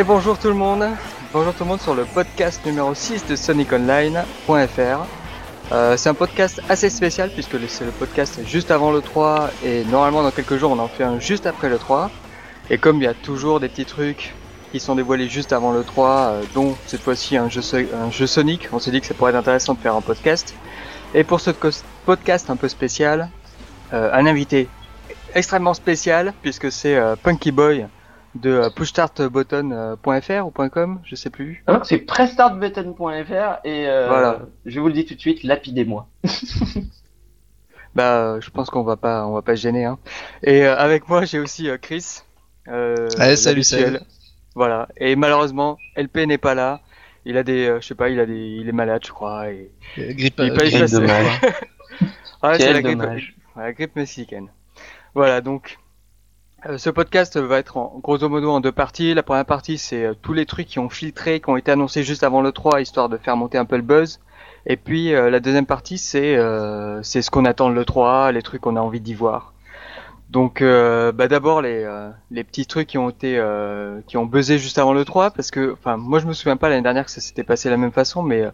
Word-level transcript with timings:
Eh 0.00 0.04
bonjour 0.04 0.38
tout 0.38 0.46
le 0.46 0.54
monde, 0.54 0.84
bonjour 1.32 1.52
tout 1.52 1.64
le 1.64 1.70
monde 1.70 1.80
sur 1.80 1.92
le 1.92 2.04
podcast 2.04 2.64
numéro 2.64 2.94
6 2.94 3.26
de 3.26 3.34
SonicOnline.fr. 3.34 5.06
Euh, 5.72 5.96
c'est 5.96 6.08
un 6.08 6.14
podcast 6.14 6.62
assez 6.68 6.88
spécial 6.88 7.30
puisque 7.30 7.56
c'est 7.68 7.84
le 7.84 7.90
podcast 7.90 8.38
juste 8.46 8.70
avant 8.70 8.92
le 8.92 9.00
3 9.00 9.50
et 9.64 9.82
normalement 9.86 10.22
dans 10.22 10.30
quelques 10.30 10.56
jours 10.56 10.70
on 10.70 10.78
en 10.78 10.86
fait 10.86 11.02
un 11.02 11.18
juste 11.18 11.46
après 11.46 11.68
le 11.68 11.78
3. 11.78 12.12
Et 12.70 12.78
comme 12.78 12.98
il 12.98 13.06
y 13.06 13.08
a 13.08 13.14
toujours 13.14 13.58
des 13.58 13.68
petits 13.68 13.86
trucs 13.86 14.34
qui 14.70 14.78
sont 14.78 14.94
dévoilés 14.94 15.28
juste 15.28 15.52
avant 15.52 15.72
le 15.72 15.82
3, 15.82 16.08
euh, 16.08 16.42
dont 16.54 16.76
cette 16.86 17.00
fois-ci 17.00 17.36
un 17.36 17.48
jeu, 17.48 17.62
un 17.92 18.12
jeu 18.12 18.28
Sonic, 18.28 18.68
on 18.72 18.78
s'est 18.78 18.92
dit 18.92 19.00
que 19.00 19.06
ça 19.08 19.14
pourrait 19.14 19.32
être 19.32 19.38
intéressant 19.38 19.74
de 19.74 19.80
faire 19.80 19.96
un 19.96 20.00
podcast. 20.00 20.54
Et 21.12 21.24
pour 21.24 21.40
ce 21.40 21.50
podcast 22.06 22.50
un 22.50 22.56
peu 22.56 22.68
spécial, 22.68 23.30
euh, 23.92 24.12
un 24.12 24.26
invité 24.26 24.68
extrêmement 25.34 25.74
spécial 25.74 26.34
puisque 26.40 26.70
c'est 26.70 26.94
euh, 26.94 27.16
Punky 27.20 27.50
Boy 27.50 27.88
de 28.34 28.50
euh, 28.50 28.70
pushstartbutton.fr 28.70 30.46
ou 30.46 30.68
.com, 30.68 31.00
je 31.04 31.14
sais 31.14 31.30
plus. 31.30 31.64
Ah 31.66 31.80
c'est 31.84 31.98
pressstartbutton.fr 31.98 33.64
et 33.64 33.84
voilà. 33.84 34.40
je 34.66 34.80
vous 34.80 34.88
le 34.88 34.92
dis 34.92 35.04
tout 35.04 35.14
de 35.14 35.20
suite, 35.20 35.42
lapidez-moi. 35.42 36.06
bah, 37.94 38.38
je 38.40 38.50
pense 38.50 38.70
qu'on 38.70 38.82
va 38.82 38.96
pas, 38.96 39.26
on 39.26 39.34
va 39.34 39.42
pas 39.42 39.56
se 39.56 39.62
gêner. 39.62 39.84
Hein. 39.84 39.98
Et 40.42 40.64
avec 40.64 41.08
moi, 41.08 41.24
j'ai 41.24 41.38
aussi 41.38 41.68
Chris. 41.80 42.22
Euh, 42.68 43.08
Allez, 43.18 43.36
salut, 43.36 43.62
salut. 43.62 43.98
Voilà. 44.54 44.88
Et 44.96 45.16
malheureusement, 45.16 45.78
LP 45.96 46.26
n'est 46.26 46.38
pas 46.38 46.54
là. 46.54 46.80
Il 47.24 47.36
a 47.36 47.42
des, 47.42 47.76
je 47.80 47.86
sais 47.86 47.94
pas, 47.94 48.08
il 48.08 48.20
a 48.20 48.26
des, 48.26 48.58
il 48.60 48.68
est 48.68 48.72
malade, 48.72 49.02
je 49.04 49.10
crois. 49.10 49.50
Et... 49.50 49.70
Grippe, 49.96 50.34
il 50.38 50.52
grippe 50.54 50.90
dommage. 50.90 51.40
ah, 52.42 52.58
c'est 52.58 52.72
la 52.72 52.82
grippe, 52.82 53.02
la 53.56 53.72
grippe 53.72 53.96
mexicaine. 53.96 54.48
Voilà, 55.14 55.40
donc 55.40 55.78
euh, 55.80 55.87
ce 56.76 56.90
podcast 56.90 57.36
va 57.38 57.58
être 57.58 57.76
en, 57.76 57.98
grosso 58.02 58.28
modo 58.28 58.50
en 58.50 58.60
deux 58.60 58.72
parties. 58.72 59.14
La 59.14 59.22
première 59.22 59.44
partie, 59.44 59.78
c'est 59.78 60.04
euh, 60.04 60.14
tous 60.20 60.32
les 60.32 60.46
trucs 60.46 60.66
qui 60.66 60.78
ont 60.78 60.88
filtré, 60.88 61.40
qui 61.40 61.48
ont 61.50 61.56
été 61.56 61.70
annoncés 61.70 62.02
juste 62.02 62.24
avant 62.24 62.42
le 62.42 62.52
3, 62.52 62.80
histoire 62.80 63.08
de 63.08 63.16
faire 63.16 63.36
monter 63.36 63.58
un 63.58 63.64
peu 63.64 63.76
le 63.76 63.82
buzz. 63.82 64.20
Et 64.66 64.76
puis 64.76 65.14
euh, 65.14 65.30
la 65.30 65.40
deuxième 65.40 65.66
partie, 65.66 65.98
c'est 65.98 66.36
c'est 67.02 67.22
ce 67.22 67.30
qu'on 67.30 67.44
attend 67.44 67.70
de 67.70 67.74
le 67.74 67.84
3, 67.84 68.32
les 68.32 68.42
trucs 68.42 68.60
qu'on 68.60 68.76
a 68.76 68.80
envie 68.80 69.00
d'y 69.00 69.14
voir. 69.14 69.54
Donc 70.30 70.62
bah 70.62 71.28
d'abord 71.28 71.62
les, 71.62 71.88
les 72.30 72.44
petits 72.44 72.66
trucs 72.66 72.88
qui 72.88 72.98
ont 72.98 73.08
été 73.08 73.42
qui 74.06 74.18
ont 74.18 74.26
buzzé 74.26 74.58
juste 74.58 74.78
avant 74.78 74.92
le 74.92 75.04
3 75.06 75.30
parce 75.30 75.50
que 75.50 75.72
enfin 75.72 75.96
moi 75.96 76.18
je 76.18 76.26
me 76.26 76.34
souviens 76.34 76.58
pas 76.58 76.68
l'année 76.68 76.82
dernière 76.82 77.06
que 77.06 77.10
ça 77.10 77.22
s'était 77.22 77.44
passé 77.44 77.70
de 77.70 77.72
la 77.72 77.78
même 77.78 77.92
façon 77.92 78.22
mais 78.22 78.44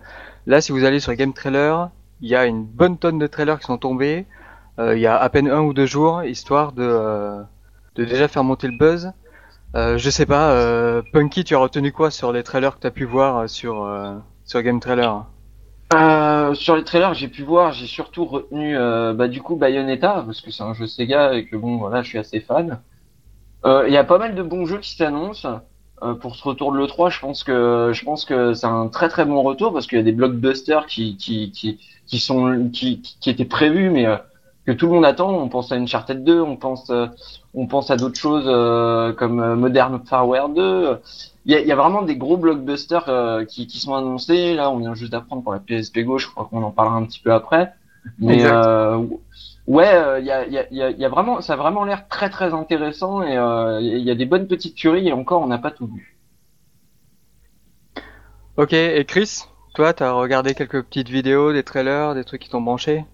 là 0.47 0.60
si 0.60 0.70
vous 0.70 0.84
allez 0.84 1.00
sur 1.00 1.14
Game 1.14 1.32
Trailer, 1.32 1.91
il 2.20 2.28
y 2.28 2.36
a 2.36 2.47
une 2.47 2.64
bonne 2.64 2.97
tonne 2.97 3.19
de 3.19 3.27
trailers 3.27 3.58
qui 3.58 3.66
sont 3.66 3.78
tombés. 3.78 4.27
Euh, 4.78 4.97
il 4.97 5.00
y 5.00 5.06
a 5.06 5.16
à 5.16 5.28
peine 5.28 5.48
un 5.48 5.60
ou 5.60 5.72
deux 5.72 5.86
jours, 5.86 6.25
histoire 6.25 6.72
de, 6.72 6.82
euh, 6.82 7.42
de 7.97 8.05
déjà 8.05 8.28
faire 8.28 8.45
monter 8.45 8.67
le 8.69 8.77
buzz. 8.77 9.12
Euh, 9.75 9.98
je 9.98 10.11
sais 10.11 10.27
pas, 10.27 10.53
euh, 10.53 11.03
Punky, 11.12 11.42
tu 11.42 11.55
as 11.55 11.59
retenu 11.59 11.91
quoi 11.91 12.11
sur 12.11 12.33
les 12.33 12.42
trailers 12.45 12.77
que 12.77 12.81
tu 12.81 12.87
as 12.87 12.92
pu 12.92 13.05
voir 13.05 13.48
sur, 13.48 13.89
sur 14.45 14.62
Game 14.62 14.81
Trailer? 14.81 15.25
Euh, 15.95 16.55
sur 16.55 16.77
les 16.77 16.84
trailers, 16.84 17.15
j'ai 17.15 17.28
pu 17.28 17.42
voir, 17.42 17.72
j'ai 17.72 17.87
surtout 17.87 18.25
retenu 18.25 18.77
bah, 18.77 19.28
du 19.28 19.42
coup 19.42 19.56
Bayonetta 19.56 20.22
parce 20.25 20.41
que 20.41 20.50
c'est 20.50 20.62
un 20.62 20.75
jeu 20.75 20.87
Sega 20.87 21.34
et 21.34 21.47
que 21.47 21.56
bon 21.56 21.77
voilà, 21.78 22.03
je 22.03 22.09
suis 22.09 22.19
assez 22.19 22.41
fan. 22.41 22.81
Il 23.65 23.92
y 23.92 23.97
a 23.97 24.05
pas 24.05 24.19
mal 24.19 24.34
de 24.34 24.42
bons 24.42 24.67
jeux 24.67 24.78
qui 24.78 24.94
s'annoncent 24.94 25.61
pour 26.21 26.37
ce 26.37 26.44
retour 26.44 26.72
de 26.72 26.76
le 26.76 26.87
3. 26.87 27.11
Je 27.11 27.21
pense 27.21 27.43
que 27.43 27.91
je 27.93 28.05
pense 28.05 28.25
que 28.25 28.55
c'est 28.55 28.66
un 28.66 28.88
très 28.88 29.09
très 29.09 29.25
bon 29.25 29.43
retour 29.43 29.72
parce 29.72 29.87
qu'il 29.87 29.99
y 29.99 30.00
a 30.00 30.05
des 30.05 30.12
blockbusters 30.12 30.87
qui 30.87 31.16
qui, 31.16 31.50
qui 32.06 32.19
sont 32.21 32.69
qui, 32.72 33.00
qui 33.00 33.31
étaient 33.31 33.44
prévus 33.44 33.91
mais 33.91 34.06
que 34.66 34.72
tout 34.72 34.86
le 34.86 34.92
monde 34.92 35.04
attend. 35.04 35.30
On 35.30 35.48
pense 35.48 35.72
à 35.72 35.76
Uncharted 35.76 36.25
2, 36.25 36.41
on 36.41 36.56
pense, 36.56 36.91
euh, 36.91 37.06
on 37.54 37.66
pense 37.66 37.91
à 37.91 37.97
d'autres 37.97 38.19
choses 38.19 38.44
euh, 38.47 39.12
comme 39.12 39.41
euh, 39.41 39.56
Modern 39.56 40.00
Warfare 40.10 40.48
2. 40.48 41.00
Il 41.47 41.52
y 41.52 41.54
a, 41.54 41.60
y 41.60 41.72
a, 41.72 41.76
vraiment 41.76 42.02
des 42.02 42.16
gros 42.16 42.38
blockbusters 42.38 43.47
qui, 43.48 43.66
qui, 43.66 43.78
sont 43.78 43.94
annoncés. 43.94 44.54
Là, 44.54 44.70
on 44.70 44.78
vient 44.78 44.94
juste 44.94 45.12
d'apprendre 45.12 45.42
pour 45.42 45.52
la 45.52 45.60
PSP 45.60 46.00
Go. 46.00 46.16
Je 46.19 46.26
crois 46.26 46.48
qu'on 46.50 46.62
en 46.62 46.70
parlera 46.70 46.97
un 46.97 47.04
petit 47.04 47.20
peu 47.20 47.32
après. 47.34 47.75
Mais 48.19 48.44
ouais, 49.66 50.20
il 50.20 50.26
y 50.26 50.30
a, 50.30 50.47
y, 50.47 50.58
a, 50.58 50.91
y, 50.91 51.04
a, 51.04 51.08
vraiment, 51.10 51.42
ça 51.42 51.52
a 51.52 51.56
vraiment 51.56 51.84
l'air 51.84 52.08
très 52.08 52.31
très 52.31 52.54
intéressant 52.54 53.22
et 53.22 53.34
il 53.82 54.02
y 54.02 54.10
a 54.10 54.14
des 54.14 54.25
bonnes 54.25 54.46
petites 54.46 54.75
tueries 54.75 55.08
et 55.08 55.12
encore, 55.12 55.42
on 55.42 55.46
n'a 55.46 55.58
pas 55.58 55.70
tout 55.70 55.86
vu. 55.86 56.16
Ok, 58.56 58.72
et 58.72 59.04
Chris, 59.04 59.42
toi, 59.75 59.92
t'as 59.92 60.12
regardé 60.12 60.54
quelques 60.54 60.82
petites 60.82 61.10
vidéos, 61.10 61.52
des 61.52 61.62
trailers, 61.62 62.14
des 62.14 62.25
trucs 62.25 62.41
qui 62.41 62.48
t'ont 62.48 62.62
branché? 62.62 63.04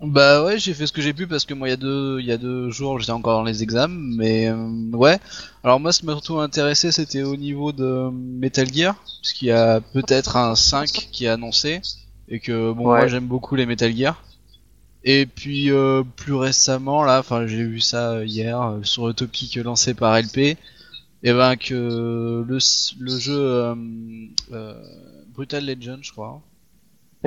Bah 0.00 0.44
ouais, 0.44 0.58
j'ai 0.58 0.74
fait 0.74 0.86
ce 0.86 0.92
que 0.92 1.02
j'ai 1.02 1.12
pu 1.12 1.26
parce 1.26 1.44
que 1.44 1.54
moi 1.54 1.66
il 1.66 1.70
y 1.72 1.74
a 1.74 1.76
deux 1.76 2.20
il 2.20 2.26
y 2.26 2.30
a 2.30 2.36
deux 2.38 2.70
jours 2.70 3.00
j'étais 3.00 3.10
encore 3.10 3.38
dans 3.38 3.44
les 3.44 3.64
examens, 3.64 4.14
mais 4.16 4.48
euh, 4.48 4.56
ouais. 4.92 5.18
Alors 5.64 5.80
moi 5.80 5.92
ce 5.92 6.00
qui 6.00 6.06
m'a 6.06 6.12
surtout 6.12 6.38
intéressé 6.38 6.92
c'était 6.92 7.24
au 7.24 7.36
niveau 7.36 7.72
de 7.72 8.08
Metal 8.12 8.72
Gear, 8.72 8.94
puisqu'il 9.22 9.46
y 9.46 9.50
a 9.50 9.80
peut-être 9.80 10.36
un 10.36 10.54
5 10.54 10.88
qui 10.88 11.24
est 11.24 11.28
annoncé 11.28 11.80
et 12.28 12.38
que 12.38 12.70
bon 12.72 12.84
moi 12.84 13.08
j'aime 13.08 13.26
beaucoup 13.26 13.56
les 13.56 13.66
Metal 13.66 13.94
Gear. 13.96 14.22
Et 15.02 15.26
puis 15.26 15.72
euh, 15.72 16.04
plus 16.16 16.34
récemment 16.34 17.02
là, 17.02 17.18
enfin 17.18 17.48
j'ai 17.48 17.64
vu 17.64 17.80
ça 17.80 18.24
hier 18.24 18.60
euh, 18.62 18.78
sur 18.84 19.08
le 19.08 19.14
topic 19.14 19.56
lancé 19.56 19.94
par 19.94 20.16
LP, 20.16 20.38
et 20.38 20.56
ben 21.24 21.56
que 21.56 22.44
le 22.46 22.58
le 23.00 23.18
jeu 23.18 23.74
Brutal 25.34 25.66
Legend 25.66 25.98
je 26.02 26.12
crois 26.12 26.40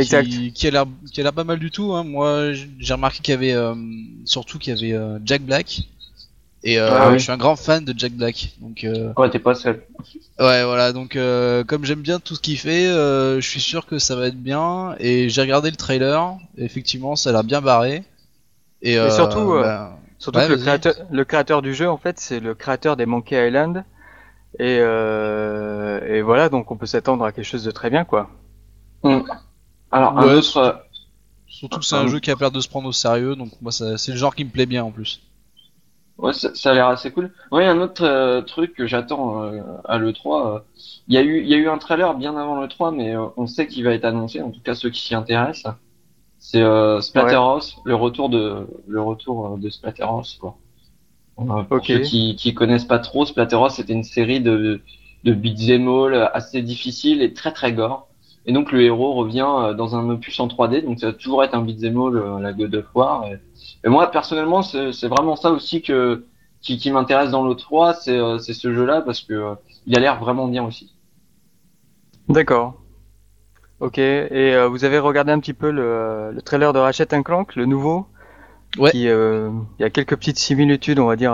Exact. 0.01 0.27
Qui, 0.27 0.67
a 0.67 0.71
l'air 0.71 0.85
qui 1.11 1.19
a 1.19 1.23
l'air 1.23 1.33
pas 1.33 1.43
mal 1.43 1.59
du 1.59 1.71
tout. 1.71 1.93
Hein. 1.93 2.03
Moi, 2.03 2.53
j'ai 2.79 2.93
remarqué 2.93 3.19
qu'il 3.21 3.33
y 3.33 3.37
avait 3.37 3.53
euh, 3.53 3.75
surtout 4.25 4.59
qu'il 4.59 4.75
y 4.75 4.77
avait 4.77 4.97
euh, 4.97 5.19
Jack 5.25 5.41
Black. 5.41 5.83
Et 6.63 6.79
euh, 6.79 6.89
ah 6.91 7.11
je 7.13 7.17
suis 7.17 7.31
un 7.31 7.37
grand 7.37 7.55
fan 7.55 7.83
de 7.83 7.93
Jack 7.97 8.13
Black. 8.13 8.53
Donc 8.59 8.83
euh, 8.83 9.13
ouais, 9.17 9.29
t'es 9.29 9.39
pas 9.39 9.55
seul. 9.55 9.83
Ouais, 10.39 10.63
voilà. 10.63 10.93
Donc 10.93 11.17
comme 11.67 11.85
j'aime 11.85 12.01
bien 12.01 12.19
tout 12.19 12.35
ce 12.35 12.41
qu'il 12.41 12.57
fait, 12.57 12.87
je 12.87 13.47
suis 13.47 13.61
sûr 13.61 13.85
que 13.85 13.99
ça 13.99 14.15
va 14.15 14.27
être 14.27 14.41
bien. 14.41 14.95
Et 14.99 15.29
j'ai 15.29 15.41
regardé 15.41 15.71
le 15.71 15.77
trailer. 15.77 16.37
Et 16.57 16.65
effectivement, 16.65 17.15
ça 17.15 17.29
a 17.29 17.33
l'air 17.33 17.43
bien 17.43 17.61
barré. 17.61 18.03
Et, 18.83 18.95
surtout, 19.11 19.53
bah, 19.53 19.97
surtout 20.17 20.39
que 20.39 20.53
le 20.53 20.57
créateur, 20.57 20.93
le 21.11 21.25
créateur 21.25 21.61
du 21.61 21.73
jeu, 21.73 21.89
en 21.89 21.97
fait, 21.97 22.19
c'est 22.19 22.39
le 22.39 22.55
créateur 22.55 22.97
des 22.97 23.05
Monkey 23.05 23.47
Island. 23.47 23.83
Et, 24.59 24.77
et 24.77 26.21
voilà, 26.21 26.49
donc 26.49 26.71
on 26.71 26.77
peut 26.77 26.85
s'attendre 26.85 27.25
à 27.25 27.31
quelque 27.31 27.45
chose 27.45 27.63
de 27.63 27.71
très 27.71 27.89
bien, 27.89 28.05
quoi. 28.05 28.29
Mm. 29.03 29.21
Alors, 29.91 30.17
un 30.17 30.35
autre... 30.35 30.57
Euh, 30.57 30.71
surtout 31.47 31.79
que 31.79 31.85
c'est 31.85 31.95
un 31.95 32.07
jeu 32.07 32.19
qui 32.19 32.31
a 32.31 32.35
peur 32.35 32.51
de 32.51 32.59
se 32.59 32.69
prendre 32.69 32.87
au 32.87 32.91
sérieux, 32.91 33.35
donc 33.35 33.49
moi 33.61 33.71
c'est 33.71 34.07
le 34.07 34.17
genre 34.17 34.35
qui 34.35 34.45
me 34.45 34.49
plaît 34.49 34.65
bien 34.65 34.83
en 34.83 34.91
plus. 34.91 35.21
Ouais, 36.17 36.33
ça, 36.33 36.49
a 36.69 36.73
l'air 36.73 36.87
assez 36.87 37.11
cool. 37.11 37.31
Ouais, 37.51 37.65
un 37.65 37.79
autre 37.81 38.03
euh, 38.03 38.41
truc 38.41 38.73
que 38.75 38.85
j'attends 38.85 39.43
euh, 39.43 39.61
à 39.85 39.97
l'E3, 39.97 40.61
il 41.07 41.15
y, 41.15 41.17
a 41.17 41.21
eu, 41.21 41.43
y 41.43 41.53
a 41.53 41.57
eu 41.57 41.67
un 41.67 41.77
trailer 41.77 42.13
bien 42.13 42.37
avant 42.37 42.61
l'E3, 42.61 42.95
mais 42.95 43.15
on 43.37 43.47
sait 43.47 43.67
qu'il 43.67 43.83
va 43.83 43.93
être 43.93 44.05
annoncé, 44.05 44.41
en 44.41 44.51
tout 44.51 44.61
cas 44.61 44.75
ceux 44.75 44.89
qui 44.89 45.01
s'y 45.01 45.15
intéressent. 45.15 45.73
C'est 46.37 46.63
Splatterhouse, 47.01 47.77
le 47.85 47.95
retour 47.95 48.29
de 48.29 48.67
le 48.87 49.01
retour 49.01 49.57
de 49.57 49.69
Splatterhouse, 49.69 50.37
quoi. 50.39 50.57
Pour 51.35 51.85
ceux 51.85 51.99
qui, 51.99 52.35
qui 52.35 52.53
connaissent 52.53 52.85
pas 52.85 52.99
trop, 52.99 53.25
Splatterhouse 53.25 53.73
c'était 53.73 53.93
une 53.93 54.03
série 54.03 54.41
de, 54.41 54.81
de 55.23 55.33
beat'em 55.33 55.87
all 55.87 56.29
assez 56.33 56.61
difficile 56.61 57.21
et 57.21 57.33
très 57.33 57.51
très 57.51 57.73
gore. 57.73 58.07
Et 58.45 58.53
donc 58.53 58.71
le 58.71 58.81
héros 58.81 59.13
revient 59.13 59.47
euh, 59.47 59.73
dans 59.73 59.95
un 59.95 60.09
opus 60.09 60.39
en 60.39 60.47
3D, 60.47 60.83
donc 60.83 60.99
ça 60.99 61.07
va 61.07 61.13
toujours 61.13 61.43
être 61.43 61.53
un 61.53 61.61
beat'em 61.61 61.99
all, 61.99 62.17
euh, 62.17 62.39
la 62.39 62.53
God 62.53 62.73
of 62.75 62.85
War. 62.95 63.25
Et, 63.83 63.89
moi 63.89 64.09
personnellement, 64.09 64.61
c'est 64.63 65.07
vraiment 65.07 65.35
ça 65.35 65.51
aussi 65.51 65.81
que 65.81 66.25
qui, 66.61 66.77
qui 66.77 66.91
m'intéresse 66.91 67.31
dans 67.31 67.45
le 67.45 67.55
3, 67.55 68.07
euh, 68.07 68.37
c'est 68.37 68.53
ce 68.53 68.73
jeu-là 68.73 69.01
parce 69.01 69.21
que 69.21 69.55
il 69.85 69.95
a 69.95 69.99
l'air 69.99 70.19
vraiment 70.19 70.47
bien 70.47 70.63
aussi. 70.63 70.93
D'accord. 72.29 72.75
Ok. 73.79 73.97
Et 73.97 74.55
vous 74.69 74.85
avez 74.85 74.99
regardé 74.99 75.31
un 75.31 75.39
petit 75.39 75.53
peu 75.53 75.71
le, 75.71 76.31
le 76.31 76.41
trailer 76.43 76.71
de 76.71 76.77
Ratchet 76.77 77.07
Clank, 77.23 77.55
le 77.55 77.65
nouveau? 77.65 78.05
Ouais. 78.77 78.91
il 78.93 79.01
y 79.01 79.83
a 79.83 79.89
quelques 79.89 80.15
petites 80.15 80.37
similitudes, 80.37 80.99
on 80.99 81.07
va 81.07 81.15
dire 81.15 81.33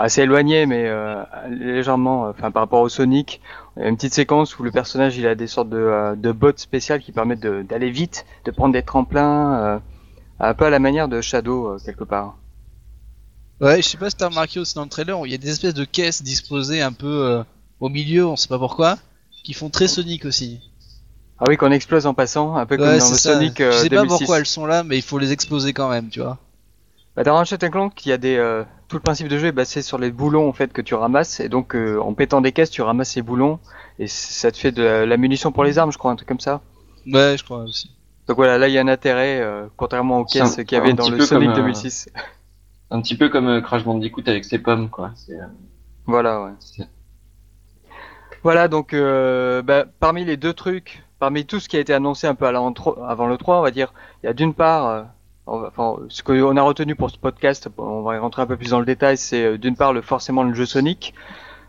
assez 0.00 0.22
éloigné, 0.22 0.66
mais 0.66 0.86
euh, 0.86 1.22
légèrement, 1.48 2.28
enfin 2.28 2.50
par 2.50 2.62
rapport 2.62 2.80
au 2.80 2.88
Sonic, 2.88 3.40
il 3.76 3.82
y 3.82 3.86
a 3.86 3.88
une 3.88 3.96
petite 3.96 4.14
séquence 4.14 4.58
où 4.58 4.62
le 4.62 4.70
personnage 4.70 5.16
il 5.18 5.26
a 5.26 5.34
des 5.34 5.46
sortes 5.46 5.68
de, 5.68 5.76
euh, 5.76 6.14
de 6.16 6.32
bottes 6.32 6.58
spéciales 6.58 7.00
qui 7.00 7.12
permettent 7.12 7.40
d'aller 7.40 7.90
vite, 7.90 8.24
de 8.44 8.50
prendre 8.50 8.72
des 8.72 8.82
tremplins, 8.82 9.54
euh, 9.54 9.78
un 10.40 10.54
peu 10.54 10.64
à 10.64 10.70
la 10.70 10.78
manière 10.78 11.08
de 11.08 11.20
Shadow 11.20 11.76
quelque 11.84 12.04
part. 12.04 12.36
Ouais, 13.60 13.82
je 13.82 13.88
sais 13.88 13.98
pas 13.98 14.08
si 14.08 14.16
t'as 14.16 14.28
remarqué 14.28 14.58
aussi 14.58 14.74
dans 14.74 14.84
le 14.84 14.88
trailer, 14.88 15.18
il 15.26 15.32
y 15.32 15.34
a 15.34 15.38
des 15.38 15.50
espèces 15.50 15.74
de 15.74 15.84
caisses 15.84 16.22
disposées 16.22 16.80
un 16.80 16.92
peu 16.92 17.44
au 17.78 17.90
milieu, 17.90 18.26
on 18.26 18.36
sait 18.36 18.48
pas 18.48 18.58
pourquoi, 18.58 18.96
qui 19.44 19.52
font 19.52 19.68
très 19.68 19.86
Sonic 19.86 20.24
aussi. 20.24 20.60
Ah 21.38 21.44
oui, 21.48 21.58
qu'on 21.58 21.70
explose 21.70 22.06
en 22.06 22.14
passant, 22.14 22.56
un 22.56 22.64
peu 22.64 22.78
comme 22.78 22.86
dans 22.86 22.92
le 22.92 23.00
Sonic. 23.00 23.58
je 23.58 23.70
sais 23.70 23.90
pas 23.90 24.06
pourquoi 24.06 24.38
elles 24.38 24.46
sont 24.46 24.64
là, 24.64 24.82
mais 24.82 24.96
il 24.96 25.02
faut 25.02 25.18
les 25.18 25.32
exploser 25.32 25.74
quand 25.74 25.90
même, 25.90 26.08
tu 26.08 26.20
vois. 26.20 26.38
Bah, 27.16 27.24
dans 27.24 27.34
Ratchet 27.34 27.58
Clank, 27.58 28.06
il 28.06 28.08
y 28.08 28.12
a 28.12 28.18
des 28.18 28.36
euh, 28.36 28.64
tout 28.90 28.96
le 28.96 29.02
principe 29.02 29.28
de 29.28 29.38
jeu 29.38 29.46
est 29.46 29.52
basé 29.52 29.82
sur 29.82 29.98
les 29.98 30.10
boulons 30.10 30.48
en 30.48 30.52
fait 30.52 30.72
que 30.72 30.82
tu 30.82 30.94
ramasses 30.94 31.38
et 31.38 31.48
donc 31.48 31.76
euh, 31.76 32.00
en 32.00 32.12
pétant 32.12 32.40
des 32.40 32.50
caisses, 32.50 32.70
tu 32.70 32.82
ramasses 32.82 33.10
ces 33.10 33.22
boulons 33.22 33.60
et 34.00 34.08
ça 34.08 34.50
te 34.50 34.58
fait 34.58 34.72
de 34.72 34.82
la, 34.82 35.16
munition 35.16 35.52
pour 35.52 35.62
les 35.62 35.78
armes, 35.78 35.92
je 35.92 35.98
crois, 35.98 36.10
un 36.10 36.16
truc 36.16 36.28
comme 36.28 36.40
ça. 36.40 36.60
Ouais, 37.06 37.36
je 37.38 37.44
crois 37.44 37.58
aussi. 37.58 37.96
Donc 38.26 38.36
voilà, 38.36 38.58
là 38.58 38.66
il 38.66 38.74
y 38.74 38.78
a 38.78 38.80
un 38.80 38.88
intérêt 38.88 39.40
euh, 39.40 39.68
contrairement 39.76 40.18
aux 40.18 40.24
caisses 40.24 40.56
qu'il 40.56 40.72
y 40.72 40.74
avait 40.74 40.92
dans 40.92 41.08
le 41.08 41.20
Sonic 41.20 41.52
2006. 41.52 42.10
Un 42.90 43.00
petit 43.00 43.16
peu 43.16 43.28
comme 43.28 43.62
Crash 43.62 43.84
Bandicoot 43.84 44.22
avec 44.26 44.44
ses 44.44 44.58
pommes 44.58 44.90
quoi. 44.90 45.12
Voilà, 46.06 46.42
ouais. 46.42 46.86
Voilà, 48.42 48.66
donc 48.66 48.92
bah, 48.92 49.84
parmi 50.00 50.24
les 50.24 50.36
deux 50.36 50.52
trucs, 50.52 51.04
parmi 51.20 51.46
tout 51.46 51.60
ce 51.60 51.68
qui 51.68 51.76
a 51.76 51.80
été 51.80 51.94
annoncé 51.94 52.26
un 52.26 52.34
peu 52.34 52.46
avant 52.46 52.70
le 53.28 53.36
3, 53.36 53.58
on 53.58 53.62
va 53.62 53.70
dire, 53.70 53.94
il 54.24 54.26
y 54.26 54.28
a 54.28 54.32
d'une 54.32 54.52
part, 54.52 55.06
enfin, 55.46 55.96
ce 56.08 56.22
qu'on 56.22 56.56
a 56.56 56.62
retenu 56.62 56.94
pour 56.94 57.10
ce 57.10 57.18
podcast, 57.18 57.68
on 57.78 58.02
va 58.02 58.18
rentrer 58.20 58.42
un 58.42 58.46
peu 58.46 58.56
plus 58.56 58.70
dans 58.70 58.80
le 58.80 58.86
détail, 58.86 59.16
c'est 59.16 59.58
d'une 59.58 59.76
part 59.76 59.92
le, 59.92 60.02
forcément 60.02 60.42
le 60.42 60.54
jeu 60.54 60.66
Sonic, 60.66 61.14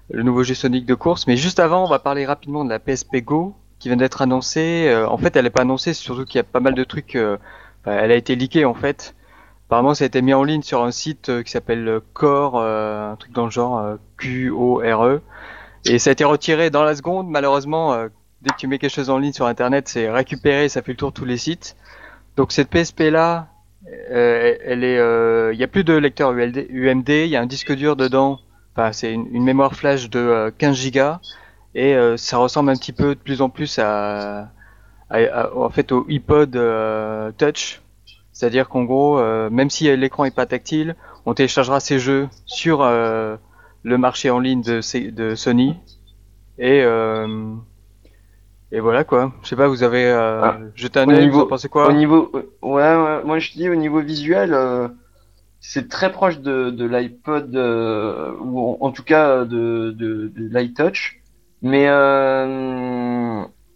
le 0.10 0.24
nouveau 0.24 0.44
jeu 0.44 0.54
Sonic 0.54 0.86
de 0.86 0.96
course, 0.96 1.28
mais 1.28 1.38
juste 1.38 1.60
avant, 1.60 1.84
on 1.84 1.90
va 1.90 2.00
parler 2.00 2.26
rapidement 2.26 2.64
de 2.66 2.70
la 2.70 2.80
PSP 2.80 3.18
Go 3.18 3.56
qui 3.80 3.88
vient 3.88 3.98
d'être 3.98 4.22
annoncée. 4.22 4.94
en 5.08 5.18
fait, 5.18 5.36
elle 5.36 5.46
n'est 5.46 5.50
pas 5.50 5.62
annoncée, 5.62 5.94
surtout 5.94 6.26
qu'il 6.26 6.38
y 6.38 6.40
a 6.40 6.44
pas 6.44 6.60
mal 6.60 6.76
de 6.76 6.84
trucs, 6.84 7.16
elle 7.16 8.12
a 8.12 8.16
été 8.16 8.36
leakée 8.36 8.66
en 8.66 8.76
fait. 8.76 9.16
Apparemment, 9.72 9.94
ça 9.94 10.04
a 10.04 10.08
été 10.08 10.22
mis 10.22 10.34
en 10.34 10.44
ligne 10.44 10.64
sur 10.64 10.84
un 10.84 10.92
site 10.92 11.30
euh, 11.30 11.44
qui 11.44 11.52
s'appelle 11.52 11.88
euh, 11.88 12.02
Core, 12.12 12.60
euh, 12.60 13.14
un 13.14 13.16
truc 13.16 13.32
dans 13.32 13.46
le 13.46 13.52
genre 13.52 13.96
Q-O-R-E. 14.18 15.22
Et 15.86 15.98
ça 15.98 16.10
a 16.10 16.12
été 16.12 16.26
retiré 16.26 16.70
dans 16.70 16.84
la 16.84 16.94
seconde. 16.94 17.30
Malheureusement, 17.30 17.96
dès 18.42 18.50
que 18.50 18.58
tu 18.58 18.68
mets 18.68 18.80
quelque 18.80 18.94
chose 18.94 19.10
en 19.10 19.18
ligne 19.18 19.32
sur 19.32 19.46
Internet, 19.46 19.88
c'est 19.88 20.12
récupéré, 20.12 20.68
ça 20.68 20.82
fait 20.82 20.92
le 20.92 20.98
tour 20.98 21.12
de 21.12 21.16
tous 21.16 21.24
les 21.24 21.38
sites. 21.38 21.78
Donc 22.36 22.52
cette 22.52 22.70
PSP 22.70 23.04
là, 23.04 23.48
elle 23.88 24.84
est, 24.84 24.98
il 25.54 25.58
n'y 25.58 25.64
a 25.64 25.68
plus 25.68 25.84
de 25.84 25.94
lecteur 25.94 26.32
UMD, 26.32 27.10
il 27.10 27.28
y 27.28 27.36
a 27.36 27.42
un 27.42 27.46
disque 27.46 27.74
dur 27.74 27.96
dedans. 27.96 28.40
Enfin, 28.76 28.92
c'est 28.92 29.14
une, 29.14 29.44
mémoire 29.44 29.76
flash 29.76 30.10
de 30.10 30.54
15 30.58 30.92
Go 30.92 31.14
et 31.76 31.96
ça 32.18 32.38
ressemble 32.38 32.70
un 32.70 32.76
petit 32.76 32.94
peu 32.94 33.16
de 33.16 33.20
plus 33.20 33.42
en 33.42 33.50
plus 33.50 33.80
à, 33.80 34.52
en 35.10 35.70
fait 35.70 35.92
au 35.92 36.06
iPod 36.10 36.52
Touch 37.38 37.82
c'est-à-dire 38.42 38.70
qu'en 38.70 38.86
gros, 38.86 39.20
euh, 39.20 39.52
même 39.52 39.70
si 39.70 39.96
l'écran 39.96 40.26
est 40.26 40.36
pas 40.36 40.48
tactile, 40.48 40.96
on 41.28 41.36
téléchargera 41.36 41.80
ces 41.80 42.00
jeux 42.00 42.28
sur 42.48 42.82
euh, 42.82 43.38
le 43.84 44.00
marché 44.00 44.32
en 44.32 44.40
ligne 44.40 44.64
de, 44.64 44.82
de 45.12 45.36
Sony. 45.36 45.76
Et, 46.58 46.82
euh, 46.82 47.54
et 48.72 48.80
voilà 48.80 49.04
quoi. 49.04 49.34
Je 49.44 49.50
sais 49.50 49.56
pas, 49.56 49.68
vous 49.68 49.84
avez 49.84 50.10
ah. 50.10 50.60
jeté 50.76 51.00
un 51.00 51.10
œil, 51.10 51.30
vous 51.30 51.46
pensez 51.46 51.70
quoi 51.70 51.88
Au 51.88 51.94
niveau, 51.94 52.32
ouais, 52.62 53.24
moi 53.24 53.40
je 53.40 53.52
dis 53.52 53.70
au 53.70 53.76
niveau 53.76 54.02
visuel, 54.02 54.58
c'est 55.60 55.90
très 55.90 56.12
proche 56.12 56.40
de, 56.40 56.70
de 56.70 56.86
l'iPod 56.86 57.56
ou 58.42 58.78
en, 58.80 58.92
tout 58.92 59.04
cas 59.04 59.46
de, 59.46 59.92
de, 59.92 60.32
de 60.36 60.58
l'iTouch. 60.58 61.22
Mais 61.62 61.86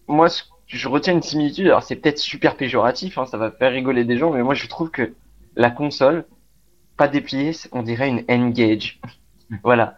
moi, 0.08 0.30
ce 0.30 0.44
je 0.68 0.88
retiens 0.88 1.14
une 1.14 1.22
similitude. 1.22 1.68
Alors 1.68 1.84
c'est 1.84 1.96
peut-être 1.96 2.20
super 2.20 2.58
péjoratif, 2.58 3.18
hein, 3.18 3.26
ça 3.26 3.38
va 3.38 3.52
faire 3.52 3.72
rigoler 3.72 4.04
des 4.04 4.18
gens, 4.18 4.32
mais 4.32 4.44
moi 4.44 4.54
je 4.54 4.68
trouve 4.68 4.90
que 4.92 5.14
la 5.56 5.70
console, 5.70 6.26
pas 6.98 7.08
dépliée, 7.08 7.52
on 7.72 7.84
dirait 7.84 8.10
une 8.10 8.24
N-Gage. 8.28 9.00
voilà. 9.64 9.98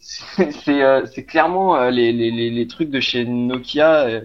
C'est 0.00 0.82
euh, 0.82 1.04
clairement 1.26 1.76
euh, 1.76 1.90
les, 1.90 2.12
les, 2.12 2.30
les, 2.30 2.66
trucs 2.68 2.90
de 2.90 3.00
chez 3.00 3.24
Nokia. 3.24 4.22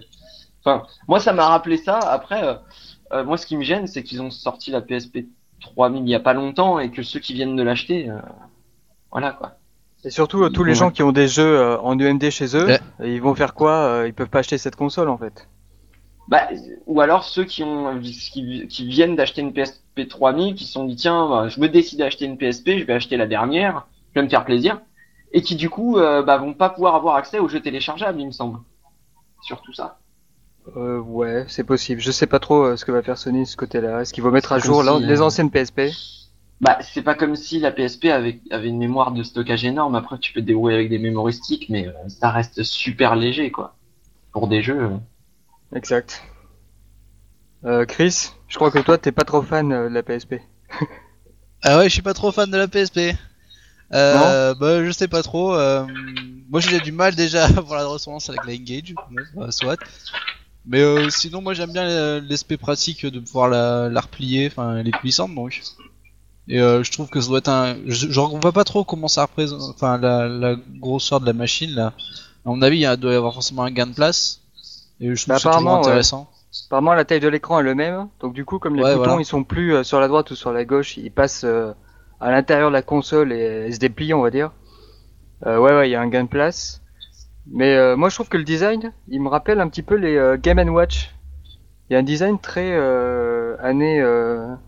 Euh. 0.66 0.70
Enfin, 0.70 0.86
moi 1.08 1.20
ça 1.20 1.32
m'a 1.32 1.48
rappelé 1.48 1.76
ça. 1.76 1.98
Après, 1.98 2.58
moi 3.24 3.36
ce 3.36 3.46
qui 3.46 3.56
me 3.56 3.62
gêne, 3.62 3.86
c'est 3.86 4.02
qu'ils 4.02 4.22
ont 4.22 4.30
sorti 4.30 4.70
la 4.70 4.80
PSP 4.80 5.26
3000 5.60 6.02
il 6.02 6.08
y 6.08 6.14
a 6.14 6.20
pas 6.20 6.34
longtemps 6.34 6.78
et 6.78 6.90
que 6.90 7.02
ceux 7.02 7.20
qui 7.20 7.34
viennent 7.34 7.56
de 7.56 7.62
l'acheter, 7.62 8.10
voilà 9.10 9.32
quoi. 9.32 9.52
Et 10.04 10.10
surtout, 10.10 10.48
tous 10.50 10.64
les 10.64 10.74
gens 10.74 10.90
qui 10.90 11.02
ont 11.02 11.12
des 11.12 11.28
jeux 11.28 11.78
en 11.80 11.98
UMD 11.98 12.28
chez 12.30 12.56
eux, 12.56 12.76
ils 13.02 13.22
vont 13.22 13.34
faire 13.34 13.54
quoi 13.54 14.04
Ils 14.06 14.14
peuvent 14.14 14.28
pas 14.28 14.40
acheter 14.40 14.58
cette 14.58 14.76
console 14.76 15.08
en 15.08 15.18
fait. 15.18 15.48
Bah, 16.26 16.48
ou 16.86 17.00
alors 17.00 17.24
ceux 17.24 17.44
qui 17.44 17.62
ont 17.62 18.00
qui, 18.00 18.66
qui 18.66 18.86
viennent 18.86 19.14
d'acheter 19.14 19.42
une 19.42 19.52
PSP 19.52 20.08
3000, 20.08 20.54
qui 20.54 20.64
se 20.64 20.72
sont 20.72 20.84
dit 20.84 20.96
tiens, 20.96 21.28
bah, 21.28 21.48
je 21.48 21.60
me 21.60 21.68
décide 21.68 21.98
d'acheter 21.98 22.24
une 22.24 22.38
PSP, 22.38 22.78
je 22.78 22.84
vais 22.84 22.94
acheter 22.94 23.16
la 23.16 23.26
dernière, 23.26 23.86
je 24.14 24.20
vais 24.20 24.24
me 24.24 24.30
faire 24.30 24.44
plaisir, 24.44 24.80
et 25.32 25.42
qui 25.42 25.54
du 25.54 25.68
coup 25.68 25.98
euh, 25.98 26.22
bah, 26.22 26.38
vont 26.38 26.54
pas 26.54 26.70
pouvoir 26.70 26.94
avoir 26.94 27.16
accès 27.16 27.38
aux 27.38 27.48
jeux 27.48 27.60
téléchargeables, 27.60 28.20
il 28.20 28.26
me 28.26 28.32
semble. 28.32 28.60
Surtout 29.42 29.74
ça. 29.74 29.98
Euh, 30.76 30.98
ouais, 30.98 31.44
c'est 31.48 31.64
possible. 31.64 32.00
Je 32.00 32.10
sais 32.10 32.26
pas 32.26 32.38
trop 32.38 32.62
euh, 32.62 32.76
ce 32.76 32.84
que 32.84 32.92
va 32.92 33.02
faire 33.02 33.18
Sony 33.18 33.40
de 33.40 33.44
ce 33.44 33.56
côté-là. 33.56 34.00
Est-ce 34.00 34.12
qu'il 34.12 34.22
va 34.22 34.30
mettre 34.30 34.52
à 34.52 34.58
jour 34.58 34.82
les 34.82 35.20
euh, 35.20 35.24
anciennes 35.24 35.50
PSP 35.50 35.82
Bah, 36.60 36.78
c'est 36.80 37.02
pas 37.02 37.14
comme 37.14 37.36
si 37.36 37.60
la 37.60 37.70
PSP 37.70 38.06
avait, 38.06 38.40
avait 38.50 38.68
une 38.68 38.78
mémoire 38.78 39.12
de 39.12 39.22
stockage 39.22 39.64
énorme. 39.64 39.94
Après, 39.94 40.18
tu 40.18 40.32
peux 40.32 40.40
te 40.40 40.46
débrouiller 40.46 40.76
avec 40.76 40.88
des 40.88 40.98
mémoristiques, 40.98 41.68
mais 41.68 41.88
ça 42.08 42.30
reste 42.30 42.62
super 42.62 43.14
léger, 43.14 43.50
quoi. 43.50 43.76
Pour 44.32 44.48
des 44.48 44.62
jeux. 44.62 44.90
Exact. 45.74 46.22
Euh, 47.64 47.86
Chris, 47.86 48.32
je 48.48 48.56
crois 48.56 48.70
que 48.70 48.78
toi 48.78 48.98
t'es 48.98 49.12
pas 49.12 49.24
trop 49.24 49.40
fan 49.40 49.72
euh, 49.72 49.88
de 49.88 49.94
la 49.94 50.02
PSP. 50.02 50.34
ah 51.62 51.78
ouais, 51.78 51.84
je 51.84 51.94
suis 51.94 52.02
pas 52.02 52.12
trop 52.12 52.30
fan 52.30 52.50
de 52.50 52.58
la 52.58 52.68
PSP. 52.68 53.16
Euh, 53.92 54.54
bah, 54.54 54.84
je 54.84 54.90
sais 54.90 55.08
pas 55.08 55.22
trop. 55.22 55.54
Euh, 55.54 55.86
moi 56.50 56.60
j'ai 56.60 56.80
du 56.80 56.92
mal 56.92 57.14
déjà 57.14 57.44
à 57.46 57.48
avoir 57.48 57.80
la 57.80 57.86
ressemblance 57.86 58.28
avec 58.28 58.44
la 58.44 58.52
Engage, 58.52 58.94
bah, 59.34 59.50
soit. 59.50 59.78
Mais 60.66 60.80
euh, 60.80 61.10
sinon 61.10 61.42
moi 61.42 61.54
j'aime 61.54 61.72
bien 61.72 62.20
l'aspect 62.20 62.56
pratique 62.56 63.04
de 63.04 63.20
pouvoir 63.20 63.48
la, 63.48 63.88
la 63.88 64.00
replier, 64.00 64.46
enfin 64.46 64.76
elle 64.76 64.88
est 64.88 64.98
puissante 64.98 65.34
donc. 65.34 65.62
Et 66.48 66.58
je 66.58 66.90
trouve 66.92 67.08
que 67.08 67.20
ça 67.20 67.28
doit 67.28 67.38
être 67.38 67.48
un. 67.48 67.76
Genre 67.86 68.32
on 68.34 68.38
voit 68.38 68.52
pas 68.52 68.64
trop 68.64 68.84
comment 68.84 69.08
ça 69.08 69.22
représente, 69.22 69.62
enfin 69.62 69.98
la, 69.98 70.28
la 70.28 70.56
grosseur 70.78 71.20
de 71.20 71.26
la 71.26 71.32
machine 71.32 71.70
là. 71.70 71.92
À 72.44 72.50
mon 72.50 72.62
avis 72.62 72.80
il 72.80 72.96
doit 72.96 73.12
y 73.12 73.16
avoir 73.16 73.34
forcément 73.34 73.62
un 73.64 73.70
gain 73.70 73.86
de 73.86 73.94
place. 73.94 74.40
Et 75.00 75.14
je 75.14 75.24
trouve 75.24 75.38
ça 75.38 75.56
intéressant. 75.56 76.30
Apparemment, 76.66 76.94
la 76.94 77.04
taille 77.04 77.20
de 77.20 77.28
l'écran 77.28 77.58
est 77.58 77.64
le 77.64 77.74
même. 77.74 78.08
Donc, 78.20 78.32
du 78.32 78.44
coup, 78.44 78.58
comme 78.58 78.76
les 78.76 78.82
boutons 78.82 79.18
ils 79.18 79.24
sont 79.24 79.42
plus 79.42 79.74
euh, 79.74 79.82
sur 79.82 79.98
la 79.98 80.06
droite 80.06 80.30
ou 80.30 80.36
sur 80.36 80.52
la 80.52 80.64
gauche, 80.64 80.96
ils 80.96 81.10
passent 81.10 81.42
euh, 81.44 81.72
à 82.20 82.30
l'intérieur 82.30 82.68
de 82.70 82.74
la 82.74 82.82
console 82.82 83.32
et 83.32 83.72
se 83.72 83.78
déplient, 83.78 84.14
on 84.14 84.22
va 84.22 84.30
dire. 84.30 84.52
Euh, 85.46 85.58
ouais, 85.58 85.72
ouais, 85.74 85.88
il 85.88 85.92
y 85.92 85.96
a 85.96 86.00
un 86.00 86.08
gain 86.08 86.22
de 86.22 86.28
place. 86.28 86.80
Mais 87.50 87.96
moi, 87.96 88.08
je 88.08 88.14
trouve 88.14 88.28
que 88.28 88.36
le 88.36 88.44
design, 88.44 88.92
il 89.08 89.20
me 89.20 89.28
rappelle 89.28 89.60
un 89.60 89.68
petit 89.68 89.82
peu 89.82 89.96
les 89.96 90.36
Game 90.42 90.58
Watch. 90.70 91.14
Il 91.88 91.92
y 91.92 91.96
a 91.96 91.98
un 91.98 92.02
design 92.02 92.38
très 92.38 92.72
années 93.60 94.02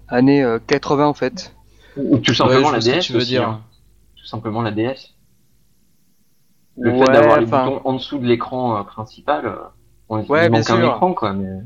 années 0.09 0.57
80 0.67 1.07
en 1.07 1.15
fait. 1.15 1.55
Ou 1.97 2.19
tout 2.19 2.35
simplement 2.35 2.71
la 2.71 2.81
DS. 2.81 3.01
Tu 3.01 3.13
veux 3.15 3.21
dire. 3.21 3.49
Hein. 3.49 3.63
Tout 4.17 4.27
simplement 4.27 4.61
la 4.61 4.73
DS. 4.73 5.15
Le 6.79 6.91
fait 6.93 7.13
d'avoir 7.13 7.41
les 7.41 7.47
boutons 7.47 7.81
en 7.85 7.93
dessous 7.95 8.19
de 8.19 8.27
l'écran 8.27 8.85
principal. 8.85 9.59
ouais, 10.11 10.51
bien 10.51 10.63
sûr. 10.63 10.79
Écran, 10.79 11.15
quoi, 11.15 11.33
mais... 11.33 11.63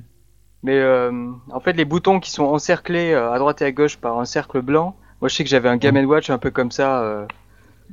Mais 0.63 0.79
euh, 0.79 1.33
en 1.53 1.61
fait, 1.61 1.73
les 1.73 1.85
boutons 1.85 2.21
qui 2.21 2.31
sont 2.31 2.45
encerclés 2.45 3.13
euh, 3.13 3.33
à 3.33 3.39
droite 3.39 3.63
et 3.63 3.65
à 3.65 3.73
gauche 3.73 3.97
par 3.97 4.19
un 4.19 4.25
cercle 4.25 4.61
blanc, 4.61 4.97
moi 5.21 5.29
je 5.29 5.35
sais 5.35 5.45
que 5.45 5.51
j'avais 5.51 5.69
un 5.69 5.77
Game 5.77 5.97
Watch 6.05 6.29
un 6.31 6.39
peu 6.39 6.51
comme 6.51 6.71
ça 6.71 7.03
euh, 7.03 7.27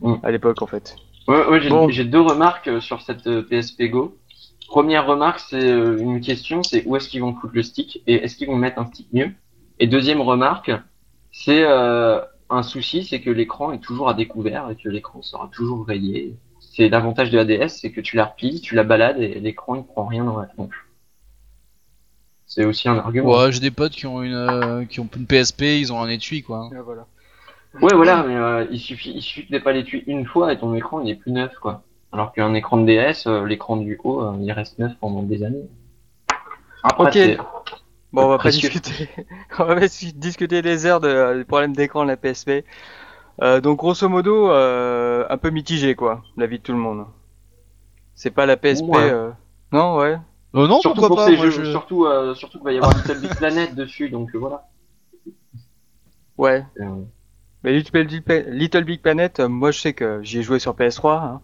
mm. 0.02 0.16
à 0.24 0.32
l'époque 0.32 0.62
en 0.62 0.68
fait. 0.68 0.96
Ouais, 1.28 1.46
ouais 1.48 1.92
j'ai 1.92 2.06
deux 2.06 2.22
remarques 2.22 2.82
sur 2.82 3.02
cette 3.02 3.42
PSP 3.42 3.84
Go. 3.84 4.18
Première 4.68 5.06
remarque, 5.06 5.40
c'est 5.40 5.70
une 5.70 6.20
question, 6.22 6.62
c'est 6.64 6.86
où 6.86 6.96
est-ce 6.96 7.08
qu'ils 7.08 7.22
vont 7.22 7.34
foutre 7.34 7.54
le 7.54 7.64
stick 7.64 8.04
et 8.06 8.16
est-ce 8.16 8.36
qu'ils 8.36 8.48
vont 8.48 8.58
mettre 8.58 8.80
un 8.80 8.86
stick 8.86 9.08
mieux? 9.14 9.32
Et 9.80 9.88
deuxième 9.88 10.22
remarque, 10.22 10.72
c'est 11.32 11.64
un 12.50 12.64
souci, 12.64 13.04
c'est 13.04 13.22
que 13.22 13.30
l'écran 13.30 13.72
est 13.72 13.80
toujours 13.80 14.10
à 14.10 14.14
découvert 14.14 14.70
et 14.70 14.76
que 14.76 14.90
l'écran 14.90 15.22
sera 15.22 15.50
toujours 15.54 15.86
rayé. 15.86 16.36
C'est 16.60 16.90
l'avantage 16.90 17.32
de 17.32 17.38
la 17.38 17.46
DS, 17.46 17.70
c'est 17.70 17.92
que 17.92 18.02
tu 18.02 18.16
la 18.16 18.26
replies, 18.26 18.62
tu 18.62 18.76
la 18.76 18.84
balades 18.84 19.20
et 19.20 19.40
l'écran 19.40 19.76
il 19.76 19.84
prend 19.84 20.06
rien 20.06 20.24
dans 20.24 20.40
la 20.40 20.46
tronche. 20.46 20.88
C'est 22.46 22.64
aussi 22.64 22.88
un 22.88 22.98
argument. 22.98 23.30
Ouais, 23.30 23.52
j'ai 23.52 23.60
des 23.60 23.72
potes 23.72 23.92
qui 23.92 24.06
ont 24.06 24.24
une 24.24 24.34
euh, 24.34 24.86
qui 24.86 25.00
ont 25.00 25.10
une 25.16 25.26
PSP, 25.26 25.64
ils 25.64 25.92
ont 25.92 26.02
un 26.02 26.08
étui 26.08 26.44
quoi. 26.44 26.70
Ouais, 26.70 26.80
voilà. 26.80 27.06
Ouais, 27.82 27.94
voilà, 27.94 28.24
mais 28.24 28.36
euh, 28.36 28.66
il 28.72 28.80
suffit 28.80 29.12
il 29.14 29.22
suffit 29.22 29.52
de 29.52 29.60
pas 29.60 29.72
l'étui 29.72 30.04
une 30.08 30.26
fois 30.26 30.52
et 30.52 30.58
ton 30.58 30.74
écran 30.74 31.02
il 31.02 31.10
est 31.10 31.16
plus 31.16 31.32
neuf 31.32 31.54
quoi. 31.60 31.84
Alors 32.12 32.34
qu'un 32.34 32.54
écran 32.54 32.78
de 32.78 32.86
DS, 32.86 33.28
euh, 33.28 33.46
l'écran 33.46 33.78
du 33.78 34.00
haut, 34.04 34.34
il 34.40 34.52
reste 34.52 34.80
neuf 34.80 34.94
pendant 35.00 35.24
des 35.24 35.44
années. 35.44 35.68
Après, 36.84 37.36
ok. 37.36 37.46
Bon, 38.14 38.24
on 38.24 38.30
va 38.30 38.38
pas 38.38 38.50
discuter. 38.50 39.10
on 39.60 39.66
va 39.66 39.76
pas 39.76 39.88
discuter 40.16 40.62
des 40.62 40.86
heures 40.86 41.02
de, 41.02 41.44
problèmes 41.44 41.76
d'écran 41.76 42.04
de 42.04 42.10
la 42.10 42.18
PSP. 42.18 42.64
donc 43.62 43.78
grosso 43.78 44.08
modo, 44.08 44.50
un 44.50 45.38
peu 45.38 45.50
mitigé 45.50 45.96
quoi, 45.96 46.24
l'avis 46.38 46.60
de 46.60 46.64
tout 46.64 46.74
le 46.74 46.80
monde. 46.80 47.06
C'est 48.16 48.32
pas 48.32 48.46
la 48.46 48.58
PSP. 48.58 48.86
Non, 49.72 49.98
ouais. 49.98 50.18
Euh, 50.56 50.68
non, 50.68 50.80
surtout 50.80 51.02
pourquoi 51.02 51.26
pas, 51.26 51.32
moi, 51.32 51.50
je... 51.50 51.64
surtout, 51.64 52.06
euh, 52.06 52.34
surtout 52.34 52.58
qu'il 52.58 52.66
va 52.66 52.74
y 52.74 52.78
avoir 52.78 52.96
Little 52.96 53.20
Big 53.20 53.36
Planet 53.36 53.76
dessus, 53.76 54.10
donc 54.10 54.34
euh, 54.34 54.40
voilà. 54.40 54.68
Ouais. 56.38 56.66
Mais 57.68 57.74
Little 57.74 58.84
Big 58.84 59.02
Planet, 59.02 59.40
moi 59.42 59.72
je 59.72 59.80
sais 59.80 59.94
que 59.94 60.20
j'y 60.24 60.40
ai 60.40 60.44
joué 60.44 60.60
sur 60.60 60.74
PS3 60.74 61.24
hein, 61.24 61.42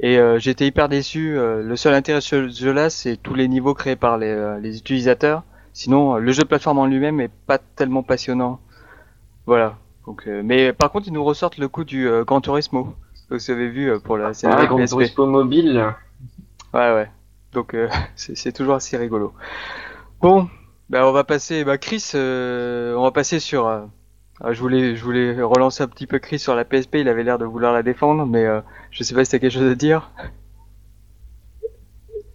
et 0.00 0.18
j'étais 0.38 0.66
hyper 0.66 0.88
déçu. 0.88 1.34
le 1.36 1.76
seul 1.76 1.94
intérêt 1.94 2.18
de 2.18 2.24
ce 2.24 2.48
jeu-là, 2.48 2.90
c'est 2.90 3.16
tous 3.16 3.34
les 3.34 3.48
niveaux 3.48 3.74
créés 3.74 3.96
par 3.96 4.18
les, 4.18 4.58
les 4.60 4.76
utilisateurs. 4.78 5.42
Sinon, 5.72 6.16
le 6.16 6.32
jeu 6.32 6.42
de 6.42 6.48
plateforme 6.48 6.78
en 6.78 6.86
lui-même 6.86 7.20
est 7.20 7.30
pas 7.46 7.58
tellement 7.58 8.02
passionnant. 8.02 8.60
Voilà. 9.46 9.76
Donc, 10.06 10.26
mais 10.26 10.72
par 10.72 10.90
contre, 10.90 11.08
ils 11.08 11.12
nous 11.12 11.24
ressortent 11.24 11.58
le 11.58 11.68
coup 11.68 11.84
du 11.84 12.08
Gran 12.26 12.40
Turismo. 12.40 12.94
Vous 13.30 13.50
avez 13.50 13.68
vu 13.68 13.98
pour 14.00 14.18
la 14.18 14.34
série 14.34 14.54
ah, 14.56 14.66
Gran 14.66 14.84
Turismo 14.84 15.26
mobile. 15.26 15.94
Ouais, 16.74 16.92
ouais. 16.92 17.08
Donc 17.54 17.72
euh, 17.74 17.88
c'est 18.16 18.52
toujours 18.52 18.74
assez 18.74 18.96
rigolo. 18.96 19.32
Bon, 20.20 20.48
bah, 20.90 21.06
on 21.08 21.12
va 21.12 21.24
passer, 21.24 21.64
bah, 21.64 21.78
Chris, 21.78 22.10
euh, 22.14 22.94
on 22.96 23.04
va 23.04 23.12
passer 23.12 23.38
sur. 23.38 23.88
Euh, 24.42 24.48
ah, 24.48 24.52
je 24.52 24.60
voulais, 24.60 24.96
je 24.96 25.04
voulais 25.04 25.40
relancer 25.40 25.82
un 25.82 25.88
petit 25.88 26.06
peu 26.06 26.18
Chris 26.18 26.38
sur 26.38 26.54
la 26.54 26.64
PSP. 26.64 26.96
Il 26.96 27.08
avait 27.08 27.24
l'air 27.24 27.38
de 27.38 27.44
vouloir 27.44 27.72
la 27.72 27.82
défendre, 27.82 28.26
mais 28.26 28.46
je 28.90 29.02
sais 29.02 29.14
pas 29.14 29.24
si 29.24 29.30
t'as 29.30 29.38
quelque 29.38 29.52
chose 29.52 29.70
à 29.70 29.74
dire. 29.74 30.10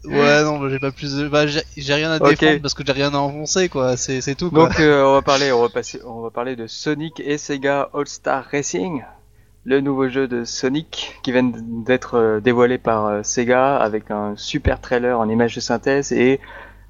Ouais, 0.05 0.43
non, 0.43 0.69
j'ai 0.69 0.79
pas 0.79 0.91
plus 0.91 1.17
de... 1.17 1.27
Bah, 1.27 1.45
j'ai 1.45 1.93
rien 1.93 2.11
à 2.11 2.19
défendre 2.19 2.61
parce 2.61 2.73
que 2.73 2.83
j'ai 2.85 2.93
rien 2.93 3.13
à 3.13 3.17
enfoncer, 3.17 3.69
quoi. 3.69 3.97
C'est 3.97 4.35
tout, 4.35 4.49
quoi. 4.49 4.67
Donc, 4.67 4.79
euh, 4.79 5.03
on 5.03 5.13
va 5.13 5.21
parler, 5.21 5.51
on 5.51 5.61
va 5.61 5.69
passer, 5.69 5.99
on 6.05 6.21
va 6.21 6.29
parler 6.29 6.55
de 6.55 6.67
Sonic 6.67 7.19
et 7.19 7.37
Sega 7.37 7.89
All-Star 7.93 8.45
Racing, 8.51 9.03
le 9.65 9.81
nouveau 9.81 10.07
jeu 10.07 10.27
de 10.27 10.45
Sonic 10.45 11.19
qui 11.21 11.31
vient 11.31 11.51
d'être 11.53 12.15
euh, 12.15 12.39
dévoilé 12.39 12.77
par 12.77 13.07
euh, 13.07 13.23
Sega 13.23 13.77
avec 13.77 14.09
un 14.09 14.35
super 14.37 14.79
trailer 14.79 15.19
en 15.19 15.27
image 15.27 15.55
de 15.55 15.59
synthèse 15.59 16.13
et 16.13 16.39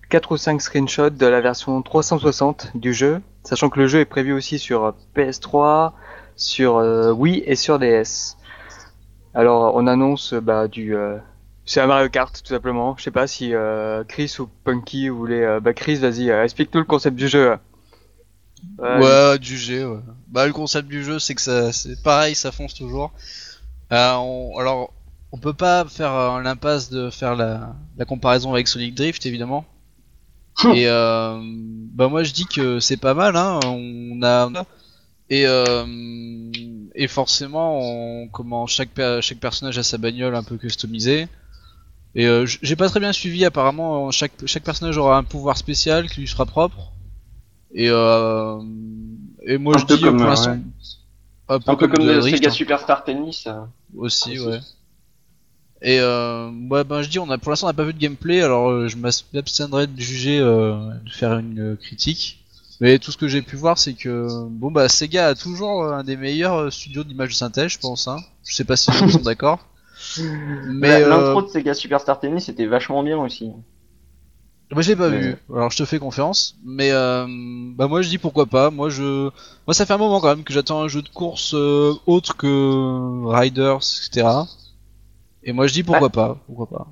4 0.09 0.31
ou 0.31 0.37
5 0.37 0.61
screenshots 0.61 1.09
de 1.09 1.25
la 1.25 1.41
version 1.41 1.81
360 1.81 2.71
du 2.75 2.93
jeu, 2.93 3.21
sachant 3.43 3.69
que 3.69 3.79
le 3.79 3.87
jeu 3.87 3.99
est 3.99 4.05
prévu 4.05 4.33
aussi 4.33 4.59
sur 4.59 4.95
PS3, 5.15 5.93
sur 6.35 6.75
Wii 7.17 7.43
et 7.45 7.55
sur 7.55 7.79
DS. 7.79 8.37
Alors, 9.33 9.75
on 9.75 9.87
annonce 9.87 10.33
bah, 10.33 10.67
du 10.67 10.95
c'est 11.69 11.81
un 11.81 11.85
Mario 11.85 12.09
Kart, 12.09 12.33
tout 12.41 12.49
simplement. 12.51 12.95
Je 12.97 13.03
sais 13.03 13.11
pas 13.11 13.27
si 13.27 13.53
euh, 13.53 14.03
Chris 14.03 14.37
ou 14.39 14.49
Punky 14.63 15.07
voulaient. 15.09 15.45
Euh, 15.45 15.59
bah, 15.59 15.75
Chris, 15.75 15.97
vas-y, 15.97 16.31
euh, 16.31 16.43
explique-nous 16.43 16.79
le 16.79 16.87
concept 16.87 17.15
du 17.15 17.27
jeu. 17.27 17.55
Ouais, 18.79 19.37
du 19.37 19.55
jeu. 19.55 20.01
Bah, 20.29 20.47
le 20.47 20.51
concept 20.51 20.87
du 20.87 21.03
jeu, 21.03 21.19
c'est 21.19 21.35
que 21.35 21.41
ça, 21.41 21.71
c'est 21.71 22.01
pareil, 22.01 22.33
ça 22.33 22.51
fonce 22.51 22.73
toujours. 22.73 23.13
Alors, 23.91 24.91
on 25.31 25.37
peut 25.37 25.53
pas 25.53 25.85
faire 25.85 26.41
l'impasse 26.41 26.89
de 26.89 27.11
faire 27.11 27.35
la, 27.35 27.75
comparaison 28.07 28.51
avec 28.51 28.67
Sonic 28.67 28.95
Drift, 28.95 29.27
évidemment. 29.27 29.63
Et 30.73 30.85
bah, 30.87 32.07
moi, 32.07 32.23
je 32.23 32.33
dis 32.33 32.45
que 32.45 32.79
c'est 32.79 32.97
pas 32.97 33.13
mal, 33.13 33.35
hein. 33.35 33.59
On 33.65 34.21
a. 34.23 34.49
Et, 35.29 35.45
et 36.95 37.07
forcément, 37.07 37.79
on, 37.81 38.27
comment 38.27 38.67
chaque, 38.67 38.99
chaque 39.21 39.39
personnage 39.39 39.77
a 39.77 39.83
sa 39.83 39.97
bagnole 39.97 40.35
un 40.35 40.43
peu 40.43 40.57
customisée. 40.57 41.27
Et 42.15 42.25
euh, 42.25 42.45
j'ai 42.45 42.75
pas 42.75 42.89
très 42.89 42.99
bien 42.99 43.13
suivi, 43.13 43.45
apparemment, 43.45 44.11
chaque, 44.11 44.31
chaque 44.45 44.63
personnage 44.63 44.97
aura 44.97 45.17
un 45.17 45.23
pouvoir 45.23 45.57
spécial 45.57 46.09
qui 46.09 46.21
lui 46.21 46.27
sera 46.27 46.45
propre. 46.45 46.91
Et, 47.73 47.89
euh, 47.89 48.59
et 49.45 49.59
moi 49.59 49.77
je 49.77 49.85
dis 49.85 50.01
comme, 50.01 50.17
pour 50.17 50.25
l'instant. 50.25 50.57
Un, 51.47 51.59
peu, 51.59 51.75
comme, 51.75 52.05
le 52.05 52.21
Sega 52.21 52.49
hein. 52.49 52.51
Superstar 52.51 53.03
Tennis. 53.03 53.45
Euh, 53.47 53.61
aussi, 53.95 54.39
ouais. 54.39 54.59
Et 55.81 55.99
euh, 55.99 56.49
ouais, 56.69 56.83
ben 56.83 57.01
je 57.01 57.09
dis, 57.09 57.19
on 57.19 57.29
a 57.29 57.37
pour 57.37 57.51
l'instant 57.51 57.67
on 57.67 57.69
n'a 57.69 57.73
pas 57.73 57.85
vu 57.85 57.93
de 57.93 57.99
gameplay, 57.99 58.41
alors 58.41 58.69
euh, 58.69 58.87
je 58.87 58.97
m'abstiendrai 58.97 59.87
de 59.87 59.99
juger, 59.99 60.39
euh, 60.39 60.75
de 61.05 61.09
faire 61.09 61.37
une 61.37 61.77
critique. 61.77 62.43
Mais 62.81 62.97
tout 62.99 63.11
ce 63.11 63.17
que 63.17 63.27
j'ai 63.27 63.41
pu 63.41 63.55
voir, 63.55 63.77
c'est 63.77 63.93
que 63.93 64.27
bon 64.49 64.71
bah 64.71 64.87
Sega 64.87 65.27
a 65.27 65.35
toujours 65.35 65.85
un 65.85 66.03
des 66.03 66.15
meilleurs 66.15 66.71
studios 66.71 67.03
d'image 67.03 67.29
de 67.29 67.33
synthèse, 67.33 67.71
je 67.71 67.79
pense. 67.79 68.07
Hein. 68.07 68.17
Je 68.45 68.55
sais 68.55 68.63
pas 68.63 68.77
si 68.77 68.91
vous 68.91 69.09
sont 69.09 69.19
d'accord. 69.19 69.59
Mais 70.67 71.01
l'intro 71.01 71.39
euh, 71.39 71.41
de 71.43 71.47
Sega 71.47 71.73
Superstar 71.73 72.19
Tennis 72.19 72.45
c'était 72.45 72.65
vachement 72.65 73.03
bien 73.03 73.17
aussi. 73.17 73.51
Moi 74.71 74.83
je 74.83 74.89
l'ai 74.89 74.95
pas 74.95 75.09
vu, 75.09 75.35
alors 75.51 75.71
je 75.71 75.77
te 75.77 75.85
fais 75.85 75.97
confiance, 75.97 76.55
mais 76.63 76.91
euh, 76.91 77.25
bah 77.75 77.87
moi 77.87 78.03
je 78.03 78.09
dis 78.09 78.19
pourquoi 78.19 78.45
pas. 78.45 78.69
Moi 78.69 78.89
je, 78.89 79.23
moi 79.65 79.73
ça 79.73 79.87
fait 79.87 79.93
un 79.93 79.97
moment 79.97 80.21
quand 80.21 80.27
même 80.27 80.43
que 80.43 80.53
j'attends 80.53 80.83
un 80.83 80.87
jeu 80.87 81.01
de 81.01 81.09
course 81.09 81.55
euh, 81.55 81.95
autre 82.05 82.37
que 82.37 83.25
Riders, 83.25 83.77
etc. 83.77 84.27
Et 85.43 85.53
moi 85.53 85.67
je 85.67 85.73
dis 85.73 85.83
pourquoi 85.83 86.09
pas, 86.09 86.37
pourquoi 86.47 86.67
pas. 86.67 86.87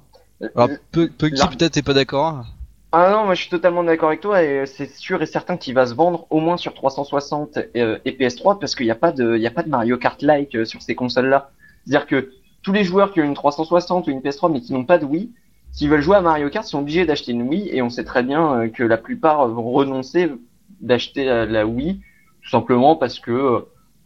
Alors 0.55 0.69
Punky 0.91 1.47
peut-être 1.57 1.77
est 1.77 1.85
pas 1.85 1.93
d'accord. 1.93 2.45
Ah 2.91 3.11
non, 3.11 3.25
moi 3.25 3.35
je 3.35 3.41
suis 3.41 3.49
totalement 3.49 3.83
d'accord 3.83 4.07
avec 4.09 4.21
toi 4.21 4.41
et 4.41 4.65
c'est 4.65 4.89
sûr 4.89 5.21
et 5.21 5.25
certain 5.25 5.57
qu'il 5.57 5.73
va 5.73 5.85
se 5.85 5.93
vendre 5.93 6.25
au 6.29 6.39
moins 6.39 6.55
sur 6.55 6.73
360 6.73 7.57
et, 7.75 7.83
PS3 8.05 8.59
parce 8.59 8.75
qu'il 8.75 8.85
n'y 8.85 8.91
a 8.91 8.95
pas 8.95 9.11
de, 9.11 9.35
il 9.35 9.41
y 9.41 9.47
a 9.47 9.51
pas 9.51 9.63
de 9.63 9.69
Mario 9.69 9.97
Kart 9.97 10.21
like 10.21 10.65
sur 10.65 10.81
ces 10.81 10.95
consoles 10.95 11.27
là. 11.27 11.51
C'est-à-dire 11.85 12.07
que 12.07 12.31
tous 12.63 12.71
les 12.71 12.85
joueurs 12.85 13.11
qui 13.11 13.19
ont 13.19 13.25
une 13.25 13.33
360 13.33 14.07
ou 14.07 14.11
une 14.11 14.21
PS3 14.21 14.51
mais 14.53 14.61
qui 14.61 14.71
n'ont 14.71 14.85
pas 14.85 14.97
de 14.97 15.05
Wii, 15.05 15.31
s'ils 15.71 15.89
veulent 15.89 16.01
jouer 16.01 16.15
à 16.15 16.21
Mario 16.21 16.49
Kart, 16.49 16.65
sont 16.65 16.79
obligés 16.79 17.05
d'acheter 17.05 17.33
une 17.33 17.41
Wii 17.41 17.69
et 17.75 17.81
on 17.81 17.89
sait 17.89 18.05
très 18.05 18.23
bien 18.23 18.53
euh, 18.53 18.67
que 18.69 18.83
la 18.83 18.97
plupart 18.97 19.47
vont 19.49 19.69
renoncer 19.69 20.31
d'acheter 20.79 21.25
la, 21.25 21.67
Wii 21.67 21.99
tout 22.41 22.49
simplement 22.49 22.95
parce 22.95 23.19
que 23.19 23.31
euh, 23.31 23.59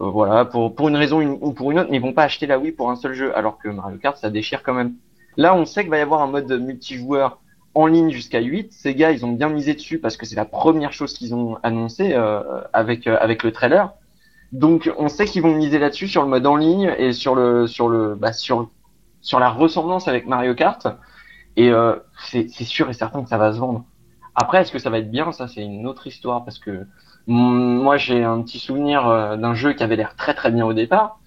voilà 0.09 0.45
pour 0.45 0.73
pour 0.73 0.89
une 0.89 0.95
raison 0.95 1.21
ou 1.41 1.53
pour 1.53 1.71
une 1.71 1.79
autre, 1.79 1.89
ils 1.91 2.01
vont 2.01 2.13
pas 2.13 2.23
acheter 2.23 2.47
la 2.47 2.57
Wii 2.57 2.71
pour 2.71 2.89
un 2.89 2.95
seul 2.95 3.13
jeu 3.13 3.35
alors 3.37 3.57
que 3.57 3.69
Mario 3.69 3.97
Kart 3.97 4.17
ça 4.17 4.29
déchire 4.29 4.63
quand 4.63 4.73
même. 4.73 4.95
Là, 5.37 5.55
on 5.55 5.65
sait 5.65 5.81
qu'il 5.81 5.91
va 5.91 5.97
y 5.97 6.01
avoir 6.01 6.21
un 6.21 6.27
mode 6.27 6.51
multijoueur 6.51 7.39
en 7.73 7.85
ligne 7.85 8.09
jusqu'à 8.09 8.41
8. 8.41 8.73
Ces 8.73 8.95
gars, 8.95 9.11
ils 9.11 9.25
ont 9.25 9.31
bien 9.31 9.47
misé 9.47 9.73
dessus 9.73 9.99
parce 9.99 10.17
que 10.17 10.25
c'est 10.25 10.35
la 10.35 10.45
première 10.45 10.91
chose 10.91 11.13
qu'ils 11.13 11.33
ont 11.33 11.57
annoncé 11.63 12.13
euh, 12.13 12.41
avec 12.73 13.07
avec 13.07 13.43
le 13.43 13.51
trailer. 13.51 13.93
Donc 14.51 14.91
on 14.97 15.07
sait 15.07 15.25
qu'ils 15.25 15.41
vont 15.41 15.55
miser 15.55 15.79
là-dessus 15.79 16.07
sur 16.07 16.23
le 16.23 16.27
mode 16.27 16.45
en 16.45 16.55
ligne 16.55 16.93
et 16.97 17.13
sur 17.13 17.35
le 17.35 17.67
sur 17.67 17.87
le 17.87 18.15
bah, 18.15 18.33
sur 18.33 18.69
sur 19.21 19.39
la 19.39 19.49
ressemblance 19.49 20.07
avec 20.07 20.27
Mario 20.27 20.55
Kart. 20.55 20.87
Et 21.57 21.69
euh, 21.69 21.95
c'est 22.29 22.47
sûr 22.49 22.89
et 22.89 22.93
certain 22.93 23.23
que 23.23 23.29
ça 23.29 23.37
va 23.37 23.53
se 23.53 23.59
vendre. 23.59 23.85
Après, 24.35 24.61
est-ce 24.61 24.71
que 24.71 24.79
ça 24.79 24.89
va 24.89 24.99
être 24.99 25.11
bien? 25.11 25.31
Ça, 25.31 25.47
c'est 25.47 25.61
une 25.61 25.85
autre 25.85 26.07
histoire 26.07 26.45
parce 26.45 26.59
que 26.59 26.85
moi, 27.27 27.97
j'ai 27.97 28.23
un 28.23 28.41
petit 28.41 28.59
souvenir 28.59 29.07
euh, 29.07 29.37
d'un 29.37 29.53
jeu 29.53 29.73
qui 29.73 29.83
avait 29.83 29.95
l'air 29.95 30.15
très 30.15 30.33
très 30.33 30.51
bien 30.51 30.65
au 30.65 30.73
départ, 30.73 31.19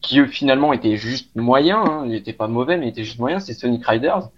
qui 0.00 0.24
finalement 0.26 0.72
était 0.72 0.96
juste 0.96 1.34
moyen. 1.36 1.80
Hein. 1.80 2.04
il 2.06 2.14
était 2.14 2.32
pas 2.32 2.48
mauvais, 2.48 2.76
mais 2.76 2.88
était 2.88 3.04
juste 3.04 3.18
moyen. 3.18 3.40
C'est 3.40 3.54
Sonic 3.54 3.84
Riders. 3.86 4.28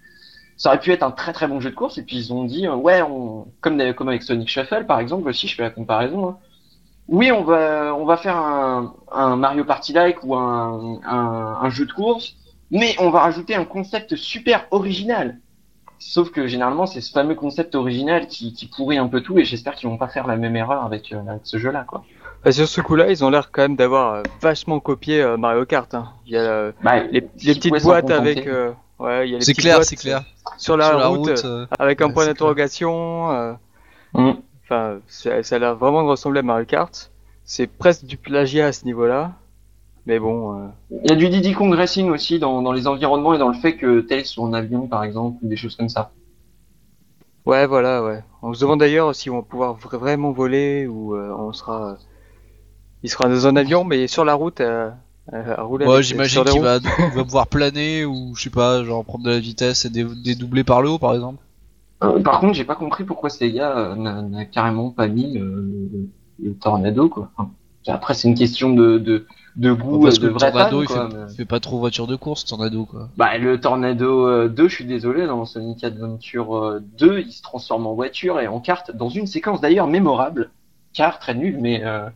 Ça 0.57 0.69
aurait 0.69 0.79
pu 0.79 0.91
être 0.91 1.03
un 1.03 1.11
très 1.11 1.33
très 1.33 1.47
bon 1.47 1.59
jeu 1.59 1.69
de 1.69 1.75
course 1.75 1.99
et 1.99 2.03
puis 2.03 2.17
ils 2.17 2.33
ont 2.33 2.43
dit 2.43 2.65
euh, 2.65 2.75
ouais, 2.75 3.01
comme 3.61 3.79
avec 3.79 4.23
Sonic 4.23 4.49
Shuffle 4.49 4.85
par 4.87 4.99
exemple 4.99 5.29
aussi, 5.29 5.47
je 5.47 5.55
fais 5.55 5.63
la 5.63 5.69
comparaison. 5.69 6.29
Hein 6.29 6.37
oui, 7.07 7.31
on 7.31 7.43
va, 7.43 7.95
on 7.95 8.05
va 8.05 8.17
faire 8.17 8.35
un, 8.35 9.35
Mario 9.37 9.63
Party-like 9.63 10.23
ou 10.23 10.35
un, 10.35 10.99
un, 11.05 11.69
jeu 11.69 11.85
de 11.85 11.93
course, 11.93 12.35
mais 12.69 12.95
on 12.99 13.09
va 13.09 13.21
rajouter 13.21 13.55
un 13.55 13.63
concept 13.63 14.15
super 14.15 14.67
original. 14.71 15.39
Sauf 15.99 16.31
que 16.31 16.47
généralement, 16.47 16.85
c'est 16.85 17.01
ce 17.01 17.11
fameux 17.11 17.35
concept 17.35 17.75
original 17.75 18.27
qui, 18.27 18.53
qui 18.53 18.67
pourrit 18.67 18.97
un 18.97 19.07
peu 19.07 19.21
tout, 19.21 19.39
et 19.39 19.45
j'espère 19.45 19.75
qu'ils 19.75 19.89
vont 19.89 19.97
pas 19.97 20.07
faire 20.07 20.27
la 20.27 20.35
même 20.35 20.55
erreur 20.55 20.83
avec, 20.83 21.11
euh, 21.11 21.21
avec 21.27 21.41
ce 21.43 21.57
jeu-là, 21.57 21.85
quoi. 21.87 22.03
Bah, 22.43 22.51
sur 22.51 22.67
ce 22.67 22.81
coup-là, 22.81 23.09
ils 23.09 23.25
ont 23.25 23.29
l'air 23.29 23.51
quand 23.51 23.63
même 23.63 23.75
d'avoir 23.75 24.13
euh, 24.13 24.23
vachement 24.41 24.79
copié 24.79 25.21
euh, 25.21 25.37
Mario 25.37 25.65
Kart. 25.65 25.91
Hein. 25.95 26.09
Il 26.25 26.33
y 26.33 26.37
a 26.37 26.71
bah, 26.83 27.03
les, 27.03 27.21
les 27.21 27.53
petites 27.55 27.81
boîtes 27.81 28.11
avec. 28.11 28.47
ouais, 28.99 29.27
il 29.27 29.31
y 29.31 29.35
a 29.35 29.39
les 29.39 29.41
c'est 29.41 29.53
clair, 29.53 29.83
c'est 29.83 29.95
clair. 29.95 30.23
Sur 30.57 30.77
la 30.77 31.07
route, 31.07 31.45
avec 31.79 32.01
un 32.01 32.11
point 32.11 32.25
d'interrogation. 32.25 33.57
Mm. 34.13 34.31
Enfin, 34.63 34.99
ça 35.07 35.31
a 35.55 35.59
l'air 35.59 35.75
vraiment 35.75 36.03
de 36.03 36.09
ressembler 36.09 36.39
à 36.39 36.43
Mario 36.43 36.65
Kart. 36.65 37.11
C'est 37.43 37.67
presque 37.67 38.05
du 38.05 38.17
plagiat 38.17 38.67
à 38.67 38.71
ce 38.73 38.85
niveau-là. 38.85 39.31
Mais 40.07 40.19
bon. 40.19 40.57
Euh... 40.57 40.67
Il 41.03 41.09
y 41.09 41.13
a 41.13 41.15
du 41.15 41.27
Diddy 41.29 41.53
Kong 41.53 41.73
Racing 41.73 42.09
aussi 42.09 42.39
dans, 42.39 42.61
dans, 42.61 42.71
les 42.71 42.87
environnements 42.87 43.33
et 43.33 43.37
dans 43.37 43.49
le 43.49 43.53
fait 43.53 43.75
que 43.75 43.99
Tails 43.99 44.25
soit 44.25 44.45
en 44.45 44.53
avion, 44.53 44.87
par 44.87 45.03
exemple, 45.03 45.37
ou 45.43 45.47
des 45.49 45.57
choses 45.57 45.75
comme 45.75 45.89
ça. 45.89 46.11
Ouais, 47.45 47.67
voilà, 47.67 48.03
ouais. 48.03 48.23
On 48.41 48.53
se 48.53 48.61
demande 48.61 48.79
d'ailleurs 48.79 49.13
s'ils 49.13 49.33
vont 49.33 49.43
pouvoir 49.43 49.75
vraiment 49.75 50.31
voler 50.31 50.87
ou 50.87 51.13
euh, 51.13 51.35
on 51.37 51.51
sera. 51.51 51.89
Euh, 51.89 51.95
il 53.03 53.09
sera 53.09 53.27
dans 53.27 53.47
un 53.47 53.55
avion, 53.57 53.83
mais 53.83 54.07
sur 54.07 54.25
la 54.25 54.33
route. 54.33 54.61
Euh, 54.61 54.89
à 55.33 55.61
rouler 55.61 55.85
ouais, 55.85 56.01
j'imagine 56.01 56.45
qu'il 56.45 56.61
va, 56.61 56.79
va, 57.15 57.23
pouvoir 57.25 57.47
planer 57.47 58.05
ou 58.05 58.33
je 58.37 58.43
sais 58.43 58.49
pas, 58.49 58.85
genre 58.85 59.03
prendre 59.03 59.25
de 59.25 59.31
la 59.31 59.39
vitesse 59.39 59.83
et 59.83 59.89
dédoubler 59.89 60.63
par 60.63 60.81
le 60.81 60.89
haut, 60.89 60.99
par 60.99 61.13
exemple. 61.13 61.43
Euh, 62.01 62.21
par 62.21 62.39
contre, 62.39 62.53
j'ai 62.53 62.63
pas 62.63 62.75
compris 62.75 63.03
pourquoi 63.03 63.29
ces 63.29 63.51
gars 63.51 63.93
n'a 63.97 64.45
carrément 64.45 64.89
pas 64.89 65.07
mis 65.09 65.37
le, 65.37 66.09
le, 66.41 66.53
tornado, 66.53 67.09
quoi. 67.09 67.29
après, 67.87 68.13
c'est 68.13 68.29
une 68.29 68.35
question 68.35 68.73
de, 68.73 68.99
de, 68.99 69.25
de 69.57 69.73
goût, 69.73 69.99
parce 70.01 70.19
de 70.19 70.27
que 70.27 70.33
vrai 70.33 70.51
tornado, 70.51 70.83
il 70.83 70.87
fait, 70.87 71.35
fait, 71.35 71.45
pas 71.45 71.59
trop 71.59 71.79
voiture 71.79 72.05
de 72.05 72.15
course, 72.15 72.45
tornado, 72.45 72.85
quoi. 72.85 73.09
Bah, 73.17 73.37
le 73.37 73.59
tornado 73.59 74.47
2, 74.47 74.63
euh, 74.63 74.67
je 74.67 74.73
suis 74.73 74.85
désolé, 74.85 75.25
dans 75.25 75.45
Sonic 75.45 75.83
Adventure 75.83 76.79
2, 76.97 77.11
euh, 77.11 77.21
il 77.21 77.31
se 77.31 77.41
transforme 77.41 77.87
en 77.87 77.95
voiture 77.95 78.39
et 78.39 78.47
en 78.47 78.59
carte, 78.59 78.95
dans 78.95 79.09
une 79.09 79.25
séquence 79.25 79.59
d'ailleurs 79.59 79.87
mémorable, 79.87 80.51
car 80.93 81.17
très 81.19 81.33
nul, 81.33 81.57
mais 81.59 81.83
euh, 81.83 82.07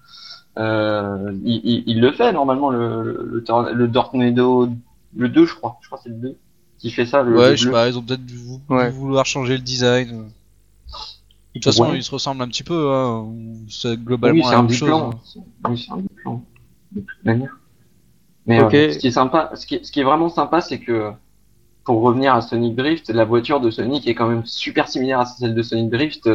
euh, 0.59 1.35
il, 1.43 1.61
il, 1.63 1.83
il, 1.87 2.01
le 2.01 2.11
fait 2.11 2.31
normalement, 2.31 2.69
le, 2.69 3.03
le, 3.03 3.43
le, 3.73 3.91
tornado, 3.91 4.69
le 5.15 5.29
2, 5.29 5.45
je 5.45 5.55
crois, 5.55 5.79
je 5.81 5.87
crois 5.87 5.97
que 5.97 6.03
c'est 6.03 6.09
le 6.09 6.15
2 6.15 6.37
qui 6.77 6.91
fait 6.91 7.05
ça. 7.05 7.23
Le, 7.23 7.37
ouais, 7.37 7.57
je 7.57 7.65
sais 7.65 7.71
pas, 7.71 7.87
ils 7.89 7.97
ont 7.97 8.01
peut-être 8.01 8.25
dû 8.25 8.37
vouloir 8.67 9.25
changer 9.25 9.57
le 9.57 9.63
design. 9.63 10.07
De 10.07 11.59
toute 11.59 11.65
façon, 11.65 11.93
ils 11.93 12.03
se 12.03 12.11
ressemblent 12.11 12.41
un 12.41 12.47
petit 12.47 12.63
peu, 12.63 12.91
hein. 12.93 13.27
c'est 13.67 14.01
globalement 14.01 14.45
oui, 14.45 14.51
la 14.51 14.61
même 14.61 14.71
chose. 14.71 14.89
Hein. 14.89 15.09
Oui, 15.69 15.77
c'est 15.77 15.91
un 15.91 16.01
plan, 16.23 16.43
de 16.91 17.01
toute 17.01 17.25
manière. 17.25 17.57
Mais 18.47 18.61
euh, 18.61 18.91
ce 18.91 18.97
qui 18.97 19.07
est 19.07 19.11
sympa, 19.11 19.51
ce 19.55 19.65
qui 19.65 19.75
est, 19.75 19.85
ce 19.85 19.91
qui 19.91 19.99
est 19.99 20.03
vraiment 20.03 20.29
sympa, 20.29 20.61
c'est 20.61 20.79
que 20.79 21.11
pour 21.83 22.01
revenir 22.01 22.33
à 22.33 22.41
Sonic 22.41 22.75
Drift, 22.75 23.09
la 23.09 23.25
voiture 23.25 23.59
de 23.59 23.69
Sonic 23.69 24.07
est 24.07 24.15
quand 24.15 24.27
même 24.27 24.45
super 24.45 24.87
similaire 24.87 25.19
à 25.19 25.25
celle 25.25 25.55
de 25.55 25.61
Sonic 25.61 25.89
Drift, 25.89 26.29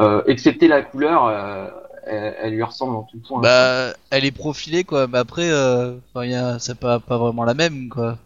euh, 0.00 0.22
excepté 0.26 0.68
la 0.68 0.82
couleur, 0.82 1.26
euh, 1.26 1.68
elle, 2.06 2.34
elle, 2.42 2.54
lui 2.54 2.62
ressemble 2.62 2.96
en 2.96 3.02
tout 3.02 3.18
point. 3.18 3.40
Bah, 3.40 3.92
elle 4.10 4.24
est 4.24 4.30
profilée 4.30 4.84
quoi, 4.84 5.06
mais 5.06 5.18
après, 5.18 5.50
euh, 5.50 5.96
y 6.16 6.34
a, 6.34 6.58
c'est 6.58 6.78
pas, 6.78 7.00
pas 7.00 7.18
vraiment 7.18 7.44
la 7.44 7.54
même 7.54 7.88
quoi. 7.88 8.18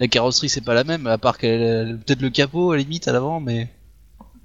La 0.00 0.08
carrosserie 0.08 0.48
c'est 0.48 0.64
pas 0.64 0.74
la 0.74 0.84
même, 0.84 1.06
à 1.06 1.18
part 1.18 1.38
qu'elle 1.38 1.98
peut-être 1.98 2.22
le 2.22 2.30
capot 2.30 2.72
à 2.72 2.76
la 2.76 2.82
limite 2.82 3.06
à 3.06 3.12
l'avant, 3.12 3.40
mais. 3.40 3.68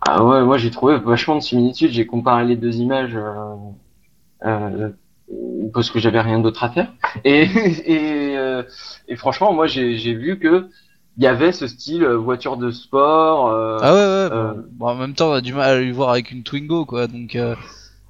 Ah 0.01 0.23
ouais, 0.23 0.43
moi 0.43 0.57
j'ai 0.57 0.71
trouvé 0.71 0.97
vachement 0.97 1.35
de 1.35 1.41
similitudes. 1.41 1.91
J'ai 1.91 2.05
comparé 2.05 2.45
les 2.45 2.55
deux 2.55 2.77
images 2.77 3.15
euh, 3.15 3.55
euh, 4.45 4.89
parce 5.73 5.89
que 5.89 5.99
j'avais 5.99 6.21
rien 6.21 6.39
d'autre 6.39 6.63
à 6.63 6.69
faire. 6.69 6.91
Et, 7.23 7.43
et, 7.85 8.37
euh, 8.37 8.63
et 9.07 9.15
franchement, 9.15 9.53
moi 9.53 9.67
j'ai 9.67 10.13
vu 10.13 10.39
que 10.39 10.69
il 11.17 11.23
y 11.23 11.27
avait 11.27 11.51
ce 11.51 11.67
style 11.67 12.05
voiture 12.05 12.55
de 12.55 12.71
sport. 12.71 13.49
ah 13.51 13.93
ouais, 13.93 14.35
ouais. 14.35 14.63
Bon, 14.71 14.87
en 14.87 14.95
même 14.95 15.13
temps, 15.13 15.31
on 15.31 15.33
a 15.33 15.41
du 15.41 15.53
mal 15.53 15.69
à 15.69 15.79
lui 15.79 15.91
voir 15.91 16.11
avec 16.11 16.31
une 16.31 16.43
Twingo, 16.43 16.85
quoi. 16.85 17.07
Donc, 17.07 17.37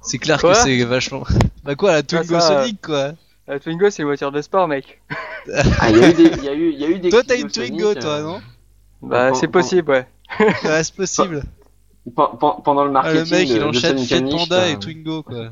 c'est 0.00 0.18
clair 0.18 0.40
que 0.40 0.54
c'est 0.54 0.84
vachement. 0.84 1.24
bah 1.64 1.74
quoi, 1.74 1.92
la 1.92 2.02
Twingo 2.02 2.40
Sonic, 2.40 2.80
quoi. 2.80 3.12
La 3.46 3.58
Twingo, 3.58 3.90
c'est 3.90 4.02
une 4.02 4.08
voiture 4.08 4.32
de 4.32 4.40
sport, 4.40 4.68
mec. 4.68 5.00
ah, 5.80 5.90
il 5.90 5.96
y 5.96 6.04
a 6.04 6.10
eu 6.10 6.14
des, 6.14 6.22
il 6.22 6.44
y 6.44 6.48
a 6.48 6.54
eu, 6.54 6.72
y 6.72 6.84
a 6.84 6.88
eu 6.88 6.98
des 7.00 7.10
Toi, 7.10 7.22
t'as 7.26 7.36
une 7.36 7.50
Twingo, 7.50 7.94
toi, 7.94 8.20
non 8.20 8.40
Bah, 9.02 9.34
c'est 9.34 9.48
possible, 9.48 9.90
ouais. 9.90 10.06
ouais, 10.64 10.84
c'est 10.84 10.94
possible. 10.94 11.42
Pendant 12.14 12.84
le 12.84 12.92
marketing. 12.92 13.20
Ah, 13.20 13.24
le 13.24 13.38
mec, 13.38 13.48
il 13.50 13.62
enchaîne 13.62 13.98
Fiat 13.98 14.22
Panda 14.22 14.68
et 14.68 14.78
Twingo, 14.78 15.22
quoi 15.22 15.50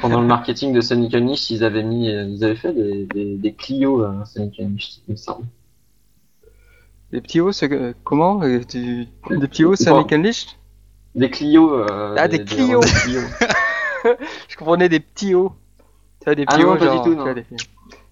pendant 0.00 0.20
le 0.20 0.26
marketing 0.26 0.72
de 0.72 0.80
Sonic 0.80 1.14
Unleashed, 1.14 1.50
ils 1.50 1.64
avaient 1.64 1.82
mis, 1.82 2.10
euh, 2.10 2.24
ils 2.24 2.44
avaient 2.44 2.56
fait 2.56 2.72
des, 2.72 3.06
des, 3.06 3.36
des 3.36 3.52
Clio 3.52 4.02
à 4.02 4.08
hein, 4.08 4.24
Sonic 4.24 4.60
Unleashed, 4.60 5.02
il 5.08 5.12
me 5.12 5.16
semble. 5.16 5.46
Des 7.12 7.20
petits 7.20 7.40
hauts, 7.40 7.52
comment 8.02 8.42
euh, 8.42 8.58
Des 8.58 9.06
petits 9.38 9.64
hauts 9.64 9.76
Sonic 9.76 10.12
Unleashed 10.12 10.48
Des 11.14 11.30
Clio. 11.30 11.72
Euh, 11.72 12.16
ah, 12.18 12.28
des, 12.28 12.44
Clio. 12.44 12.80
Je 14.48 14.56
comprenais 14.56 14.88
des 14.88 15.00
petits 15.00 15.34
hauts. 15.34 15.54
Tu 16.20 16.24
vois, 16.24 16.34
des 16.34 16.44
petits 16.44 16.56
ah, 16.60 16.66
hauts, 16.66 16.74
non, 16.74 16.78
pas 16.78 16.96
du 16.96 17.02
tout, 17.02 17.14
non. 17.14 17.32
Des... 17.32 17.44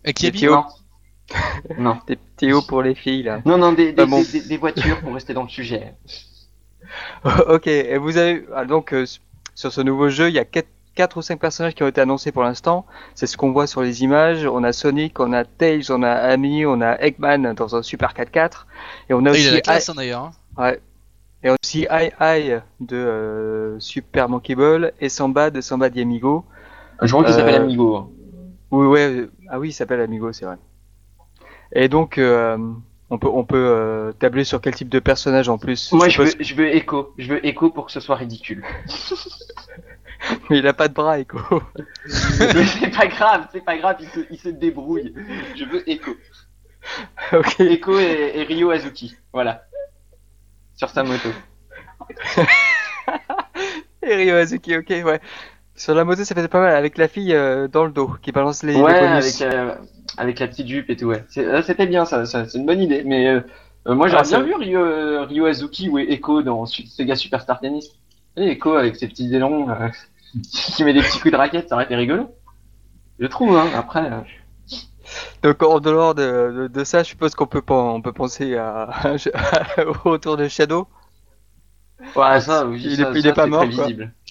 Avec 0.05 0.21
des 0.21 0.31
petits 0.31 0.49
hauts. 0.49 0.65
non. 1.79 1.99
Des 2.07 2.17
petits 2.17 2.53
hauts 2.53 2.63
pour 2.63 2.83
les 2.83 2.95
filles, 2.95 3.25
là. 3.25 3.41
Non, 3.45 3.59
non, 3.59 3.73
des, 3.73 3.93
des, 3.93 4.07
des, 4.07 4.41
des 4.41 4.57
voitures 4.57 5.01
pour 5.01 5.15
rester 5.15 5.35
dans 5.35 5.45
le 5.45 5.49
sujet. 5.49 5.95
ok, 7.49 7.67
et 7.67 7.97
vous 7.99 8.17
avez. 8.17 8.45
Ah, 8.55 8.65
donc, 8.65 8.93
euh, 8.93 9.05
sur 9.55 9.73
ce 9.73 9.81
nouveau 9.81 10.09
jeu, 10.09 10.29
il 10.29 10.35
y 10.35 10.39
a 10.39 10.45
4 10.45 10.67
quatre 10.95 11.17
ou 11.17 11.23
cinq 11.23 11.41
personnages 11.41 11.75
qui 11.75 11.83
ont 11.83 11.89
été 11.89 12.01
annoncés 12.01 12.33
pour 12.33 12.43
l'instant. 12.43 12.87
C'est 13.15 13.27
ce 13.27 13.37
qu'on 13.37 13.53
voit 13.53 13.67
sur 13.67 13.83
les 13.83 14.03
images. 14.03 14.47
On 14.47 14.63
a 14.65 14.73
Sonic, 14.73 15.19
on 15.21 15.33
a 15.33 15.45
Tails, 15.45 15.91
on 15.91 16.03
a 16.03 16.13
Amy, 16.13 16.67
on 16.67 16.81
a 16.81 17.01
Eggman 17.01 17.55
dans 17.55 17.77
un 17.77 17.83
Super 17.83 18.13
4x4. 18.13 18.67
Et 19.09 19.15
on 19.15 19.25
a 19.25 19.31
aussi. 19.31 19.43
Il 19.43 19.49
a 19.49 19.53
la 19.53 19.61
classe 19.61 19.89
hein, 19.89 19.95
d'ailleurs. 19.97 20.33
Hein. 20.57 20.63
Ouais. 20.63 20.81
Et 21.43 21.51
on 21.51 21.55
a 21.55 21.57
aussi 21.63 21.87
Ai 21.91 22.13
Ai 22.21 22.61
de 22.81 22.97
euh, 22.97 23.81
Super 23.81 24.29
Monkey 24.29 24.55
Ball 24.55 24.93
et 25.01 25.09
Samba 25.09 25.51
de 25.51 25.61
Samba 25.61 25.87
Amigo. 25.87 26.45
Je 27.01 27.11
crois 27.11 27.25
qu'il 27.25 27.35
s'appelle 27.35 27.61
euh, 27.61 27.65
Amigo. 27.65 28.13
Oui, 28.71 28.87
ouais. 28.87 29.27
Ah 29.49 29.59
oui, 29.59 29.71
il 29.71 29.73
s'appelle 29.73 30.01
Amigo, 30.01 30.33
c'est 30.33 30.45
vrai. 30.45 30.57
Et 31.75 31.89
donc, 31.89 32.19
euh, 32.19 32.59
on 33.11 33.19
peut, 33.19 33.29
on 33.29 33.45
peut 33.45 34.15
tabler 34.19 34.45
sur 34.45 34.61
quel 34.61 34.75
type 34.75 34.89
de 34.89 34.99
personnage 34.99 35.49
en 35.49 35.59
plus. 35.59 35.91
Moi, 35.93 36.09
je, 36.09 36.23
veux, 36.23 36.31
je 36.39 36.55
veux 36.55 36.75
Echo. 36.75 37.13
Je 37.19 37.29
veux 37.29 37.47
Echo 37.47 37.71
pour 37.71 37.87
que 37.87 37.93
ce 37.93 38.01
soit 38.01 38.17
ridicule. 38.17 38.63
Mais 40.51 40.59
il 40.59 40.67
a 40.67 40.73
pas 40.73 40.89
de 40.89 40.95
bras, 40.95 41.19
Echo. 41.19 41.39
c'est 42.07 42.95
pas 42.95 43.07
grave, 43.07 43.47
c'est 43.53 43.65
pas 43.65 43.77
grave, 43.77 43.97
il 44.01 44.09
se, 44.09 44.21
il 44.31 44.39
se, 44.39 44.49
débrouille. 44.49 45.15
Je 45.57 45.65
veux 45.65 45.89
Echo. 45.89 46.13
Ok. 47.33 47.61
Echo 47.61 47.97
et, 47.97 48.33
et, 48.35 48.43
Ryo 48.43 48.71
Azuki, 48.71 49.15
voilà. 49.33 49.63
Sur 50.75 50.89
sa 50.91 51.05
moto. 51.05 51.29
et 54.03 54.15
Ryo 54.17 54.35
Azuki, 54.35 54.77
ok, 54.77 54.89
ouais. 54.89 55.21
Sur 55.77 55.95
la 55.95 56.05
moto, 56.05 56.25
ça 56.25 56.35
fait 56.35 56.49
pas 56.49 56.61
mal, 56.61 56.75
avec 56.75 56.99
la 56.99 57.07
fille 57.07 57.35
euh, 57.35 57.69
dans 57.69 57.85
le 57.85 57.93
dos, 57.93 58.17
qui 58.21 58.33
balance 58.33 58.65
les, 58.65 58.75
ouais, 58.75 58.93
avec, 58.93 59.41
euh, 59.43 59.77
avec 60.17 60.41
la 60.41 60.49
petite 60.49 60.67
jupe 60.67 60.91
et 60.91 60.97
tout, 60.97 61.07
ouais. 61.07 61.25
Euh, 61.39 61.63
c'était 61.63 61.87
bien, 61.87 62.05
ça, 62.05 62.27
ça 62.27 62.47
c'est 62.49 62.59
une 62.59 62.67
bonne 62.67 62.81
idée, 62.81 63.05
mais 63.05 63.41
moi 63.87 64.09
j'aurais 64.09 64.23
ah, 64.35 64.41
bien 64.41 64.43
vu 64.43 64.55
Ryo, 64.55 65.25
Ryo 65.25 65.47
Azuki 65.47 65.89
ou 65.89 65.99
Echo 65.99 66.43
dans 66.43 66.67
Sega 66.67 67.15
Superstar 67.15 67.61
Tennis. 67.61 67.91
Et 68.37 68.49
Echo 68.49 68.75
avec 68.75 68.97
ses 68.97 69.07
petits 69.07 69.33
élans 69.35 69.69
qui 70.41 70.85
met 70.85 70.93
des 70.93 71.03
petits 71.03 71.19
coups 71.21 71.33
de 71.33 71.37
raquette, 71.37 71.69
ça 71.69 71.75
aurait 71.75 71.85
été 71.85 71.95
rigolo. 71.95 72.35
Je 73.19 73.27
trouve, 73.27 73.57
hein, 73.57 73.69
après. 73.75 74.11
Euh. 74.11 74.21
Donc 75.43 75.63
en 75.63 75.81
dehors 75.81 76.15
de, 76.15 76.71
de, 76.73 76.85
ça, 76.85 77.03
je 77.03 77.09
suppose 77.09 77.35
qu'on 77.35 77.47
peut, 77.47 77.63
on 77.69 78.01
peut 78.01 78.13
penser 78.13 78.57
à, 78.57 79.15
au 79.87 80.11
retour 80.11 80.37
de 80.37 80.49
Shadow. 80.49 80.89
Ouais, 82.17 82.41
ça, 82.41 82.67
oui, 82.67 82.83
il, 82.85 82.97
ça, 82.97 83.11
est, 83.11 83.19
il 83.19 83.27
est 83.27 83.33
pas 83.33 83.47
mort. 83.47 83.65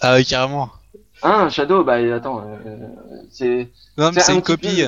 Ah 0.02 0.16
oui, 0.16 0.26
carrément. 0.26 0.70
Ah, 1.22 1.50
Shadow, 1.50 1.84
bah 1.84 1.98
attends, 2.14 2.44
euh, 2.66 2.78
c'est. 3.30 3.70
Non, 3.98 4.12
mais 4.14 4.22
c'est 4.22 4.34
une 4.34 4.42
copie. 4.42 4.84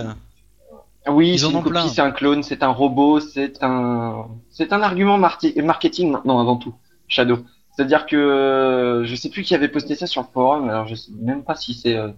Oui, 1.08 1.38
c'est 1.38 1.50
une 1.50 1.62
copie, 1.62 1.90
c'est 1.90 2.02
un 2.02 2.12
clone, 2.12 2.44
c'est 2.44 2.64
un 2.64 2.70
robot, 2.70 3.20
c'est 3.20 3.62
un, 3.62 4.28
c'est 4.50 4.74
un 4.74 4.82
argument 4.82 5.18
marketing 5.18 6.12
maintenant 6.12 6.40
avant 6.40 6.58
tout. 6.58 6.74
Shadow. 7.08 7.40
C'est-à-dire 7.76 8.06
que 8.06 8.16
euh, 8.16 9.04
je 9.06 9.16
sais 9.16 9.30
plus 9.30 9.44
qui 9.44 9.56
avait 9.56 9.68
posté 9.68 9.96
ça 9.96 10.06
sur 10.06 10.22
le 10.22 10.28
forum, 10.32 10.70
alors 10.70 10.88
je 10.88 10.96
sais 10.96 11.12
même 11.20 11.44
pas 11.44 11.56
si 11.56 11.74
c'est 11.74 11.96
euh, 11.96 12.10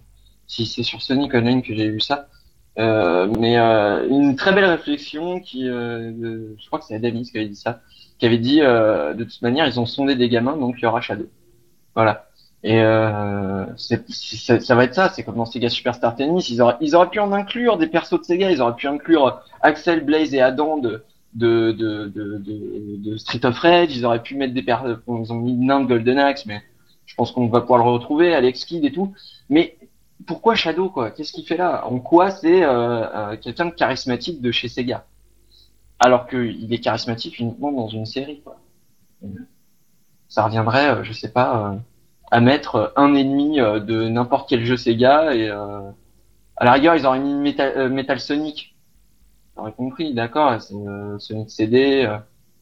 si 0.46 0.66
c'est 0.66 0.82
sur 0.82 1.02
Sonic 1.02 1.34
Online 1.34 1.62
que 1.62 1.74
j'ai 1.74 1.88
vu 1.88 2.00
ça. 2.00 2.28
Euh, 2.78 3.26
mais 3.38 3.58
euh, 3.58 4.06
une 4.08 4.36
très 4.36 4.52
belle 4.52 4.66
réflexion 4.66 5.40
qui, 5.40 5.64
je 5.64 6.66
crois 6.66 6.78
que 6.78 6.84
c'est 6.84 6.94
Adamis 6.94 7.30
qui 7.30 7.38
avait 7.38 7.48
dit 7.48 7.56
ça, 7.56 7.80
qui 8.18 8.26
avait 8.26 8.38
dit 8.38 8.60
de 8.60 9.24
toute 9.24 9.40
manière 9.42 9.66
ils 9.66 9.80
ont 9.80 9.86
sondé 9.86 10.14
des 10.14 10.28
gamins 10.28 10.56
donc 10.56 10.76
il 10.78 10.82
y 10.82 10.86
aura 10.86 11.00
Shadow. 11.00 11.26
Voilà. 11.94 12.26
Et 12.62 12.78
ça, 13.76 14.60
ça, 14.60 14.74
va 14.74 14.84
être 14.84 14.94
ça, 14.94 15.08
c'est 15.08 15.22
comme 15.22 15.36
dans 15.36 15.46
Sega 15.46 15.70
Superstar 15.70 16.16
Tennis, 16.16 16.50
ils 16.50 16.60
auraient, 16.60 16.76
ils 16.80 16.96
auraient 16.96 17.10
pu 17.10 17.20
en 17.20 17.32
inclure 17.32 17.78
des 17.78 17.86
persos 17.86 18.18
de 18.18 18.24
Sega, 18.24 18.50
ils 18.50 18.60
auraient 18.60 18.76
pu 18.76 18.88
inclure 18.88 19.40
Axel, 19.62 20.04
Blaze 20.04 20.34
et 20.34 20.40
Adam 20.40 20.78
de, 20.78 21.04
de, 21.36 21.72
de, 21.72 22.10
de, 22.96 23.16
Street 23.18 23.44
of 23.44 23.58
Rage, 23.58 23.94
ils 23.94 24.06
auraient 24.06 24.22
pu 24.22 24.36
mettre 24.36 24.54
des 24.54 24.62
personnes, 24.62 24.98
ils 25.06 25.32
ont 25.32 25.36
mis 25.36 25.54
nain 25.54 25.80
de 25.80 25.86
Golden 25.86 26.18
Axe, 26.18 26.46
mais 26.46 26.62
je 27.04 27.14
pense 27.14 27.30
qu'on 27.30 27.48
va 27.48 27.60
pouvoir 27.60 27.78
le 27.78 27.90
retrouver, 27.90 28.34
Alex 28.34 28.64
Kidd 28.64 28.84
et 28.84 28.92
tout. 28.92 29.14
Mais 29.50 29.76
pourquoi 30.26 30.54
Shadow, 30.54 30.88
quoi? 30.88 31.10
Qu'est-ce 31.10 31.32
qu'il 31.32 31.46
fait 31.46 31.58
là? 31.58 31.86
En 31.86 31.98
quoi 31.98 32.30
c'est 32.30 32.64
euh, 32.64 33.06
euh, 33.14 33.36
quelqu'un 33.36 33.66
de 33.66 33.70
charismatique 33.70 34.40
de 34.40 34.50
chez 34.50 34.68
Sega? 34.68 35.04
Alors 35.98 36.26
qu'il 36.26 36.72
est 36.72 36.78
charismatique 36.78 37.38
uniquement 37.38 37.72
dans 37.72 37.88
une 37.88 38.06
série, 38.06 38.40
quoi. 38.40 38.58
Ça 40.28 40.44
reviendrait, 40.44 40.88
euh, 40.88 41.04
je 41.04 41.12
sais 41.12 41.30
pas, 41.30 41.76
à 42.30 42.40
mettre 42.40 42.92
un 42.96 43.14
ennemi 43.14 43.58
de 43.58 44.08
n'importe 44.08 44.48
quel 44.48 44.64
jeu 44.64 44.76
Sega 44.76 45.34
et 45.34 45.48
à 45.48 46.64
la 46.64 46.72
rigueur, 46.72 46.96
ils 46.96 47.06
auraient 47.06 47.20
mis 47.20 47.34
Metal 47.34 48.20
Sonic 48.20 48.75
J'aurais 49.56 49.72
compris, 49.72 50.12
d'accord, 50.12 50.60
c'est 50.60 50.74
euh, 50.74 51.18
Sonic 51.18 51.50
CD, 51.50 52.04
euh, 52.04 52.18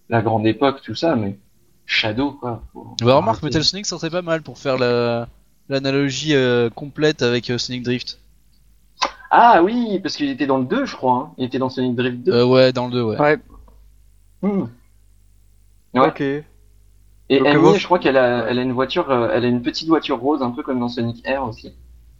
la 0.08 0.22
grande 0.22 0.46
époque, 0.46 0.80
tout 0.82 0.94
ça, 0.94 1.16
mais 1.16 1.38
Shadow, 1.86 2.32
quoi. 2.32 2.62
Bah, 3.02 3.16
remarque, 3.16 3.42
Metal 3.42 3.64
Sonic, 3.64 3.86
ça 3.86 3.98
serait 3.98 4.10
pas 4.10 4.22
mal 4.22 4.42
pour 4.42 4.58
faire 4.58 4.78
la 4.78 5.28
l'analogie 5.68 6.34
euh, 6.34 6.70
complète 6.70 7.22
avec 7.22 7.46
Sonic 7.56 7.82
Drift. 7.82 8.20
Ah 9.30 9.62
oui, 9.62 9.98
parce 10.00 10.16
qu'il 10.16 10.28
était 10.28 10.46
dans 10.46 10.58
le 10.58 10.64
2, 10.64 10.84
je 10.84 10.94
crois. 10.94 11.14
Hein. 11.14 11.34
Il 11.38 11.44
était 11.44 11.58
dans 11.58 11.68
Sonic 11.68 11.96
Drift 11.96 12.18
2. 12.18 12.32
Euh, 12.32 12.46
ouais, 12.46 12.72
dans 12.72 12.86
le 12.86 12.92
2, 12.92 13.02
ouais. 13.02 13.18
Ouais. 13.18 13.38
Hmm. 14.42 14.66
Ok. 15.94 16.20
Et 16.20 17.48
Amy, 17.48 17.78
je 17.78 17.84
crois 17.84 17.98
qu'elle 17.98 18.18
a, 18.18 18.46
elle 18.48 18.58
a 18.58 18.62
une 18.62 18.72
voiture, 18.72 19.10
elle 19.10 19.44
a 19.44 19.48
une 19.48 19.62
petite 19.62 19.88
voiture 19.88 20.20
rose, 20.20 20.42
un 20.42 20.50
peu 20.50 20.62
comme 20.62 20.78
dans 20.78 20.88
Sonic 20.88 21.26
Air 21.26 21.44
aussi. 21.44 21.72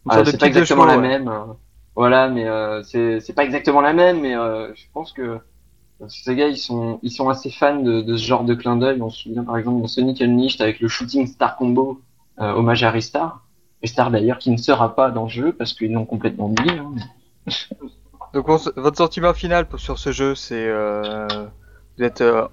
Ah, 0.08 0.24
c'est 0.24 0.38
pas 0.38 0.46
exactement 0.46 0.86
la 0.86 0.96
même. 0.96 1.30
Voilà, 1.96 2.28
mais 2.28 2.46
euh, 2.46 2.82
c'est 2.82 3.34
pas 3.34 3.44
exactement 3.44 3.80
la 3.80 3.92
même, 3.92 4.20
mais 4.20 4.36
euh, 4.36 4.74
je 4.74 4.84
pense 4.92 5.12
que 5.12 5.38
ces 6.08 6.34
gars, 6.34 6.48
ils 6.48 6.58
sont, 6.58 6.98
ils 7.02 7.12
sont 7.12 7.28
assez 7.28 7.50
fans 7.50 7.80
de, 7.80 8.00
de 8.00 8.16
ce 8.16 8.26
genre 8.26 8.44
de 8.44 8.54
clin 8.54 8.76
d'œil. 8.76 9.00
On 9.00 9.10
se 9.10 9.22
souvient 9.22 9.44
par 9.44 9.56
exemple 9.56 9.82
de 9.82 9.86
Sonic 9.86 10.20
Unleashed 10.20 10.60
avec 10.60 10.80
le 10.80 10.88
Shooting 10.88 11.26
Star 11.26 11.56
Combo, 11.56 12.00
euh, 12.40 12.52
hommage 12.52 12.82
à 12.82 12.90
Ristar. 12.90 13.44
Ristar 13.80 14.10
d'ailleurs 14.10 14.38
qui 14.38 14.50
ne 14.50 14.56
sera 14.56 14.96
pas 14.96 15.10
dans 15.10 15.24
le 15.24 15.28
jeu 15.28 15.52
parce 15.52 15.72
qu'ils 15.72 15.92
l'ont 15.92 16.04
complètement 16.04 16.46
oublié. 16.46 16.78
Hein, 16.78 16.94
Donc 18.34 18.48
votre 18.48 18.96
sentiment 18.96 19.32
final 19.32 19.66
sur 19.76 20.00
ce 20.00 20.10
jeu, 20.10 20.34
c'est 20.34 20.66
euh, 20.66 21.28
vous 21.96 22.02
êtes 22.02 22.20
euh, 22.20 22.48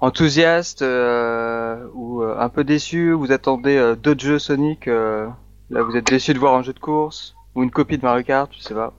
enthousiaste 0.00 0.82
euh, 0.82 1.86
ou 1.94 2.22
un 2.22 2.48
peu 2.48 2.64
déçu 2.64 3.12
Vous 3.12 3.30
attendez 3.30 3.94
d'autres 4.02 4.24
jeux 4.24 4.40
Sonic 4.40 4.86
Là, 4.86 5.82
vous 5.84 5.96
êtes 5.96 6.06
déçu 6.06 6.34
de 6.34 6.40
voir 6.40 6.54
un 6.54 6.64
jeu 6.64 6.72
de 6.72 6.80
course? 6.80 7.36
Ou 7.54 7.62
une 7.62 7.70
copie 7.70 7.98
de 7.98 8.04
Mario 8.04 8.24
Kart, 8.24 8.52
je 8.56 8.60
sais 8.60 8.74
pas. 8.74 8.92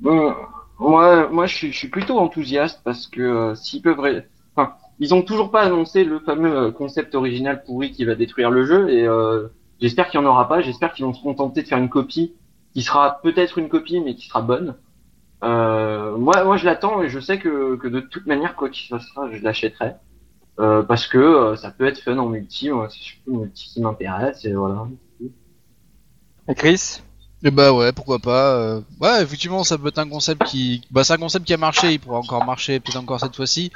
Bon, 0.00 0.34
moi, 0.78 1.28
moi, 1.28 1.46
je 1.46 1.54
suis, 1.54 1.72
je 1.72 1.78
suis 1.78 1.88
plutôt 1.88 2.18
enthousiaste 2.18 2.80
parce 2.84 3.06
que 3.06 3.20
euh, 3.20 3.54
s'ils 3.54 3.82
peuvent, 3.82 4.22
enfin, 4.54 4.74
ils 4.98 5.14
ont 5.14 5.22
toujours 5.22 5.50
pas 5.50 5.62
annoncé 5.62 6.04
le 6.04 6.18
fameux 6.20 6.56
euh, 6.56 6.70
concept 6.70 7.14
original 7.14 7.64
pourri 7.64 7.92
qui 7.92 8.04
va 8.04 8.14
détruire 8.14 8.50
le 8.50 8.64
jeu 8.64 8.90
et 8.90 9.06
euh, 9.06 9.48
j'espère 9.80 10.08
qu'il 10.08 10.20
y 10.20 10.22
en 10.22 10.26
aura 10.26 10.48
pas. 10.48 10.60
J'espère 10.60 10.92
qu'ils 10.92 11.04
vont 11.04 11.14
se 11.14 11.22
contenter 11.22 11.62
de 11.62 11.68
faire 11.68 11.78
une 11.78 11.88
copie 11.88 12.34
qui 12.74 12.82
sera 12.82 13.20
peut-être 13.22 13.58
une 13.58 13.68
copie 13.68 14.00
mais 14.00 14.14
qui 14.14 14.28
sera 14.28 14.42
bonne. 14.42 14.74
moi, 15.42 16.44
moi, 16.44 16.56
je 16.56 16.64
l'attends 16.64 17.02
et 17.02 17.08
je 17.08 17.20
sais 17.20 17.38
que, 17.38 17.76
que 17.76 17.88
de 17.88 18.00
toute 18.00 18.26
manière, 18.26 18.56
quoi 18.56 18.68
qu'il 18.68 18.88
soit, 19.00 19.30
je 19.32 19.42
l'achèterai. 19.42 19.94
parce 20.56 21.06
que 21.06 21.54
ça 21.56 21.70
peut 21.70 21.86
être 21.86 22.00
fun 22.00 22.18
en 22.18 22.26
multi, 22.26 22.70
c'est 22.90 22.98
surtout 22.98 23.38
multi 23.38 23.70
qui 23.72 23.80
m'intéresse 23.80 24.44
et 24.44 24.54
voilà. 24.54 24.86
Et 26.48 26.54
Chris? 26.54 27.00
Et 27.42 27.48
eh 27.48 27.50
bah 27.50 27.72
ouais, 27.72 27.92
pourquoi 27.92 28.18
pas. 28.18 28.54
Euh, 28.54 28.80
ouais, 29.00 29.22
effectivement, 29.22 29.64
ça 29.64 29.76
peut 29.76 29.88
être 29.88 29.98
un 29.98 30.08
concept 30.08 30.44
qui, 30.44 30.80
bah 30.90 31.04
c'est 31.04 31.12
un 31.12 31.18
concept 31.18 31.44
qui 31.44 31.52
a 31.52 31.58
marché, 31.58 31.92
il 31.92 32.00
pourra 32.00 32.18
encore 32.18 32.42
marcher 32.44 32.80
peut-être 32.80 32.96
encore 32.96 33.20
cette 33.20 33.36
fois-ci. 33.36 33.70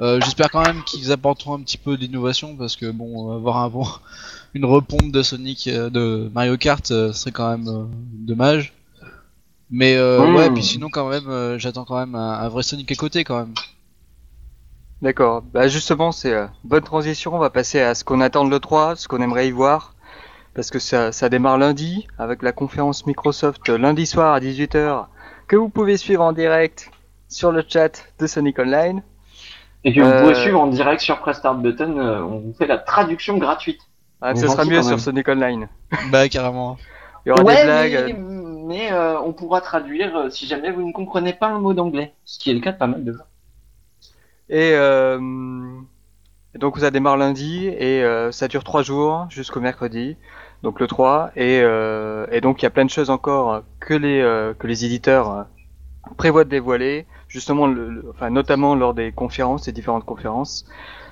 Euh, 0.00 0.20
J'espère 0.20 0.50
quand 0.50 0.64
même 0.64 0.82
qu'ils 0.84 1.10
apporteront 1.10 1.54
un 1.54 1.60
petit 1.62 1.78
peu 1.78 1.96
d'innovation 1.96 2.56
parce 2.56 2.76
que 2.76 2.90
bon, 2.90 3.34
avoir 3.34 3.56
un 3.58 3.68
bon, 3.68 3.86
une 4.54 4.64
repompe 4.64 5.10
de 5.10 5.22
Sonic, 5.22 5.66
euh, 5.68 5.90
de 5.90 6.30
Mario 6.34 6.56
Kart, 6.56 6.90
euh, 6.90 7.12
serait 7.12 7.32
quand 7.32 7.50
même 7.50 7.88
dommage. 8.12 8.72
Mais 9.70 9.96
euh, 9.96 10.32
ouais, 10.34 10.50
puis 10.50 10.62
sinon 10.62 10.88
quand 10.90 11.08
même, 11.08 11.58
j'attends 11.58 11.84
quand 11.84 11.98
même 11.98 12.14
un, 12.14 12.48
vrai 12.48 12.62
Sonic 12.62 12.92
à 12.92 12.94
côté 12.94 13.24
quand 13.24 13.38
même. 13.38 13.54
D'accord. 15.00 15.42
Bah 15.42 15.66
justement, 15.66 16.12
c'est 16.12 16.34
bonne 16.62 16.84
transition. 16.84 17.34
On 17.34 17.38
va 17.38 17.50
passer 17.50 17.80
à 17.80 17.94
ce 17.94 18.04
qu'on 18.04 18.20
attend 18.20 18.44
de 18.44 18.50
l'E3, 18.50 18.96
ce 18.96 19.08
qu'on 19.08 19.22
aimerait 19.22 19.48
y 19.48 19.50
voir. 19.50 19.91
Parce 20.54 20.70
que 20.70 20.78
ça, 20.78 21.12
ça 21.12 21.28
démarre 21.28 21.58
lundi 21.58 22.06
avec 22.18 22.42
la 22.42 22.52
conférence 22.52 23.06
Microsoft 23.06 23.68
lundi 23.68 24.06
soir 24.06 24.34
à 24.34 24.40
18h 24.40 25.06
que 25.48 25.56
vous 25.56 25.68
pouvez 25.68 25.96
suivre 25.96 26.22
en 26.22 26.32
direct 26.32 26.90
sur 27.28 27.52
le 27.52 27.62
chat 27.66 28.04
de 28.18 28.26
Sonic 28.26 28.58
Online. 28.58 29.02
Et 29.84 29.92
que 29.92 30.00
vous 30.00 30.10
pouvez 30.20 30.36
euh, 30.36 30.42
suivre 30.42 30.60
en 30.60 30.68
direct 30.68 31.00
sur 31.00 31.18
Press 31.18 31.38
Start 31.38 31.60
Button, 31.60 31.98
euh, 31.98 32.22
on 32.22 32.38
vous 32.38 32.54
fait 32.54 32.66
la 32.66 32.78
traduction 32.78 33.36
gratuite. 33.36 33.80
Ah, 34.20 34.34
ce 34.36 34.46
sera 34.46 34.64
mieux 34.64 34.82
sur 34.82 35.00
Sonic 35.00 35.28
Online. 35.28 35.68
bah 36.10 36.28
carrément. 36.28 36.76
Il 37.26 37.30
y 37.30 37.32
aura 37.32 37.42
des 37.42 37.64
blagues. 37.64 38.16
Mais, 38.64 38.92
euh, 38.92 39.20
on 39.20 39.32
pourra 39.32 39.60
traduire 39.60 40.30
si 40.30 40.46
jamais 40.46 40.70
vous 40.70 40.86
ne 40.86 40.92
comprenez 40.92 41.32
pas 41.32 41.48
un 41.48 41.58
mot 41.58 41.74
d'anglais, 41.74 42.14
ce 42.24 42.38
qui 42.38 42.50
est 42.50 42.54
le 42.54 42.60
cas 42.60 42.72
de 42.72 42.78
pas 42.78 42.86
mal 42.86 43.04
de 43.04 43.12
gens. 43.12 43.24
Et 44.48 44.72
donc 46.58 46.78
ça 46.78 46.90
démarre 46.90 47.16
lundi 47.16 47.66
et 47.66 48.04
ça 48.30 48.48
dure 48.48 48.64
trois 48.64 48.82
jours 48.82 49.26
jusqu'au 49.28 49.60
mercredi, 49.60 50.16
donc 50.62 50.80
le 50.80 50.86
3. 50.86 51.32
Et, 51.36 51.58
et 51.58 52.40
donc 52.40 52.62
il 52.62 52.64
y 52.64 52.66
a 52.66 52.70
plein 52.70 52.84
de 52.84 52.90
choses 52.90 53.10
encore 53.10 53.62
que 53.80 53.94
les 53.94 54.20
que 54.58 54.66
les 54.66 54.84
éditeurs 54.84 55.46
prévoient 56.16 56.44
de 56.44 56.50
dévoiler 56.50 57.06
justement, 57.32 57.66
le, 57.66 58.04
enfin, 58.10 58.30
notamment 58.30 58.74
lors 58.74 58.94
des 58.94 59.10
conférences, 59.10 59.64
des 59.64 59.72
différentes 59.72 60.04
conférences. 60.04 60.66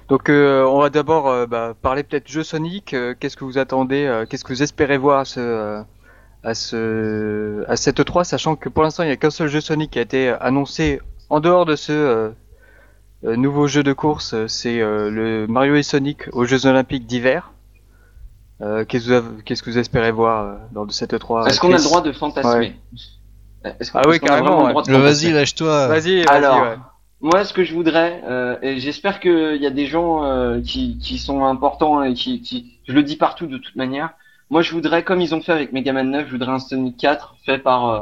Donc, 0.08 0.28
euh, 0.28 0.64
on 0.64 0.80
va 0.80 0.90
d'abord 0.90 1.28
euh, 1.28 1.46
bah, 1.46 1.74
parler 1.80 2.02
peut-être 2.02 2.28
jeu 2.28 2.42
Sonic. 2.42 2.94
Euh, 2.94 3.14
qu'est-ce 3.18 3.36
que 3.36 3.44
vous 3.44 3.58
attendez 3.58 4.24
Qu'est-ce 4.28 4.44
que 4.44 4.52
vous 4.52 4.62
espérez 4.62 4.98
voir 4.98 5.20
à 5.20 5.24
ce, 5.24 5.82
à 6.44 6.54
ce, 6.54 7.64
à 7.68 7.76
cette 7.76 8.04
3 8.04 8.24
sachant 8.24 8.54
que 8.56 8.68
pour 8.68 8.82
l'instant, 8.82 9.02
il 9.02 9.06
n'y 9.06 9.12
a 9.12 9.16
qu'un 9.16 9.30
seul 9.30 9.48
jeu 9.48 9.60
Sonic 9.60 9.92
qui 9.92 9.98
a 9.98 10.02
été 10.02 10.28
annoncé 10.40 11.00
en 11.30 11.40
dehors 11.40 11.64
de 11.64 11.76
ce 11.76 12.32
nouveau 13.22 13.66
jeu 13.66 13.82
de 13.82 13.92
course. 13.92 14.34
C'est 14.46 14.78
le 14.80 15.46
Mario 15.46 15.76
et 15.76 15.82
Sonic 15.82 16.24
aux 16.32 16.44
Jeux 16.44 16.66
Olympiques 16.66 17.06
d'hiver. 17.06 17.52
Qu'est-ce, 18.88 19.08
que 19.08 19.18
vous, 19.18 19.42
qu'est-ce 19.42 19.62
que 19.62 19.70
vous 19.70 19.78
espérez 19.78 20.12
voir 20.12 20.58
lors 20.74 20.86
de 20.86 20.92
cette 20.92 21.18
3 21.18 21.46
Est-ce 21.46 21.60
qu'on 21.60 21.72
a 21.72 21.78
le 21.78 21.82
droit 21.82 22.02
de 22.02 22.12
fantasmer 22.12 22.76
ah 23.64 24.02
oui, 24.06 24.20
carrément. 24.20 24.72
Vas-y, 24.72 25.32
lâche-toi. 25.32 25.88
Vas-y, 25.88 26.24
Alors, 26.26 26.76
moi, 27.20 27.44
ce 27.44 27.52
que 27.52 27.64
je 27.64 27.74
voudrais, 27.74 28.22
euh, 28.26 28.56
et 28.62 28.80
j'espère 28.80 29.20
qu'il 29.20 29.60
y 29.60 29.66
a 29.66 29.70
des 29.70 29.86
gens 29.86 30.24
euh, 30.24 30.60
qui, 30.62 30.98
qui 30.98 31.18
sont 31.18 31.44
importants 31.44 32.02
et 32.02 32.14
qui, 32.14 32.40
qui, 32.40 32.78
je 32.88 32.94
le 32.94 33.02
dis 33.02 33.16
partout 33.16 33.46
de 33.46 33.58
toute 33.58 33.76
manière. 33.76 34.14
Moi, 34.48 34.62
je 34.62 34.72
voudrais, 34.72 35.04
comme 35.04 35.20
ils 35.20 35.34
ont 35.34 35.42
fait 35.42 35.52
avec 35.52 35.72
Mega 35.72 35.92
Man 35.92 36.10
9, 36.10 36.26
je 36.26 36.32
voudrais 36.32 36.52
un 36.52 36.58
Sonic 36.58 36.96
4 36.96 37.36
fait 37.44 37.58
par 37.58 37.88
euh, 37.88 38.00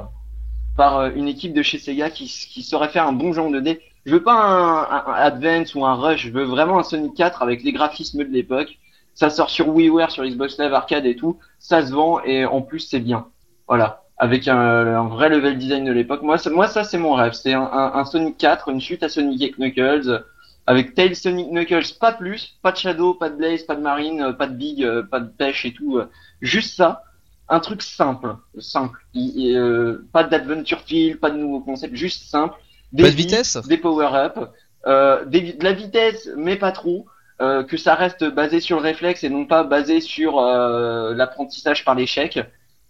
par 0.77 0.99
euh, 0.99 1.11
une 1.16 1.27
équipe 1.27 1.53
de 1.53 1.62
chez 1.62 1.79
Sega 1.79 2.11
qui, 2.11 2.27
qui 2.27 2.62
saurait 2.62 2.88
faire 2.88 3.09
un 3.09 3.12
bon 3.12 3.33
genre 3.33 3.51
de 3.51 3.59
dé. 3.59 3.81
Je 4.07 4.12
veux 4.12 4.23
pas 4.23 4.35
un, 4.35 4.83
un, 4.83 5.14
Advance 5.14 5.75
ou 5.75 5.85
un 5.85 5.94
Rush, 5.94 6.29
je 6.29 6.31
veux 6.31 6.44
vraiment 6.44 6.79
un 6.79 6.85
Sonic 6.85 7.14
4 7.14 7.42
avec 7.42 7.64
les 7.64 7.73
graphismes 7.73 8.25
de 8.25 8.33
l'époque. 8.33 8.79
Ça 9.18 9.31
sort 9.31 9.50
sur 9.50 9.68
WiiWare, 9.68 10.12
sur 10.12 10.24
Xbox 10.24 10.61
Live 10.61 10.72
Arcade 10.72 11.04
et 11.04 11.16
tout. 11.16 11.40
Ça 11.59 11.85
se 11.85 11.92
vend 11.92 12.22
et 12.22 12.46
en 12.46 12.62
plus 12.62 12.78
c'est 12.78 13.00
bien. 13.00 13.26
Voilà 13.66 14.04
avec 14.20 14.48
un, 14.48 14.59
un, 14.59 15.09
vrai 15.09 15.28
level 15.28 15.59
design 15.59 15.85
de 15.85 15.92
l'époque. 15.92 16.22
Moi, 16.22 16.37
moi, 16.50 16.66
ça, 16.66 16.83
c'est 16.83 16.98
mon 16.98 17.14
rêve. 17.14 17.35
C'est 17.35 17.52
un, 17.52 17.62
un, 17.62 18.04
Sonic 18.04 18.37
4, 18.37 18.68
une 18.68 18.81
suite 18.81 19.04
à 19.04 19.09
Sonic 19.09 19.57
Knuckles, 19.59 20.24
avec 20.66 20.94
Tails 20.94 21.14
Sonic 21.14 21.48
Knuckles, 21.50 21.94
pas 22.00 22.11
plus, 22.12 22.59
pas 22.61 22.72
de 22.72 22.76
Shadow, 22.76 23.14
pas 23.14 23.31
de 23.31 23.37
Blaze, 23.37 23.62
pas 23.62 23.76
de 23.76 23.81
Marine, 23.81 24.20
euh, 24.22 24.33
pas 24.33 24.48
de 24.48 24.54
Big, 24.54 24.83
euh, 24.83 25.04
pas 25.04 25.20
de 25.20 25.28
Pêche 25.28 25.64
et 25.64 25.72
tout. 25.72 25.98
Euh, 25.98 26.11
juste 26.42 26.74
ça. 26.74 27.04
Un 27.48 27.61
truc 27.61 27.81
simple, 27.81 28.37
simple. 28.59 28.98
Euh, 29.16 30.04
pas 30.12 30.24
d'adventure 30.24 30.81
feel, 30.81 31.18
pas 31.18 31.31
de 31.31 31.37
nouveaux 31.37 31.61
concepts, 31.61 31.94
juste 31.94 32.28
simple. 32.28 32.57
Des 32.92 33.04
pas 33.04 33.11
de 33.11 33.14
vitesse? 33.14 33.57
Des 33.68 33.78
power-up, 33.78 34.50
euh, 34.87 35.24
de 35.24 35.62
la 35.62 35.72
vitesse, 35.72 36.28
mais 36.37 36.57
pas 36.57 36.72
trop. 36.72 37.07
Euh, 37.40 37.62
que 37.62 37.77
ça 37.77 37.94
reste 37.94 38.24
basé 38.24 38.59
sur 38.61 38.79
le 38.79 38.83
réflexe 38.83 39.22
et 39.22 39.29
non 39.29 39.46
pas 39.46 39.62
basé 39.62 40.01
sur 40.01 40.40
l'apprentissage 40.40 41.85
par 41.85 41.94
l'échec. 41.94 42.40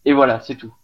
Et 0.04 0.12
voilà, 0.12 0.40
c'est 0.40 0.54
tout. 0.54 0.74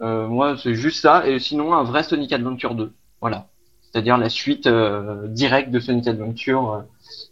Euh, 0.00 0.28
moi, 0.28 0.56
c'est 0.56 0.74
juste 0.74 1.00
ça. 1.00 1.26
Et 1.26 1.38
sinon, 1.38 1.74
un 1.74 1.84
vrai 1.84 2.02
Sonic 2.02 2.32
Adventure 2.32 2.74
2. 2.74 2.92
Voilà. 3.20 3.48
C'est-à-dire 3.82 4.18
la 4.18 4.28
suite 4.28 4.66
euh, 4.66 5.28
directe 5.28 5.70
de 5.70 5.78
Sonic 5.78 6.06
Adventure 6.08 6.72
euh, 6.72 6.82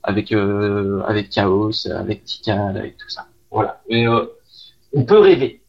avec 0.02 0.32
avec 0.32 1.30
Chaos, 1.30 1.86
avec 1.88 2.24
Tikal, 2.24 2.76
avec 2.76 2.96
tout 2.96 3.08
ça. 3.08 3.26
Voilà. 3.50 3.82
Mais 3.90 4.06
on 4.94 5.04
peut 5.04 5.18
rêver. 5.18 5.60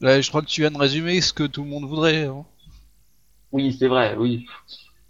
je 0.00 0.28
crois 0.28 0.42
que 0.42 0.46
tu 0.46 0.60
viens 0.60 0.70
de 0.70 0.78
résumer 0.78 1.20
ce 1.20 1.32
que 1.32 1.44
tout 1.44 1.64
le 1.64 1.68
monde 1.68 1.84
voudrait. 1.84 2.24
Hein. 2.24 2.44
Oui, 3.52 3.76
c'est 3.78 3.88
vrai. 3.88 4.14
Oui. 4.16 4.46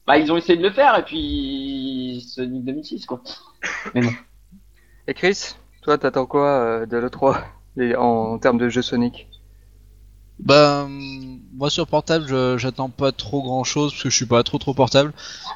Bah, 0.06 0.18
ils 0.18 0.30
ont 0.30 0.36
essayé 0.36 0.56
de 0.56 0.62
le 0.62 0.72
faire 0.72 0.96
et 0.96 1.04
puis 1.04 2.24
Sonic 2.28 2.64
2006 2.64 3.06
quoi. 3.06 3.22
Mais 3.94 4.02
non. 4.02 4.12
Et 5.08 5.14
Chris, 5.14 5.56
toi, 5.82 5.98
t'attends 5.98 6.26
quoi 6.26 6.86
de 6.86 6.96
l'E3 6.96 7.44
en 7.96 8.38
termes 8.38 8.58
de 8.58 8.68
jeux 8.68 8.82
Sonic? 8.82 9.28
Bah 10.38 10.86
moi 11.54 11.70
sur 11.70 11.86
portable 11.86 12.58
j'attends 12.58 12.90
pas 12.90 13.10
trop 13.10 13.42
grand 13.42 13.64
chose 13.64 13.92
parce 13.92 14.02
que 14.02 14.10
je 14.10 14.16
suis 14.16 14.26
pas 14.26 14.42
trop 14.42 14.58
trop 14.58 14.74
portable 14.74 15.14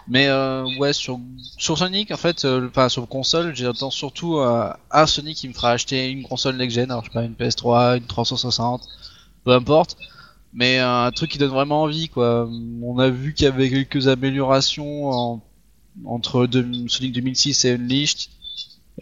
mais 0.08 0.28
euh, 0.28 0.64
ouais 0.78 0.94
sur 0.94 1.20
sur 1.58 1.76
Sonic 1.76 2.10
en 2.10 2.16
fait 2.16 2.46
euh, 2.46 2.68
enfin 2.68 2.88
sur 2.88 3.06
console 3.06 3.54
j'attends 3.54 3.90
surtout 3.90 4.38
euh, 4.38 4.72
un 4.90 5.06
Sonic 5.06 5.36
qui 5.36 5.48
me 5.48 5.52
fera 5.52 5.72
acheter 5.72 6.08
une 6.08 6.22
console 6.22 6.56
next 6.56 6.76
gen 6.76 6.90
alors 6.90 7.04
je 7.04 7.10
sais 7.10 7.12
pas 7.12 7.24
une 7.24 7.34
PS3 7.34 7.98
une 7.98 8.06
360 8.06 8.88
peu 9.44 9.52
importe 9.52 9.98
mais 10.52 10.78
un 10.78 11.10
truc 11.12 11.30
qui 11.30 11.38
donne 11.38 11.50
vraiment 11.50 11.82
envie 11.82 12.08
quoi 12.08 12.48
on 12.82 12.98
a 12.98 13.08
vu 13.08 13.34
qu'il 13.34 13.44
y 13.44 13.48
avait 13.48 13.70
quelques 13.70 14.08
améliorations 14.08 15.40
entre 16.04 16.48
Sonic 16.88 17.12
2006 17.12 17.64
et 17.64 17.72
Unleashed 17.72 18.30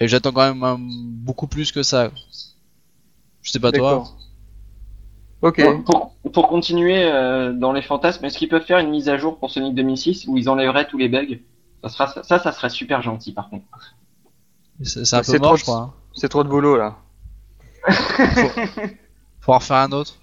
et 0.01 0.09
j'attends 0.09 0.33
quand 0.33 0.55
même 0.55 0.89
beaucoup 1.25 1.47
plus 1.47 1.73
que 1.73 1.83
ça 1.83 2.11
je 3.43 3.51
sais 3.51 3.61
pas 3.61 3.73
toi 3.73 4.05
Ok. 5.41 5.63
Pour, 5.85 6.17
pour 6.33 6.49
continuer 6.49 7.05
euh, 7.05 7.53
dans 7.53 7.73
les 7.73 7.83
fantasmes, 7.83 8.25
est-ce 8.25 8.39
qu'ils 8.39 8.49
peuvent 8.49 8.65
faire 8.65 8.79
une 8.79 8.91
mise 8.91 9.09
à 9.09 9.17
jour 9.17 9.39
pour 9.39 9.51
Sonic 9.51 9.75
2006 9.75 10.27
où 10.27 10.37
ils 10.37 10.49
enlèveraient 10.49 10.89
tous 10.89 10.99
les 10.99 11.09
bugs? 11.09 11.39
Ça, 11.85 11.89
sera, 11.89 12.23
ça, 12.25 12.39
ça 12.39 12.53
serait 12.53 12.71
super 12.71 13.03
gentil 13.03 13.33
par 13.33 13.49
contre. 13.49 13.65
C'est 14.83 15.15
un 15.15 15.23
peu 15.23 15.39
mort, 15.39 15.57
je 15.57 15.63
crois. 15.63 15.77
Hein. 15.77 15.95
C'est 16.13 16.29
trop 16.29 16.43
de 16.43 16.49
boulot 16.49 16.77
là. 16.77 16.97
faut, 19.41 19.53
en 19.53 19.61
faire 19.61 19.77
un 19.77 19.93
autre. 19.93 20.17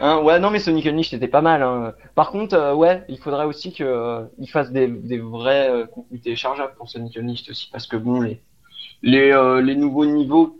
Hein, 0.00 0.18
ouais, 0.22 0.38
non, 0.38 0.50
mais 0.50 0.58
Sonic 0.58 0.86
Unleashed 0.86 1.10
c'était 1.10 1.28
pas 1.28 1.40
mal. 1.40 1.62
Hein. 1.62 1.94
Par 2.14 2.30
contre, 2.30 2.54
euh, 2.54 2.74
ouais, 2.74 3.04
il 3.08 3.18
faudrait 3.18 3.46
aussi 3.46 3.72
qu'ils 3.72 3.86
euh, 3.86 4.24
fassent 4.46 4.70
des, 4.70 4.86
des 4.86 5.18
vrais 5.18 5.70
euh, 5.70 5.86
contenus 5.86 6.22
téléchargeables 6.22 6.74
pour 6.76 6.88
Sonic 6.88 7.16
Unleashed 7.16 7.50
aussi, 7.50 7.68
parce 7.70 7.86
que 7.86 7.96
bon, 7.96 8.20
les 8.20 8.40
les, 9.02 9.30
les 9.62 9.76
nouveaux 9.76 10.06
niveaux 10.06 10.58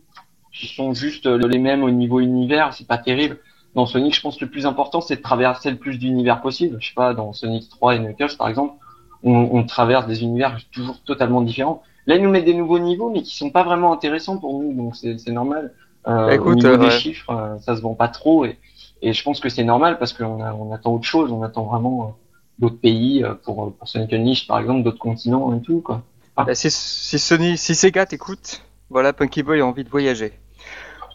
qui 0.59 0.67
sont 0.67 0.93
juste 0.93 1.27
euh, 1.27 1.39
les 1.39 1.59
mêmes 1.59 1.83
au 1.83 1.91
niveau 1.91 2.21
univers, 2.21 2.75
c'est 2.75 2.87
pas 2.87 2.99
terrible. 2.99 3.39
Dans 3.75 3.87
Sonic, 3.87 4.15
je 4.15 4.21
pense 4.21 4.37
que 4.37 4.45
le 4.45 4.51
plus 4.51 4.67
important, 4.67 5.01
c'est 5.01 5.17
de 5.17 5.23
traverser 5.23 5.71
le 5.71 5.77
plus 5.77 5.99
d'univers 5.99 6.41
possible. 6.41 6.79
Je 6.81 6.89
sais 6.89 6.95
pas, 6.95 7.15
dans 7.15 7.33
Sonic 7.33 7.69
3 7.69 7.97
et 7.97 7.99
Knuckles, 8.01 8.37
par 8.37 8.49
exemple, 8.49 8.75
on, 9.23 9.33
on, 9.53 9.65
traverse 9.65 10.07
des 10.07 10.23
univers 10.23 10.59
toujours 10.73 11.01
totalement 11.03 11.43
différents. 11.43 11.83
Là, 12.07 12.17
ils 12.17 12.23
nous 12.23 12.31
mettent 12.31 12.47
des 12.47 12.55
nouveaux 12.55 12.79
niveaux, 12.79 13.11
mais 13.11 13.23
qui 13.23 13.37
sont 13.37 13.51
pas 13.51 13.63
vraiment 13.63 13.93
intéressants 13.93 14.39
pour 14.39 14.61
nous, 14.61 14.73
donc 14.73 14.97
c'est 14.97 15.31
normal. 15.31 15.75
Euh, 16.07 16.31
Écoute, 16.31 16.65
au 16.65 16.71
niveau 16.71 16.77
des 16.77 16.91
chiffres, 16.91 17.31
euh, 17.31 17.59
ça 17.59 17.77
se 17.77 17.83
vend 17.83 17.95
pas 17.95 18.09
trop, 18.09 18.45
et, 18.45 18.59
et 19.03 19.13
je 19.13 19.23
pense 19.23 19.41
que 19.41 19.49
c'est 19.49 19.65
normal 19.65 19.99
parce 19.99 20.13
qu'on 20.13 20.41
on 20.41 20.73
attend 20.73 20.95
autre 20.95 21.05
chose, 21.05 21.33
on 21.33 21.43
attend 21.43 21.65
vraiment 21.65 22.03
euh, 22.03 22.13
d'autres 22.59 22.81
pays 22.81 23.25
pour, 23.45 23.73
pour 23.75 23.89
Sonic 23.89 24.13
Unleashed, 24.13 24.47
par 24.47 24.59
exemple, 24.59 24.83
d'autres 24.83 24.99
continents 24.99 25.57
et 25.57 25.63
tout, 25.63 25.81
quoi. 25.81 26.03
Ah. 26.37 26.45
Bah, 26.45 26.55
si, 26.55 26.71
si 26.71 27.19
Sony, 27.19 27.59
si 27.59 27.75
Sega 27.75 28.07
t'écoute, 28.07 28.63
voilà, 28.91 29.13
Punky 29.13 29.43
Boy 29.43 29.61
a 29.61 29.67
envie 29.67 29.83
de 29.83 29.89
voyager. 29.89 30.33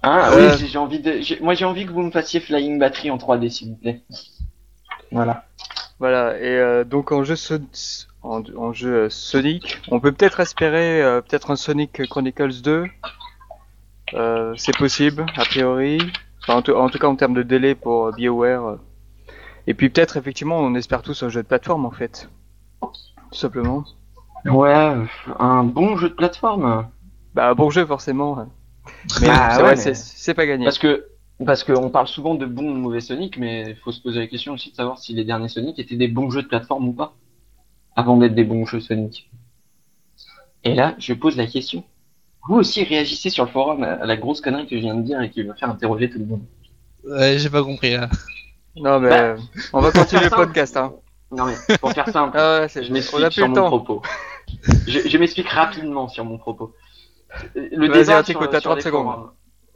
Ah 0.02 0.32
euh, 0.34 0.58
oui, 0.60 0.68
j'ai 0.68 0.78
envie 0.78 1.00
de. 1.00 1.42
Moi, 1.42 1.54
j'ai 1.54 1.64
envie 1.64 1.86
que 1.86 1.92
vous 1.92 2.02
me 2.02 2.12
fassiez 2.12 2.42
Flying 2.42 2.78
Battery 2.78 3.10
en 3.10 3.18
3D, 3.18 3.50
s'il 3.50 3.70
vous 3.70 3.76
plaît. 3.78 4.02
Voilà. 5.12 5.46
Voilà. 5.98 6.38
Et 6.40 6.58
euh, 6.58 6.84
donc 6.84 7.14
en 7.14 7.24
jeu 7.24 7.36
en, 8.22 8.74
jeu 8.74 8.94
euh, 8.94 9.10
Sonic, 9.10 9.80
on 9.90 10.02
peut 10.02 10.12
peut-être 10.12 10.42
espérer 10.42 11.02
peut-être 11.22 11.52
un 11.52 11.56
Sonic 11.56 12.06
Chronicles 12.10 12.62
2. 12.62 12.86
c'est 14.58 14.78
possible, 14.78 15.26
a 15.38 15.46
priori. 15.46 16.00
En, 16.48 16.62
tout, 16.62 17.00
cas 17.00 17.08
en 17.08 17.16
termes 17.16 17.34
de 17.34 17.44
délai 17.44 17.76
pour 17.76 18.12
BioWare. 18.12 18.78
Et 19.68 19.74
puis 19.74 19.90
peut-être 19.90 20.18
effectivement, 20.18 20.60
on 20.60 20.76
espère 20.76 21.02
tous 21.02 21.24
un 21.24 21.30
jeu 21.30 21.42
de 21.42 21.48
plateforme 21.48 21.86
en 21.86 21.92
fait, 21.92 22.30
tout 22.82 22.90
simplement. 23.32 23.86
Ouais, 24.46 24.96
un 25.40 25.64
bon 25.64 25.96
jeu 25.96 26.10
de 26.10 26.16
plateforme. 26.16 26.88
Bah 27.34 27.50
un 27.50 27.56
bon 27.56 27.70
jeu 27.70 27.86
forcément. 27.86 28.48
Mais 29.22 29.30
ah, 29.30 29.76
c'est 29.76 30.34
pas 30.34 30.46
gagné. 30.46 30.66
Parce 30.66 30.80
que 30.80 31.08
parce 31.46 31.64
qu'on 31.64 31.90
parle 31.90 32.08
souvent 32.08 32.36
de 32.36 32.46
bons 32.46 32.70
ou 32.70 32.76
mauvais 32.76 33.02
Sonic, 33.02 33.38
mais 33.38 33.70
il 33.70 33.76
faut 33.76 33.92
se 33.92 34.02
poser 34.02 34.20
la 34.20 34.28
question 34.28 34.54
aussi 34.54 34.72
de 34.72 34.76
savoir 34.76 35.00
si 35.00 35.14
les 35.14 35.24
derniers 35.24 35.48
Sonic 35.48 35.80
étaient 35.80 35.96
des 35.96 36.08
bons 36.08 36.30
jeux 36.30 36.44
de 36.44 36.48
plateforme 36.48 36.90
ou 36.90 36.94
pas, 36.94 37.16
avant 37.96 38.18
d'être 38.18 38.36
des 38.36 38.44
bons 38.44 38.66
jeux 38.66 38.80
Sonic. 38.80 39.30
Et 40.64 40.76
là, 40.76 40.96
je 41.00 41.14
pose 41.14 41.36
la 41.36 41.48
question. 41.48 41.84
Vous 42.48 42.56
aussi 42.56 42.84
réagissez 42.84 43.30
sur 43.30 43.46
le 43.46 43.52
forum 43.52 43.84
à 43.84 44.06
la 44.06 44.18
grosse 44.18 44.42
connerie 44.42 44.68
que 44.68 44.76
je 44.76 44.82
viens 44.82 44.96
de 44.96 45.02
dire 45.02 45.22
et 45.22 45.30
qui 45.30 45.44
va 45.44 45.54
faire 45.56 45.70
interroger 45.70 46.10
tout 46.10 46.20
le 46.20 46.26
monde. 46.26 46.44
Ouais, 47.06 47.38
j'ai 47.38 47.50
pas 47.50 47.64
compris 47.64 47.92
là. 47.92 48.10
Non, 48.76 49.00
mais 49.00 49.10
bah, 49.10 49.36
on 49.72 49.82
va 49.82 49.92
continuer 49.92 50.24
le 50.26 50.30
podcast. 50.30 50.76
Hein. 50.78 50.94
Non, 51.32 51.46
mais 51.46 51.78
pour 51.78 51.92
faire 51.94 52.10
simple, 52.10 52.38
ah 52.40 52.68
je 52.68 52.92
m'explique 52.92 53.32
sur 53.32 53.48
mon 53.48 53.68
propos. 53.68 54.02
je, 54.88 55.08
je 55.08 55.18
m'explique 55.18 55.50
rapidement 55.50 56.08
sur 56.08 56.26
mon 56.26 56.38
propos. 56.38 56.74
Le 57.56 57.88
débat 57.88 58.24
sur, 58.24 58.40
sur 58.42 58.62
30 58.62 58.82
secondes. 58.82 59.30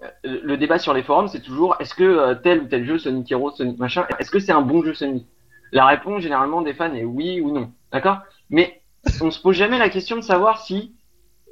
Euh, 0.03 0.39
le 0.43 0.57
débat 0.57 0.77
sur 0.77 0.93
les 0.93 1.03
forums, 1.03 1.27
c'est 1.27 1.41
toujours 1.41 1.75
est-ce 1.79 1.95
que 1.95 2.03
euh, 2.03 2.35
tel 2.35 2.61
ou 2.61 2.65
tel 2.67 2.85
jeu, 2.85 2.99
Sonic 2.99 3.31
Hero, 3.31 3.49
Sonic 3.51 3.79
machin, 3.79 4.05
est-ce 4.19 4.29
que 4.29 4.39
c'est 4.39 4.51
un 4.51 4.61
bon 4.61 4.83
jeu 4.83 4.93
Sonic 4.93 5.25
La 5.71 5.85
réponse 5.85 6.21
généralement 6.21 6.61
des 6.61 6.73
fans 6.73 6.93
est 6.93 7.03
oui 7.03 7.41
ou 7.41 7.51
non. 7.51 7.71
D'accord? 7.91 8.19
Mais 8.49 8.81
on 9.21 9.31
se 9.31 9.39
pose 9.39 9.55
jamais 9.55 9.79
la 9.79 9.89
question 9.89 10.15
de 10.17 10.21
savoir 10.21 10.61
si 10.61 10.93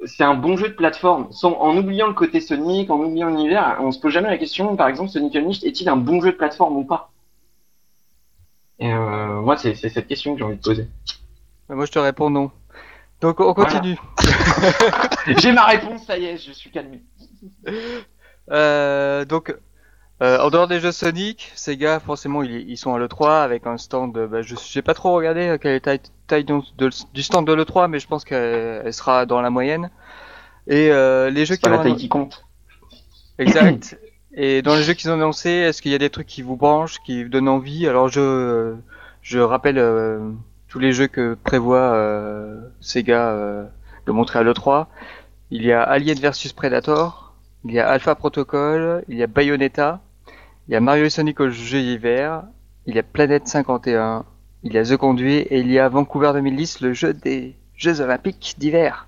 c'est 0.06 0.24
un 0.24 0.34
bon 0.34 0.56
jeu 0.56 0.68
de 0.68 0.74
plateforme. 0.74 1.28
Sans, 1.32 1.52
en 1.52 1.76
oubliant 1.76 2.06
le 2.06 2.14
côté 2.14 2.40
Sonic, 2.40 2.90
en 2.90 2.98
oubliant 2.98 3.28
l'univers, 3.28 3.78
on 3.80 3.92
se 3.92 4.00
pose 4.00 4.12
jamais 4.12 4.30
la 4.30 4.38
question, 4.38 4.76
par 4.76 4.88
exemple, 4.88 5.10
Sonic 5.10 5.36
Unleashed 5.36 5.64
est-il 5.64 5.88
un 5.88 5.96
bon 5.96 6.20
jeu 6.20 6.32
de 6.32 6.36
plateforme 6.36 6.76
ou 6.76 6.84
pas? 6.84 7.10
Et 8.78 8.92
euh, 8.92 9.40
moi, 9.40 9.56
c'est 9.56 9.74
cette 9.74 10.06
question 10.06 10.34
que 10.34 10.38
j'ai 10.38 10.44
envie 10.44 10.56
de 10.56 10.62
poser. 10.62 10.88
Moi, 11.68 11.86
je 11.86 11.92
te 11.92 11.98
réponds 11.98 12.30
non. 12.30 12.50
Donc, 13.20 13.40
on 13.40 13.54
continue. 13.54 13.96
j'ai 15.38 15.52
ma 15.52 15.64
réponse, 15.64 16.04
ça 16.04 16.18
y 16.18 16.26
est, 16.26 16.36
je 16.36 16.52
suis 16.52 16.70
calmé. 16.70 17.02
Euh, 18.50 19.24
donc, 19.24 19.54
euh, 20.22 20.38
en 20.40 20.50
dehors 20.50 20.66
des 20.66 20.80
jeux 20.80 20.92
Sonic, 20.92 21.52
Sega, 21.54 22.00
forcément, 22.00 22.42
ils, 22.42 22.68
ils 22.68 22.76
sont 22.76 22.94
à 22.94 22.98
l'E3 22.98 23.42
avec 23.42 23.66
un 23.66 23.76
stand. 23.76 24.12
Bah, 24.12 24.42
je 24.42 24.54
n'ai 24.54 24.82
pas 24.82 24.94
trop 24.94 25.14
regardé 25.14 25.56
quelle 25.60 25.72
est 25.72 25.86
la 25.86 25.98
taille, 26.26 26.44
du 26.44 27.22
stand 27.22 27.46
de 27.46 27.52
l'E3, 27.52 27.88
mais 27.88 27.98
je 27.98 28.06
pense 28.06 28.24
qu'elle 28.24 28.92
sera 28.92 29.26
dans 29.26 29.40
la 29.40 29.50
moyenne. 29.50 29.90
Et 30.66 30.90
euh, 30.90 31.30
les 31.30 31.46
jeux 31.46 31.56
qui 31.56 31.68
la 31.68 31.78
taille 31.78 31.96
qui 31.96 32.08
compte. 32.08 32.44
Exact. 33.38 33.98
Et 34.34 34.62
dans 34.62 34.74
les 34.74 34.82
jeux 34.82 34.94
qu'ils 34.94 35.10
ont 35.10 35.14
annoncés, 35.14 35.50
est-ce 35.50 35.80
qu'il 35.80 35.92
y 35.92 35.94
a 35.94 35.98
des 35.98 36.10
trucs 36.10 36.26
qui 36.26 36.42
vous 36.42 36.56
branchent, 36.56 36.98
qui 37.04 37.24
vous 37.24 37.30
donnent 37.30 37.48
envie? 37.48 37.86
Alors 37.86 38.08
je 38.08 38.74
je 39.22 39.38
rappelle 39.40 39.78
euh, 39.78 40.30
tous 40.68 40.78
les 40.78 40.92
jeux 40.92 41.08
que 41.08 41.34
prévoit 41.34 41.94
euh, 41.94 42.60
Sega 42.80 43.30
euh, 43.30 43.64
de 44.06 44.12
montrer 44.12 44.38
à 44.38 44.42
l'E3. 44.42 44.86
Il 45.50 45.64
y 45.64 45.72
a 45.72 45.82
Alien 45.82 46.18
vs 46.18 46.52
Predator, 46.54 47.34
il 47.64 47.72
y 47.72 47.80
a 47.80 47.88
Alpha 47.88 48.14
Protocol, 48.14 49.04
il 49.08 49.16
y 49.16 49.22
a 49.22 49.26
Bayonetta, 49.26 50.00
il 50.68 50.72
y 50.72 50.76
a 50.76 50.80
Mario 50.80 51.04
et 51.04 51.10
Sonic 51.10 51.38
au 51.40 51.48
jeu 51.50 51.80
d'hiver, 51.80 52.42
il 52.86 52.96
y 52.96 52.98
a 52.98 53.02
Planète 53.02 53.46
51, 53.46 54.24
il 54.64 54.72
y 54.72 54.78
a 54.78 54.84
The 54.84 54.96
Conduit 54.96 55.38
et 55.38 55.60
il 55.60 55.70
y 55.70 55.78
a 55.78 55.88
Vancouver 55.88 56.32
2010, 56.34 56.80
le 56.80 56.92
jeu 56.92 57.14
des 57.14 57.54
Jeux 57.76 58.00
Olympiques 58.00 58.56
d'hiver. 58.58 59.06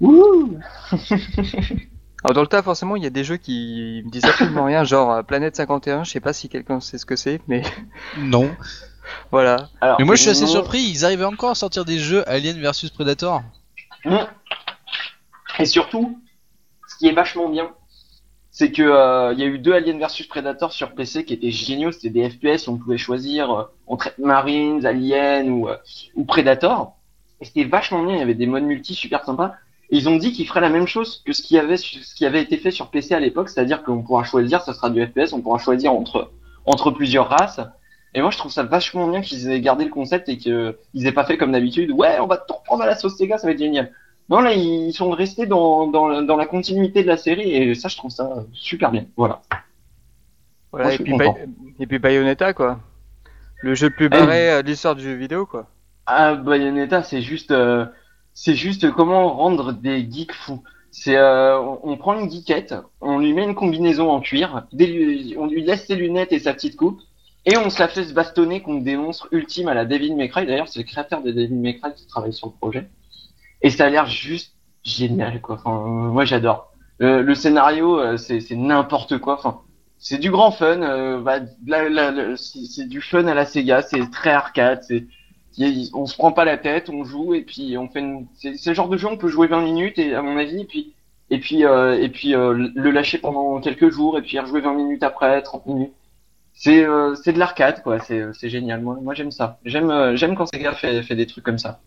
Wouh 0.00 0.58
Alors 2.22 2.34
dans 2.34 2.40
le 2.40 2.46
tas, 2.46 2.62
forcément, 2.62 2.96
il 2.96 3.02
y 3.02 3.06
a 3.06 3.10
des 3.10 3.24
jeux 3.24 3.36
qui 3.36 4.02
me 4.04 4.10
disent 4.10 4.24
absolument 4.24 4.64
rien, 4.64 4.84
genre 4.84 5.10
euh, 5.10 5.22
Planète 5.22 5.56
51, 5.56 6.04
je 6.04 6.10
sais 6.10 6.20
pas 6.20 6.32
si 6.32 6.48
quelqu'un 6.48 6.80
sait 6.80 6.98
ce 6.98 7.06
que 7.06 7.16
c'est, 7.16 7.40
mais... 7.48 7.62
Non. 8.18 8.54
voilà. 9.30 9.68
mais 9.98 10.04
moi 10.04 10.14
je 10.14 10.22
suis 10.22 10.30
assez 10.30 10.46
surpris, 10.46 10.80
ils 10.80 11.04
arrivaient 11.04 11.24
encore 11.24 11.50
à 11.50 11.54
sortir 11.54 11.84
des 11.84 11.98
jeux 11.98 12.28
Alien 12.28 12.60
versus 12.60 12.90
Predator. 12.90 13.42
Et 15.58 15.64
surtout, 15.66 16.20
ce 16.88 16.96
qui 16.98 17.08
est 17.08 17.12
vachement 17.12 17.48
bien, 17.48 17.70
c'est 18.54 18.70
que 18.70 18.82
euh, 18.82 19.32
il 19.32 19.40
y 19.40 19.42
a 19.42 19.46
eu 19.46 19.58
deux 19.58 19.72
Alien 19.72 19.98
vs 19.98 20.28
Predator 20.28 20.72
sur 20.72 20.94
PC 20.94 21.24
qui 21.24 21.34
étaient 21.34 21.50
géniaux. 21.50 21.90
C'était 21.90 22.10
des 22.10 22.30
FPS, 22.30 22.68
on 22.68 22.76
pouvait 22.76 22.98
choisir 22.98 23.50
euh, 23.50 23.64
entre 23.88 24.12
Marines, 24.16 24.86
Alien 24.86 25.50
ou, 25.50 25.68
euh, 25.68 25.76
ou 26.14 26.24
Predator. 26.24 26.94
Et 27.40 27.46
c'était 27.46 27.64
vachement 27.64 28.04
bien. 28.04 28.14
Il 28.14 28.20
y 28.20 28.22
avait 28.22 28.34
des 28.34 28.46
modes 28.46 28.62
multi 28.62 28.94
super 28.94 29.24
sympas. 29.24 29.54
Et 29.90 29.96
ils 29.96 30.08
ont 30.08 30.14
dit 30.14 30.32
qu'ils 30.32 30.46
feraient 30.46 30.60
la 30.60 30.68
même 30.68 30.86
chose 30.86 31.20
que 31.26 31.32
ce 31.32 31.42
qui 31.42 31.58
avait 31.58 31.76
ce 31.76 32.14
qui 32.14 32.24
avait 32.24 32.40
été 32.40 32.56
fait 32.56 32.70
sur 32.70 32.90
PC 32.90 33.12
à 33.12 33.18
l'époque, 33.18 33.48
c'est-à-dire 33.48 33.82
qu'on 33.82 34.02
pourra 34.02 34.22
choisir, 34.22 34.62
ça 34.62 34.72
sera 34.72 34.88
du 34.88 35.04
FPS, 35.04 35.32
on 35.32 35.40
pourra 35.40 35.58
choisir 35.58 35.92
entre 35.92 36.30
entre 36.64 36.92
plusieurs 36.92 37.28
races. 37.28 37.60
Et 38.14 38.20
moi, 38.20 38.30
je 38.30 38.38
trouve 38.38 38.52
ça 38.52 38.62
vachement 38.62 39.08
bien 39.08 39.20
qu'ils 39.20 39.50
aient 39.50 39.60
gardé 39.60 39.84
le 39.84 39.90
concept 39.90 40.28
et 40.28 40.38
qu'ils 40.38 40.76
aient 41.06 41.12
pas 41.12 41.24
fait 41.24 41.36
comme 41.36 41.50
d'habitude. 41.50 41.90
Ouais, 41.90 42.18
on 42.20 42.28
va 42.28 42.36
tout 42.36 42.54
reprendre 42.54 42.84
à 42.84 42.86
la 42.86 42.94
sauce 42.94 43.16
Sega, 43.16 43.36
ça 43.36 43.48
va 43.48 43.52
être 43.52 43.58
génial. 43.58 43.90
Non, 44.30 44.40
là, 44.40 44.54
ils 44.54 44.92
sont 44.92 45.10
restés 45.10 45.46
dans, 45.46 45.86
dans, 45.86 46.22
dans, 46.22 46.36
la 46.36 46.46
continuité 46.46 47.02
de 47.02 47.08
la 47.08 47.16
série 47.16 47.50
et 47.50 47.74
ça, 47.74 47.88
je 47.88 47.96
trouve 47.96 48.10
ça 48.10 48.44
super 48.52 48.90
bien. 48.90 49.04
Voilà. 49.16 49.42
voilà 50.72 50.94
et, 50.94 50.98
puis 50.98 51.14
et, 51.78 51.86
puis 51.86 51.98
Bayonetta, 51.98 52.54
quoi. 52.54 52.80
Le 53.62 53.74
jeu 53.74 53.88
le 53.88 53.94
plus 53.94 54.08
barré 54.08 54.50
euh, 54.50 54.62
de 54.62 54.68
l'histoire 54.68 54.94
du 54.94 55.02
jeu 55.02 55.12
vidéo, 55.12 55.44
quoi. 55.44 55.68
Ah, 56.06 56.34
Bayonetta, 56.34 57.02
c'est 57.02 57.20
juste, 57.20 57.50
euh, 57.50 57.84
c'est 58.32 58.54
juste 58.54 58.90
comment 58.92 59.34
rendre 59.34 59.72
des 59.72 60.10
geeks 60.10 60.32
fous. 60.32 60.62
C'est, 60.90 61.16
euh, 61.16 61.58
on, 61.82 61.96
prend 61.96 62.18
une 62.18 62.30
geekette, 62.30 62.74
on 63.00 63.18
lui 63.18 63.32
met 63.32 63.42
une 63.42 63.54
combinaison 63.56 64.10
en 64.10 64.20
cuir, 64.20 64.66
on 64.72 65.46
lui 65.46 65.62
laisse 65.64 65.86
ses 65.86 65.96
lunettes 65.96 66.32
et 66.32 66.38
sa 66.38 66.54
petite 66.54 66.76
coupe, 66.76 67.00
et 67.46 67.56
on 67.56 67.68
se 67.68 67.80
la 67.80 67.88
fait 67.88 68.04
se 68.04 68.14
bastonner 68.14 68.62
contre 68.62 68.84
des 68.84 68.96
monstres 68.96 69.28
ultimes 69.32 69.68
à 69.68 69.74
la 69.74 69.84
Devil 69.84 70.14
May 70.14 70.28
Cry. 70.28 70.46
D'ailleurs, 70.46 70.68
c'est 70.68 70.78
le 70.78 70.86
créateur 70.86 71.20
de 71.22 71.32
Devil 71.32 71.56
May 71.56 71.78
Cry 71.78 71.92
qui 71.94 72.06
travaille 72.06 72.32
sur 72.32 72.46
le 72.46 72.52
projet. 72.52 72.88
Et 73.64 73.70
ça 73.70 73.86
a 73.86 73.88
l'air 73.88 74.06
juste 74.06 74.54
génial, 74.84 75.40
quoi. 75.40 75.56
Enfin, 75.56 75.80
moi, 75.86 76.26
j'adore. 76.26 76.70
Le, 76.98 77.34
scénario, 77.34 77.98
euh, 77.98 78.16
c'est 78.18 78.48
n'importe 78.52 79.18
quoi. 79.18 79.34
Enfin, 79.34 79.62
c'est 79.98 80.18
du 80.18 80.30
grand 80.30 80.50
fun. 80.50 80.82
Euh, 80.82 81.18
bah, 81.18 81.38
c'est 82.36 82.86
du 82.86 83.00
fun 83.00 83.26
à 83.26 83.32
la 83.32 83.46
Sega. 83.46 83.80
C'est 83.80 84.10
très 84.10 84.30
arcade. 84.30 84.82
C'est 84.82 85.06
on 85.94 86.04
se 86.06 86.16
prend 86.16 86.32
pas 86.32 86.44
la 86.44 86.58
tête, 86.58 86.90
on 86.90 87.04
joue 87.04 87.34
et 87.34 87.42
puis 87.42 87.78
on 87.78 87.88
fait. 87.88 88.00
Une... 88.00 88.26
C'est 88.34 88.66
le 88.66 88.74
genre 88.74 88.88
de 88.88 88.96
jeu 88.96 89.06
on 89.06 89.16
peut 89.16 89.28
jouer 89.28 89.46
20 89.46 89.62
minutes 89.62 89.98
et 89.98 90.12
à 90.14 90.20
mon 90.20 90.36
avis 90.36 90.62
et 90.62 90.64
puis 90.64 90.94
et 91.30 91.38
puis 91.38 91.64
euh, 91.64 91.96
et 91.96 92.08
puis 92.08 92.34
euh, 92.34 92.70
le 92.74 92.90
lâcher 92.90 93.18
pendant 93.18 93.60
quelques 93.60 93.88
jours 93.88 94.18
et 94.18 94.22
puis 94.22 94.36
rejouer 94.38 94.60
20 94.60 94.74
minutes 94.74 95.04
après, 95.04 95.40
30 95.42 95.66
minutes. 95.66 95.92
C'est 96.54 96.84
c'est 97.22 97.32
de 97.32 97.38
l'arcade 97.38 97.82
quoi. 97.82 97.98
C'est 98.00 98.48
génial. 98.50 98.82
Moi 98.82 99.14
j'aime 99.14 99.30
ça. 99.30 99.60
J'aime 99.64 100.16
j'aime 100.16 100.34
quand 100.34 100.46
Sega 100.46 100.72
fait 100.74 101.14
des 101.14 101.26
trucs 101.26 101.44
comme 101.44 101.58
ça. 101.58 101.80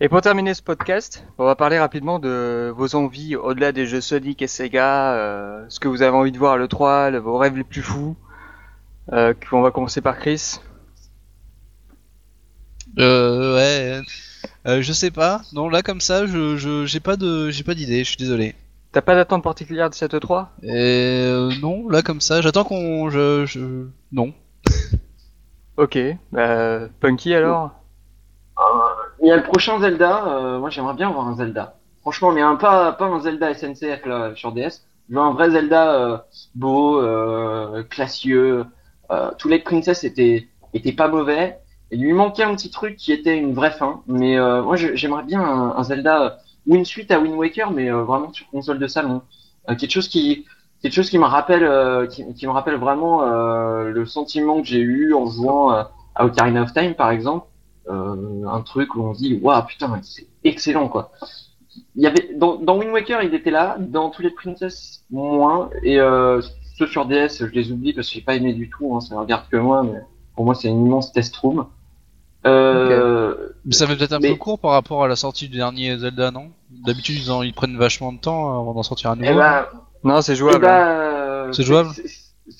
Et 0.00 0.08
pour 0.08 0.20
terminer 0.20 0.54
ce 0.54 0.62
podcast, 0.62 1.24
on 1.38 1.44
va 1.44 1.56
parler 1.56 1.76
rapidement 1.76 2.20
de 2.20 2.72
vos 2.76 2.94
envies 2.94 3.34
au-delà 3.34 3.72
des 3.72 3.84
jeux 3.84 4.00
Sonic 4.00 4.40
et 4.42 4.46
Sega, 4.46 5.14
euh, 5.14 5.64
ce 5.68 5.80
que 5.80 5.88
vous 5.88 6.02
avez 6.02 6.16
envie 6.16 6.30
de 6.30 6.38
voir 6.38 6.52
à 6.52 6.56
l'E3, 6.56 7.16
vos 7.18 7.36
rêves 7.36 7.56
les 7.56 7.64
plus 7.64 7.82
fous. 7.82 8.14
Euh, 9.12 9.34
on 9.50 9.60
va 9.60 9.72
commencer 9.72 10.00
par 10.00 10.16
Chris. 10.18 10.60
Euh, 13.00 13.56
ouais. 13.56 14.00
Euh, 14.68 14.82
je 14.82 14.92
sais 14.92 15.10
pas. 15.10 15.42
Non, 15.52 15.68
là 15.68 15.82
comme 15.82 16.00
ça, 16.00 16.26
je 16.26 16.84
j'ai 16.86 17.00
pas 17.00 17.16
de 17.16 17.50
j'ai 17.50 17.64
pas 17.64 17.74
d'idée. 17.74 18.04
Je 18.04 18.10
suis 18.10 18.16
désolé. 18.16 18.54
T'as 18.92 19.02
pas 19.02 19.16
d'attente 19.16 19.42
particulière 19.42 19.90
de 19.90 19.96
cette 19.96 20.14
E3 20.14 20.46
euh, 20.62 21.50
Non, 21.60 21.88
là 21.88 22.02
comme 22.02 22.20
ça, 22.20 22.40
j'attends 22.40 22.64
qu'on 22.64 23.10
je, 23.10 23.46
je 23.46 23.86
non. 24.12 24.32
ok. 25.76 25.98
Bah, 26.30 26.82
Punky 27.00 27.34
alors? 27.34 27.72
Il 29.20 29.28
y 29.28 29.32
a 29.32 29.36
le 29.36 29.42
prochain 29.42 29.80
Zelda. 29.80 30.26
Euh, 30.26 30.58
moi, 30.58 30.70
j'aimerais 30.70 30.94
bien 30.94 31.10
voir 31.10 31.26
un 31.26 31.34
Zelda. 31.34 31.74
Franchement, 32.02 32.32
mais 32.32 32.40
un 32.40 32.56
pas 32.56 32.92
pas 32.92 33.06
un 33.06 33.20
Zelda 33.20 33.52
SNCF 33.52 34.06
là 34.06 34.32
sur 34.34 34.52
DS. 34.52 34.84
Je 35.08 35.14
veux 35.14 35.20
un 35.20 35.32
vrai 35.32 35.50
Zelda 35.50 35.94
euh, 35.94 36.18
beau, 36.54 37.00
euh, 37.00 37.82
classieux. 37.82 38.64
Euh, 39.10 39.30
tous 39.38 39.48
les 39.48 39.58
princesses 39.58 40.04
étaient 40.04 40.48
étaient 40.74 40.92
pas 40.92 41.08
mauvais. 41.08 41.58
Il 41.90 42.02
lui 42.02 42.12
manquait 42.12 42.44
un 42.44 42.54
petit 42.54 42.70
truc 42.70 42.96
qui 42.96 43.12
était 43.12 43.36
une 43.36 43.54
vraie 43.54 43.70
fin. 43.72 44.02
Mais 44.06 44.38
euh, 44.38 44.62
moi, 44.62 44.76
j'aimerais 44.76 45.24
bien 45.24 45.42
un, 45.42 45.82
Zelda 45.82 46.38
ou 46.66 46.76
une 46.76 46.84
suite 46.84 47.10
à 47.10 47.18
Wind 47.18 47.34
Waker, 47.34 47.70
mais 47.70 47.90
vraiment 47.90 48.32
sur 48.32 48.46
console 48.50 48.78
de 48.78 48.86
salon. 48.86 49.22
quelque 49.68 49.90
chose 49.90 50.08
qui 50.08 50.46
quelque 50.82 50.92
chose 50.92 51.10
qui 51.10 51.18
me 51.18 51.24
rappelle 51.24 52.08
qui, 52.08 52.32
qui, 52.34 52.46
me 52.46 52.52
rappelle 52.52 52.76
vraiment 52.76 53.22
le 53.22 54.06
sentiment 54.06 54.60
que 54.60 54.66
j'ai 54.66 54.80
eu 54.80 55.14
en 55.14 55.26
jouant 55.26 55.70
à 55.70 56.24
Ocarina 56.24 56.62
of 56.62 56.72
Time, 56.72 56.94
par 56.94 57.10
exemple 57.10 57.46
euh, 57.46 57.57
un 57.90 58.60
truc 58.62 58.94
où 58.94 59.02
on 59.02 59.14
se 59.14 59.18
dit 59.18 59.38
waouh 59.42 59.64
putain 59.66 60.00
c'est 60.02 60.26
excellent 60.44 60.88
quoi. 60.88 61.12
Il 61.94 62.02
y 62.02 62.06
avait 62.06 62.34
dans, 62.36 62.56
dans 62.56 62.78
Wind 62.78 62.92
Waker 62.92 63.22
il 63.22 63.34
était 63.34 63.50
là, 63.50 63.76
dans 63.78 64.10
tous 64.10 64.22
les 64.22 64.30
Princess 64.30 65.04
moins 65.10 65.70
et 65.82 65.98
euh, 66.00 66.40
ceux 66.76 66.86
sur 66.86 67.06
DS 67.06 67.28
je 67.40 67.46
les 67.46 67.72
oublie 67.72 67.92
parce 67.92 68.08
que 68.08 68.14
j'ai 68.14 68.20
pas 68.20 68.34
aimé 68.34 68.52
du 68.52 68.68
tout, 68.68 68.94
hein, 68.94 69.00
ça 69.00 69.18
regarde 69.18 69.44
que 69.50 69.56
moi 69.56 69.82
mais 69.82 70.00
pour 70.34 70.44
moi 70.44 70.54
c'est 70.54 70.68
une 70.68 70.86
immense 70.86 71.12
test 71.12 71.36
room. 71.36 71.66
Euh, 72.46 73.34
Mais 73.64 73.74
ça 73.74 73.86
fait 73.86 73.96
peut-être 73.96 74.12
un 74.12 74.20
peu 74.20 74.34
court 74.36 74.58
par 74.58 74.70
rapport 74.70 75.04
à 75.04 75.08
la 75.08 75.16
sortie 75.16 75.48
du 75.48 75.56
dernier 75.56 75.98
Zelda, 75.98 76.30
non? 76.30 76.50
D'habitude, 76.70 77.16
ils, 77.16 77.46
ils, 77.46 77.52
prennent 77.52 77.76
vachement 77.76 78.12
de 78.12 78.18
temps 78.18 78.60
avant 78.60 78.74
d'en 78.74 78.84
sortir 78.84 79.10
un 79.10 79.16
nouveau. 79.16 79.28
Eh 79.32 79.34
ben, 79.34 79.66
non, 80.04 80.22
c'est 80.22 80.36
jouable. 80.36 80.58
Eh 80.58 80.68
ben, 80.68 81.52
c'est 81.52 81.64
jouable? 81.64 81.90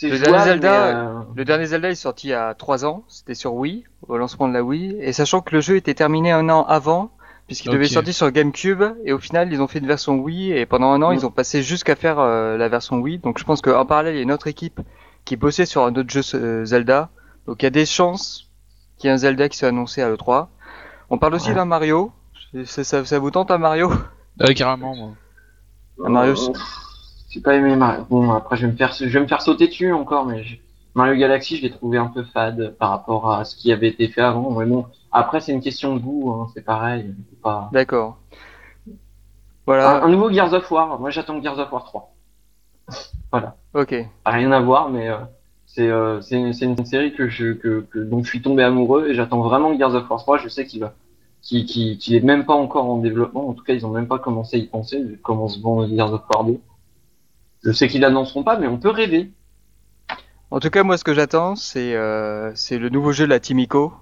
le, 0.02 0.18
dernier 0.18 0.44
Zelda, 0.44 0.86
euh, 0.86 1.20
le 1.34 1.44
dernier 1.44 1.66
Zelda 1.66 1.90
est 1.90 1.94
sorti 1.94 2.28
il 2.28 2.30
y 2.30 2.34
a 2.34 2.54
3 2.54 2.84
ans, 2.84 3.04
c'était 3.08 3.34
sur 3.34 3.54
Wii, 3.54 3.84
au 4.08 4.16
lancement 4.16 4.48
de 4.48 4.54
la 4.54 4.62
Wii, 4.62 4.96
et 5.00 5.12
sachant 5.12 5.40
que 5.40 5.54
le 5.54 5.60
jeu 5.60 5.76
était 5.76 5.94
terminé 5.94 6.32
un 6.32 6.48
an 6.48 6.64
avant, 6.64 7.10
puisqu'il 7.46 7.70
devait 7.70 7.88
sortir 7.88 8.14
sur 8.14 8.30
GameCube, 8.30 8.82
et 9.04 9.12
au 9.12 9.18
final 9.18 9.52
ils 9.52 9.62
ont 9.62 9.68
fait 9.68 9.78
une 9.78 9.86
version 9.86 10.16
Wii, 10.16 10.52
et 10.52 10.66
pendant 10.66 10.90
un 10.92 11.02
an 11.02 11.12
ils 11.12 11.24
ont 11.26 11.30
passé 11.30 11.62
jusqu'à 11.62 11.94
faire 11.94 12.18
euh, 12.18 12.56
la 12.56 12.68
version 12.68 12.96
Wii, 12.98 13.18
donc 13.18 13.38
je 13.38 13.44
pense 13.44 13.60
qu'en 13.60 13.86
parallèle 13.86 14.14
il 14.14 14.18
y 14.18 14.20
a 14.20 14.22
une 14.22 14.32
autre 14.32 14.46
équipe 14.46 14.80
qui 15.24 15.36
bossait 15.36 15.66
sur 15.66 15.84
un 15.84 15.94
autre 15.94 16.10
jeu 16.10 16.22
euh, 16.34 16.64
Zelda, 16.64 17.10
donc 17.46 17.62
il 17.62 17.66
y 17.66 17.68
a 17.68 17.70
des 17.70 17.86
chances 17.86 18.48
qu'il 18.96 19.08
y 19.08 19.10
ait 19.10 19.14
un 19.14 19.18
Zelda 19.18 19.48
qui 19.48 19.58
soit 19.58 19.68
annoncé 19.68 20.02
à 20.02 20.08
l'E3. 20.08 20.48
On 21.10 21.18
parle 21.18 21.34
aussi 21.34 21.54
d'un 21.54 21.64
Mario, 21.64 22.12
ça, 22.64 22.84
ça, 23.04 23.18
vous 23.18 23.30
tente 23.30 23.50
un 23.50 23.58
Mario? 23.58 23.90
Ouais, 24.40 24.54
carrément, 24.54 24.94
moi. 24.94 25.10
Un 26.04 26.10
Mario, 26.10 26.34
j'ai 27.28 27.40
pas 27.40 27.54
aimé 27.54 27.76
Mario. 27.76 28.04
Bon, 28.08 28.30
après, 28.32 28.56
je 28.56 28.66
vais 28.66 28.72
me 28.72 28.76
faire, 28.76 28.92
je 28.92 29.06
vais 29.06 29.20
me 29.20 29.26
faire 29.26 29.42
sauter 29.42 29.68
dessus 29.68 29.92
encore, 29.92 30.26
mais 30.26 30.44
Mario 30.98 31.14
Galaxy, 31.14 31.56
je 31.56 31.62
l'ai 31.62 31.70
trouvé 31.70 31.96
un 31.96 32.08
peu 32.08 32.24
fade 32.24 32.74
par 32.76 32.90
rapport 32.90 33.30
à 33.30 33.44
ce 33.44 33.54
qui 33.54 33.70
avait 33.70 33.86
été 33.86 34.08
fait 34.08 34.20
avant. 34.20 34.50
Mais 34.50 34.66
bon, 34.66 34.84
après, 35.12 35.40
c'est 35.40 35.52
une 35.52 35.60
question 35.60 35.94
de 35.94 36.00
goût, 36.00 36.32
hein, 36.32 36.48
c'est 36.52 36.64
pareil. 36.64 37.14
Pas... 37.40 37.70
D'accord. 37.72 38.18
Voilà. 39.64 40.02
Un, 40.02 40.08
nouveau 40.08 40.28
Gears 40.28 40.52
of 40.52 40.68
War. 40.72 40.98
Moi, 40.98 41.10
j'attends 41.10 41.40
Gears 41.40 41.60
of 41.60 41.70
War 41.70 41.84
3. 41.84 42.12
voilà. 43.30 43.54
Ok. 43.74 43.94
Rien 44.26 44.50
à 44.50 44.58
voir, 44.58 44.90
mais 44.90 45.08
euh, 45.08 45.18
c'est 45.66 45.86
euh, 45.86 46.20
une, 46.32 46.52
une, 46.60 46.84
série 46.84 47.14
que 47.14 47.28
je, 47.28 47.52
que, 47.52 47.86
que, 47.92 48.00
dont 48.00 48.24
je 48.24 48.28
suis 48.28 48.42
tombé 48.42 48.64
amoureux 48.64 49.06
et 49.06 49.14
j'attends 49.14 49.42
vraiment 49.42 49.78
Gears 49.78 49.94
of 49.94 50.10
War 50.10 50.18
3. 50.18 50.38
Je 50.38 50.48
sais 50.48 50.66
qu'il 50.66 50.80
va, 50.80 50.94
qui, 51.42 51.64
qui, 51.64 51.96
qui 51.98 52.16
est 52.16 52.24
même 52.24 52.44
pas 52.44 52.54
encore 52.54 52.90
en 52.90 52.98
développement. 52.98 53.48
En 53.48 53.52
tout 53.52 53.62
cas, 53.62 53.72
ils 53.72 53.86
ont 53.86 53.90
même 53.90 54.08
pas 54.08 54.18
commencé 54.18 54.56
à 54.56 54.58
y 54.58 54.66
penser. 54.66 55.00
Comment 55.22 55.46
se 55.46 55.60
vend 55.60 55.86
Gears 55.86 56.12
of 56.12 56.22
War 56.34 56.42
2. 56.42 56.58
Je 57.62 57.70
sais 57.70 57.86
qu'ils 57.86 58.00
l'annonceront 58.00 58.42
pas, 58.42 58.58
mais 58.58 58.66
on 58.66 58.78
peut 58.78 58.90
rêver. 58.90 59.30
En 60.50 60.60
tout 60.60 60.70
cas, 60.70 60.82
moi, 60.82 60.96
ce 60.96 61.04
que 61.04 61.14
j'attends, 61.14 61.56
c'est 61.56 61.94
euh, 61.94 62.52
c'est 62.54 62.78
le 62.78 62.88
nouveau 62.88 63.12
jeu 63.12 63.24
de 63.24 63.30
la 63.30 63.40
Timico. 63.40 63.92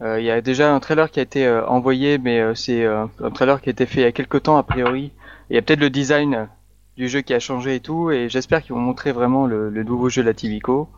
Euh, 0.00 0.20
il 0.20 0.24
y 0.24 0.30
a 0.30 0.40
déjà 0.40 0.72
un 0.72 0.78
trailer 0.80 1.10
qui 1.10 1.18
a 1.18 1.22
été 1.22 1.46
euh, 1.46 1.66
envoyé, 1.66 2.18
mais 2.18 2.40
euh, 2.40 2.54
c'est 2.54 2.86
un 2.86 3.30
trailer 3.34 3.60
qui 3.60 3.68
a 3.68 3.72
été 3.72 3.84
fait 3.84 4.00
il 4.00 4.04
y 4.04 4.06
a 4.06 4.12
quelques 4.12 4.44
temps 4.44 4.56
a 4.56 4.62
priori. 4.62 5.12
Il 5.50 5.56
y 5.56 5.58
a 5.58 5.62
peut-être 5.62 5.80
le 5.80 5.90
design 5.90 6.48
du 6.96 7.08
jeu 7.08 7.20
qui 7.20 7.34
a 7.34 7.40
changé 7.40 7.76
et 7.76 7.80
tout, 7.80 8.10
et 8.10 8.28
j'espère 8.28 8.62
qu'ils 8.62 8.74
vont 8.74 8.80
montrer 8.80 9.12
vraiment 9.12 9.46
le, 9.46 9.70
le, 9.70 9.82
nouveau 9.82 10.08
jeu 10.08 10.22
de 10.22 10.28
la 10.28 10.34
Timico. 10.34 10.88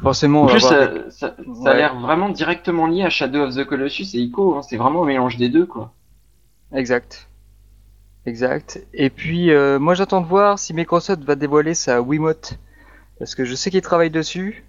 Forcément, 0.00 0.44
en 0.44 0.46
plus, 0.46 0.60
ça, 0.60 1.10
ça, 1.10 1.34
ça, 1.64 1.70
a 1.70 1.74
l'air 1.74 1.98
vraiment 1.98 2.28
directement 2.28 2.86
lié 2.86 3.02
à 3.02 3.10
Shadow 3.10 3.40
of 3.40 3.56
the 3.56 3.64
Colossus 3.64 4.14
et 4.14 4.20
Ico. 4.20 4.54
Hein. 4.54 4.62
C'est 4.62 4.76
vraiment 4.76 5.02
un 5.02 5.06
mélange 5.06 5.36
des 5.36 5.48
deux, 5.48 5.66
quoi. 5.66 5.92
Exact. 6.72 7.28
Exact. 8.24 8.80
Et 8.94 9.10
puis, 9.10 9.50
moi, 9.80 9.94
j'attends 9.94 10.20
de 10.20 10.26
voir 10.26 10.58
si 10.58 10.72
Microsoft 10.72 11.24
va 11.24 11.34
dévoiler 11.34 11.74
sa 11.74 12.00
Wiimote 12.00 12.58
parce 13.18 13.34
que 13.34 13.44
je 13.44 13.54
sais 13.54 13.70
qu'ils 13.70 13.82
travaillent 13.82 14.10
dessus? 14.10 14.64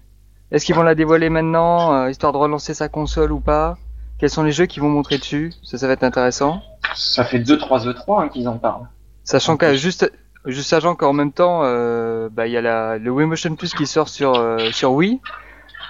Est-ce 0.50 0.64
qu'ils 0.64 0.74
vont 0.74 0.82
la 0.82 0.94
dévoiler 0.94 1.30
maintenant, 1.30 1.94
euh, 1.94 2.10
histoire 2.10 2.32
de 2.32 2.38
relancer 2.38 2.74
sa 2.74 2.88
console 2.88 3.32
ou 3.32 3.40
pas? 3.40 3.78
Quels 4.18 4.30
sont 4.30 4.42
les 4.42 4.52
jeux 4.52 4.66
qu'ils 4.66 4.82
vont 4.82 4.88
montrer 4.88 5.18
dessus? 5.18 5.52
Ça, 5.62 5.78
ça 5.78 5.86
va 5.86 5.94
être 5.94 6.02
intéressant. 6.02 6.60
Ça 6.94 7.24
fait 7.24 7.38
2-3 7.38 7.86
E3 7.86 8.22
hein, 8.22 8.28
qu'ils 8.28 8.48
en 8.48 8.58
parlent. 8.58 8.86
Sachant 9.24 9.56
qu'à 9.56 9.74
juste, 9.74 10.10
juste 10.44 10.68
sachant 10.68 10.94
qu'en 10.94 11.12
même 11.12 11.32
temps, 11.32 11.60
euh, 11.62 12.28
bah 12.30 12.46
il 12.46 12.52
y 12.52 12.56
a 12.56 12.60
la, 12.60 12.98
le 12.98 13.10
Wii 13.10 13.26
Motion 13.26 13.54
Plus 13.54 13.72
qui 13.74 13.86
sort 13.86 14.08
sur 14.08 14.34
euh, 14.34 14.58
sur 14.72 14.92
Wii 14.92 15.20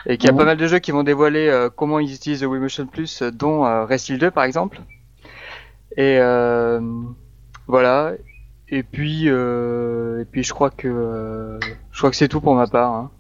et 0.06 0.16
qu'il 0.16 0.30
y 0.30 0.32
a 0.32 0.36
pas 0.36 0.44
mal 0.44 0.56
de 0.56 0.66
jeux 0.66 0.78
qui 0.78 0.92
vont 0.92 1.02
dévoiler 1.02 1.48
euh, 1.48 1.68
comment 1.74 1.98
ils 1.98 2.14
utilisent 2.14 2.42
le 2.42 2.48
Wii 2.48 2.60
Motion 2.60 2.86
Plus, 2.86 3.22
dont 3.22 3.62
Resident 3.86 4.18
2 4.18 4.30
par 4.30 4.44
exemple. 4.44 4.80
Et 5.96 6.18
voilà. 7.66 8.12
Et 8.70 8.83
puis, 8.85 9.24
euh, 9.26 10.20
et 10.20 10.24
puis 10.24 10.44
je 10.44 10.54
crois 10.54 10.70
que 10.70 10.87
euh, 10.87 11.59
je 11.90 11.98
crois 11.98 12.11
que 12.11 12.16
c'est 12.16 12.28
tout 12.28 12.40
pour 12.40 12.54
ma 12.54 12.68
part. 12.68 12.92
Hein. 12.92 13.11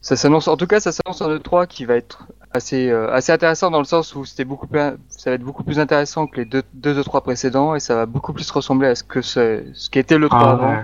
Ça 0.00 0.16
s'annonce, 0.16 0.48
en 0.48 0.56
tout 0.56 0.66
cas, 0.66 0.80
ça 0.80 0.92
s'annonce 0.92 1.20
en 1.20 1.28
E3 1.28 1.66
qui 1.66 1.84
va 1.84 1.96
être 1.96 2.28
assez 2.52 2.88
euh, 2.88 3.12
assez 3.12 3.32
intéressant 3.32 3.70
dans 3.70 3.80
le 3.80 3.84
sens 3.84 4.14
où 4.14 4.24
c'était 4.24 4.44
beaucoup 4.44 4.66
plus, 4.66 4.80
ça 5.08 5.30
va 5.30 5.34
être 5.34 5.42
beaucoup 5.42 5.64
plus 5.64 5.78
intéressant 5.78 6.26
que 6.26 6.36
les 6.36 6.44
deux 6.44 6.62
deux 6.74 7.00
E3 7.00 7.22
précédents 7.22 7.74
et 7.74 7.80
ça 7.80 7.96
va 7.96 8.06
beaucoup 8.06 8.32
plus 8.32 8.48
ressembler 8.50 8.88
à 8.88 8.94
ce 8.94 9.02
que 9.02 9.20
ce, 9.20 9.64
ce 9.74 9.90
qu'était 9.90 10.18
le 10.18 10.28
3 10.28 10.40
ah, 10.40 10.50
avant. 10.50 10.82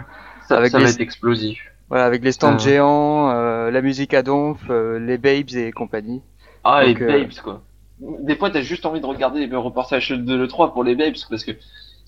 Ça, 0.48 0.58
avec 0.58 0.72
ça 0.72 0.78
va 0.78 0.88
être 0.88 1.00
explosif. 1.00 1.60
Voilà, 1.88 2.04
avec 2.04 2.24
les 2.24 2.32
stands 2.32 2.58
géants, 2.58 3.30
euh, 3.30 3.70
la 3.70 3.80
musique 3.80 4.12
à 4.12 4.22
donf, 4.22 4.58
euh, 4.70 4.98
les 4.98 5.18
babes 5.18 5.54
et 5.54 5.70
compagnie. 5.70 6.20
Ah, 6.64 6.82
les 6.84 6.94
babes 6.94 7.32
quoi. 7.42 7.62
Des 7.98 8.36
fois, 8.36 8.50
t'as 8.50 8.60
juste 8.60 8.84
envie 8.84 9.00
de 9.00 9.06
regarder 9.06 9.46
les 9.46 9.56
reportages 9.56 10.10
de 10.10 10.34
l'E3 10.34 10.72
pour 10.72 10.84
les 10.84 10.94
babes 10.94 11.14
parce 11.30 11.44
que 11.44 11.52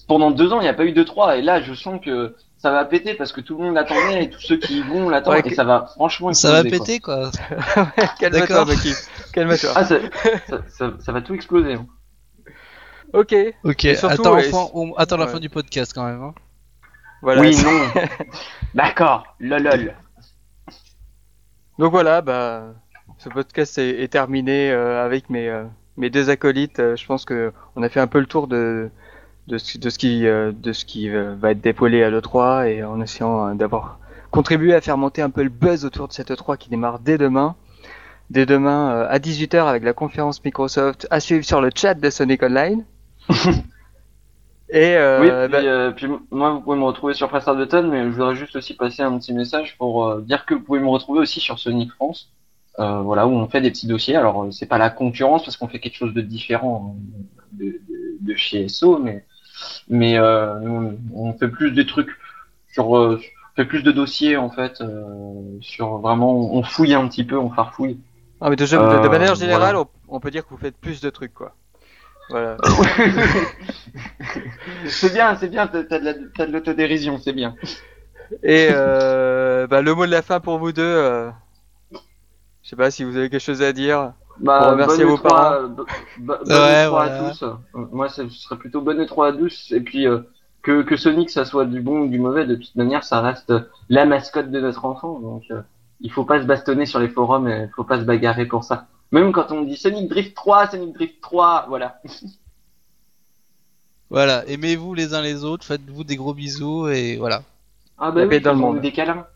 pendant 0.09 0.31
deux 0.31 0.53
ans, 0.53 0.61
il 0.61 0.65
n'y 0.65 0.69
a 0.69 0.75
pas 0.75 0.87
eu 0.87 0.93
de 0.93 1.03
3 1.03 1.37
et 1.37 1.43
là, 1.43 1.61
je 1.61 1.75
sens 1.75 2.01
que 2.03 2.35
ça 2.57 2.73
va 2.73 2.85
péter 2.85 3.15
parce 3.15 3.31
que 3.31 3.41
tout 3.41 3.57
le 3.57 3.65
monde 3.65 3.75
l'attendait 3.75 4.25
et 4.25 4.31
tous 4.31 4.41
ceux 4.41 4.57
qui 4.57 4.79
y 4.79 4.83
vont 4.83 5.09
l'attendent. 5.09 5.47
Et 5.47 5.55
ça 5.55 5.63
va 5.63 5.87
franchement 5.95 6.33
ça 6.33 6.51
va 6.51 6.65
péter 6.65 6.99
quoi, 6.99 7.31
calme-toi 8.19 8.65
Bucky 8.65 8.93
calme-toi. 9.33 9.71
Ah, 9.77 9.85
ça, 9.85 9.99
ça, 10.69 10.93
ça, 10.99 11.13
va 11.13 11.21
tout 11.21 11.35
exploser 11.35 11.75
hein. 11.75 11.87
ok. 13.13 13.35
Ok 13.63 13.85
attends, 13.85 14.39
on... 14.75 14.95
attends 14.95 15.17
la 15.19 15.29
fin 15.29 15.39
du 15.39 15.49
podcast 15.49 15.93
quand 15.95 16.05
même 16.05 16.21
hein. 16.21 16.35
voilà, 17.23 17.43
oui 17.43 17.57
non. 17.65 18.03
D'accord. 18.75 19.25
Lolol. 19.39 19.95
Donc 21.79 21.93
voilà 21.93 22.23
bah 22.23 22.75
ce 23.19 23.29
podcast 23.29 23.79
est, 23.79 24.03
est 24.03 24.09
terminé 24.09 24.73
euh, 24.73 25.05
avec 25.05 25.31
mes 25.31 25.49
euh, 25.49 25.65
mes 25.97 26.11
deux 26.11 26.29
acolytes. 26.31 26.81
Euh, 26.81 26.97
je 26.97 27.07
pense 27.07 27.25
que 27.25 27.53
on 27.77 27.83
a 27.85 27.89
fait 27.89 28.01
un 28.01 28.09
peu 28.09 28.19
le 28.19 28.27
tour 28.27 28.49
de 28.49 28.91
de 29.49 29.57
ce, 29.57 29.79
de 29.79 29.91
ce 29.91 29.99
qui, 29.99 30.27
euh, 30.27 30.53
de 30.53 30.73
ce 30.73 30.85
qui 30.85 31.09
euh, 31.09 31.35
va 31.35 31.53
être 31.53 31.61
dépoilé 31.61 32.03
à 32.03 32.11
l'E3 32.11 32.69
et 32.69 32.85
en 32.85 33.01
essayant 33.01 33.49
euh, 33.49 33.55
d'avoir 33.55 33.99
contribué 34.31 34.75
à 34.75 34.81
faire 34.81 34.99
monter 34.99 35.23
un 35.23 35.31
peu 35.31 35.43
le 35.43 35.49
buzz 35.49 35.87
autour 35.87 36.07
de 36.07 36.13
cette 36.13 36.31
E3 36.31 36.59
qui 36.59 36.69
démarre 36.69 36.99
dès 36.99 37.17
demain. 37.17 37.57
Dès 38.29 38.45
demain 38.45 39.07
à 39.09 39.19
18h 39.19 39.67
avec 39.67 39.83
la 39.83 39.95
conférence 39.95 40.45
Microsoft 40.45 41.07
à 41.11 41.19
suivre 41.19 41.47
sur 41.47 41.63
le 41.63 41.71
chat 41.75 41.95
de 41.95 42.11
Sonic 42.11 42.43
Online. 42.43 42.85
Et 44.71 44.97
euh, 44.97 45.21
oui, 45.23 45.49
puis, 45.51 45.67
bah... 45.67 45.93
puis, 45.97 46.07
moi 46.31 46.51
vous 46.51 46.61
pouvez 46.61 46.77
me 46.77 46.85
retrouver 46.85 47.15
sur 47.15 47.31
Press 47.31 47.47
Button, 47.47 47.89
mais 47.91 48.05
je 48.05 48.11
voudrais 48.11 48.35
juste 48.35 48.55
aussi 48.55 48.75
passer 48.75 49.01
un 49.01 49.19
petit 49.19 49.33
message 49.33 49.79
pour 49.79 50.17
dire 50.21 50.45
que 50.45 50.53
vous 50.53 50.61
pouvez 50.61 50.81
me 50.81 50.91
retrouver 50.91 51.21
aussi 51.21 51.41
sur 51.41 51.59
Sonic 51.59 51.91
France, 51.93 52.35
voilà 52.77 53.27
où 53.27 53.31
on 53.31 53.49
fait 53.49 53.63
des 53.63 53.71
petits 53.71 53.87
dossiers. 53.87 54.17
Alors 54.17 54.49
c'est 54.51 54.67
pas 54.67 54.77
la 54.77 54.91
concurrence 54.91 55.43
parce 55.43 55.57
qu'on 55.57 55.69
fait 55.69 55.81
quelque 55.81 55.97
chose 55.97 56.13
de 56.13 56.21
différent 56.21 56.97
de, 57.53 57.65
de, 57.65 58.19
de 58.21 58.35
chez 58.35 58.69
SO, 58.69 58.99
mais 58.99 59.25
mais 59.89 60.19
euh, 60.19 60.91
on 61.15 61.33
fait 61.35 61.49
plus 61.49 61.73
des 61.73 61.87
trucs 61.87 62.11
sur 62.73 62.97
euh, 62.97 63.21
fait 63.57 63.65
plus 63.65 63.83
de 63.83 63.91
dossiers 63.91 64.37
en 64.37 64.51
fait 64.51 64.81
euh, 64.81 65.59
sur 65.61 65.99
vraiment 65.99 66.35
on 66.55 66.63
fouille 66.63 66.95
un 66.95 67.09
petit 67.09 67.25
peu 67.25 67.37
on 67.37 67.51
farfouille. 67.51 67.99
Ah 68.41 68.51
mais 68.51 68.57
de, 68.57 68.65
de, 68.65 69.09
manière 69.09 69.35
générale 69.35 69.77
on, 70.09 70.21
peut 70.21 70.31
dire 70.31 70.45
que 70.45 70.51
vous 70.51 70.59
faites 70.59 70.77
plus 70.77 71.01
de 71.01 71.11
trucs 71.11 71.35
quoi. 71.35 71.55
Voilà. 72.31 72.57
C'est 74.87 75.13
bien 75.13 75.35
c'est 75.37 75.49
bien 75.49 75.67
t'as 75.67 75.83
de 75.83 76.53
l'autodérision 76.53 77.19
c'est 77.19 77.33
bien. 77.33 77.55
Et 78.43 78.69
bah, 78.71 79.83
le 79.83 79.95
mot 79.95 80.07
de 80.07 80.11
la 80.11 80.23
fin 80.23 80.39
pour 80.41 80.59
vous 80.59 80.73
deux 80.73 81.31
je 81.91 82.69
sais 82.69 82.77
pas 82.77 82.91
si 82.91 83.03
vous 83.03 83.17
avez 83.17 83.31
quelque 83.31 83.41
chose 83.41 83.63
à 83.63 83.73
dire 83.73 84.13
bah, 84.41 84.75
vos 84.75 85.19
parents. 85.19 85.69
Bonne 86.19 86.39
ouais, 86.47 86.55
à 86.55 87.31
tous. 87.31 87.45
Moi, 87.75 88.09
ce 88.09 88.29
serait 88.29 88.57
plutôt 88.57 88.81
bonne 88.81 89.05
3 89.05 89.29
à 89.29 89.33
tous. 89.33 89.73
Et 89.73 89.81
puis, 89.81 90.07
euh, 90.07 90.21
que, 90.63 90.83
que 90.83 90.97
Sonic, 90.97 91.31
ça 91.31 91.45
soit 91.45 91.65
du 91.65 91.81
bon 91.81 92.01
ou 92.01 92.09
du 92.09 92.19
mauvais, 92.19 92.47
de 92.47 92.55
toute 92.55 92.75
manière, 92.77 93.05
ça 93.05 93.21
reste 93.21 93.53
la 93.89 94.07
mascotte 94.07 94.51
de 94.51 94.61
notre 94.61 94.85
enfant. 94.85 95.19
Donc, 95.21 95.45
euh, 95.51 95.63
il 96.01 96.13
faut 96.13 96.25
pas 96.25 96.41
se 96.41 96.47
bastonner 96.47 96.87
sur 96.87 96.99
les 96.99 97.09
forums 97.09 97.49
et 97.49 97.65
il 97.65 97.71
faut 97.75 97.85
pas 97.85 97.99
se 97.99 98.05
bagarrer 98.05 98.47
pour 98.47 98.65
ça. 98.65 98.87
Même 99.11 99.33
quand 99.33 99.51
on 99.53 99.63
dit 99.63 99.77
Sonic 99.77 100.09
Drift 100.09 100.35
3, 100.35 100.71
Sonic 100.71 100.95
Drift 100.95 101.21
3, 101.21 101.67
voilà. 101.69 102.01
voilà, 104.11 104.47
aimez-vous 104.47 104.95
les 104.95 105.15
uns 105.15 105.23
les 105.23 105.45
autres, 105.45 105.65
faites-vous 105.65 106.05
des 106.05 106.17
gros 106.17 106.35
bisous 106.35 106.89
et 106.89 107.17
voilà. 107.17 107.43
Ah 107.97 108.11
bah 108.11 108.25
oui, 108.29 108.41
dans 108.41 108.53
le 108.53 108.59
monde. 108.59 108.81
des 108.81 108.93
câlins. 108.93 109.27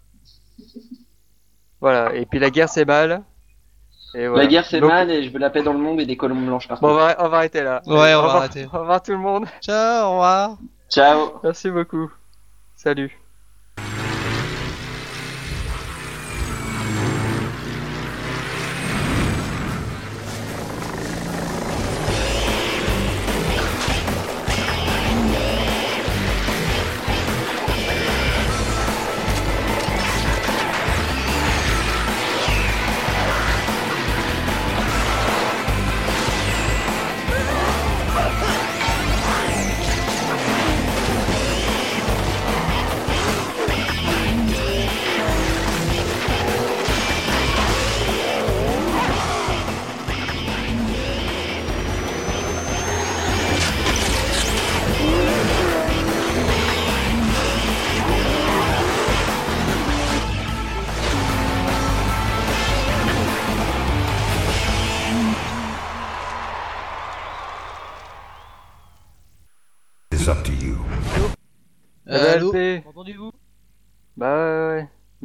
Voilà, 1.81 2.15
et 2.15 2.27
puis 2.27 2.39
la 2.39 2.51
guerre 2.51 2.69
c'est 2.69 2.85
mal, 2.85 3.25
la 4.15 4.47
guerre 4.47 4.67
c'est 4.67 4.81
mal 4.81 5.11
et 5.11 5.25
je 5.25 5.31
veux 5.31 5.39
la 5.39 5.51
paix 5.51 5.63
dans 5.63 5.73
le 5.73 5.79
monde 5.79 6.01
et 6.01 6.07
des 6.07 6.17
colombes 6.17 6.45
blanches 6.45 6.69
partout. 6.69 6.85
Bon, 6.85 6.93
on 6.93 6.97
va, 6.97 7.17
on 7.19 7.29
va 7.29 7.37
arrêter 7.39 7.63
là. 7.63 7.83
Ouais, 7.87 8.15
on 8.15 8.23
va 8.23 8.35
arrêter. 8.35 8.67
Au 8.73 8.79
revoir 8.79 9.03
tout 9.03 9.13
le 9.13 9.19
monde. 9.19 9.47
Ciao, 9.61 10.07
au 10.07 10.11
revoir. 10.13 10.57
Ciao. 10.91 11.41
Merci 11.43 11.71
beaucoup. 11.71 12.11
Salut. 12.77 13.22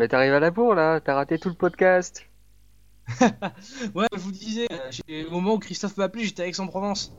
Bah 0.07 0.11
t'arrives 0.11 0.35
à 0.35 0.39
la 0.39 0.51
bourre 0.51 0.73
là, 0.73 1.01
t'as 1.01 1.15
raté 1.15 1.37
tout 1.37 1.49
le 1.49 1.55
podcast. 1.55 2.29
ouais, 3.93 4.07
je 4.13 4.19
vous 4.19 4.31
disais, 4.31 4.69
au 5.27 5.31
moment 5.31 5.55
où 5.55 5.59
Christophe 5.59 5.97
m'a 5.97 6.05
appelé, 6.05 6.23
j'étais 6.23 6.43
à 6.43 6.47
Aix-en-Provence. 6.47 7.11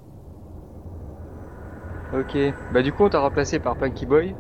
Ok, 2.15 2.39
bah 2.73 2.81
du 2.81 2.91
coup 2.95 3.05
on 3.05 3.11
t'a 3.11 3.19
remplacé 3.19 3.59
par 3.59 3.77
Punky 3.77 4.07
Boy. 4.07 4.35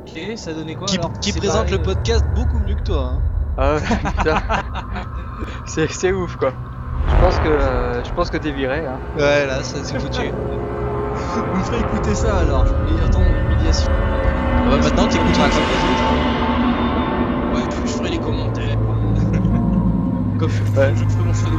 Ok, 0.00 0.36
ça 0.36 0.54
donnait 0.54 0.74
quoi 0.74 0.88
qui, 0.88 0.98
alors 0.98 1.12
Qui 1.20 1.32
présente 1.34 1.70
le 1.70 1.80
podcast 1.80 2.24
beaucoup 2.34 2.58
mieux 2.58 2.74
que 2.74 2.82
toi. 2.82 3.12
Hein. 3.12 3.22
Ah 3.56 3.76
putain, 3.78 4.42
c'est 5.92 6.10
ouf 6.10 6.34
quoi. 6.34 6.52
Je 7.08 7.20
pense 7.20 7.38
que 7.38 7.46
euh, 7.46 8.02
je 8.02 8.12
pense 8.12 8.28
que 8.28 8.38
t'es 8.38 8.50
viré. 8.50 8.84
Hein. 8.84 8.98
Ouais 9.16 9.46
là, 9.46 9.62
ça 9.62 9.84
c'est 9.84 10.00
foutu. 10.00 10.22
Vous 11.52 11.58
me 11.58 11.62
ferez 11.62 11.78
écouter 11.78 12.16
ça 12.16 12.38
alors. 12.38 12.66
Et 12.88 13.00
attends, 13.04 13.22
humiliation. 13.22 13.92
Ah 13.92 14.68
bah 14.68 14.78
maintenant 14.78 15.06
t'écouteras 15.06 15.48
comme 15.50 15.60
les 15.60 16.32
autres. 16.32 16.35
Comme 20.38 20.50
je, 20.50 20.62
ouais. 20.78 20.94
je 20.94 21.04
ferai 21.04 21.24
mon 21.24 21.32
pseudo. 21.32 21.56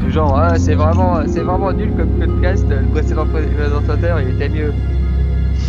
Du 0.00 0.10
genre, 0.12 0.38
ah, 0.38 0.58
c'est 0.58 0.74
vraiment, 0.74 1.22
c'est 1.26 1.40
vraiment 1.42 1.72
nul 1.72 1.92
comme 1.96 2.18
podcast. 2.18 2.66
Le 2.68 2.86
précédent 2.88 3.26
présentateur, 3.26 4.20
il 4.20 4.34
était 4.34 4.48
mieux. 4.48 4.72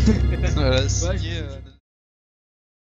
voilà, 0.56 0.78
euh... 0.78 1.45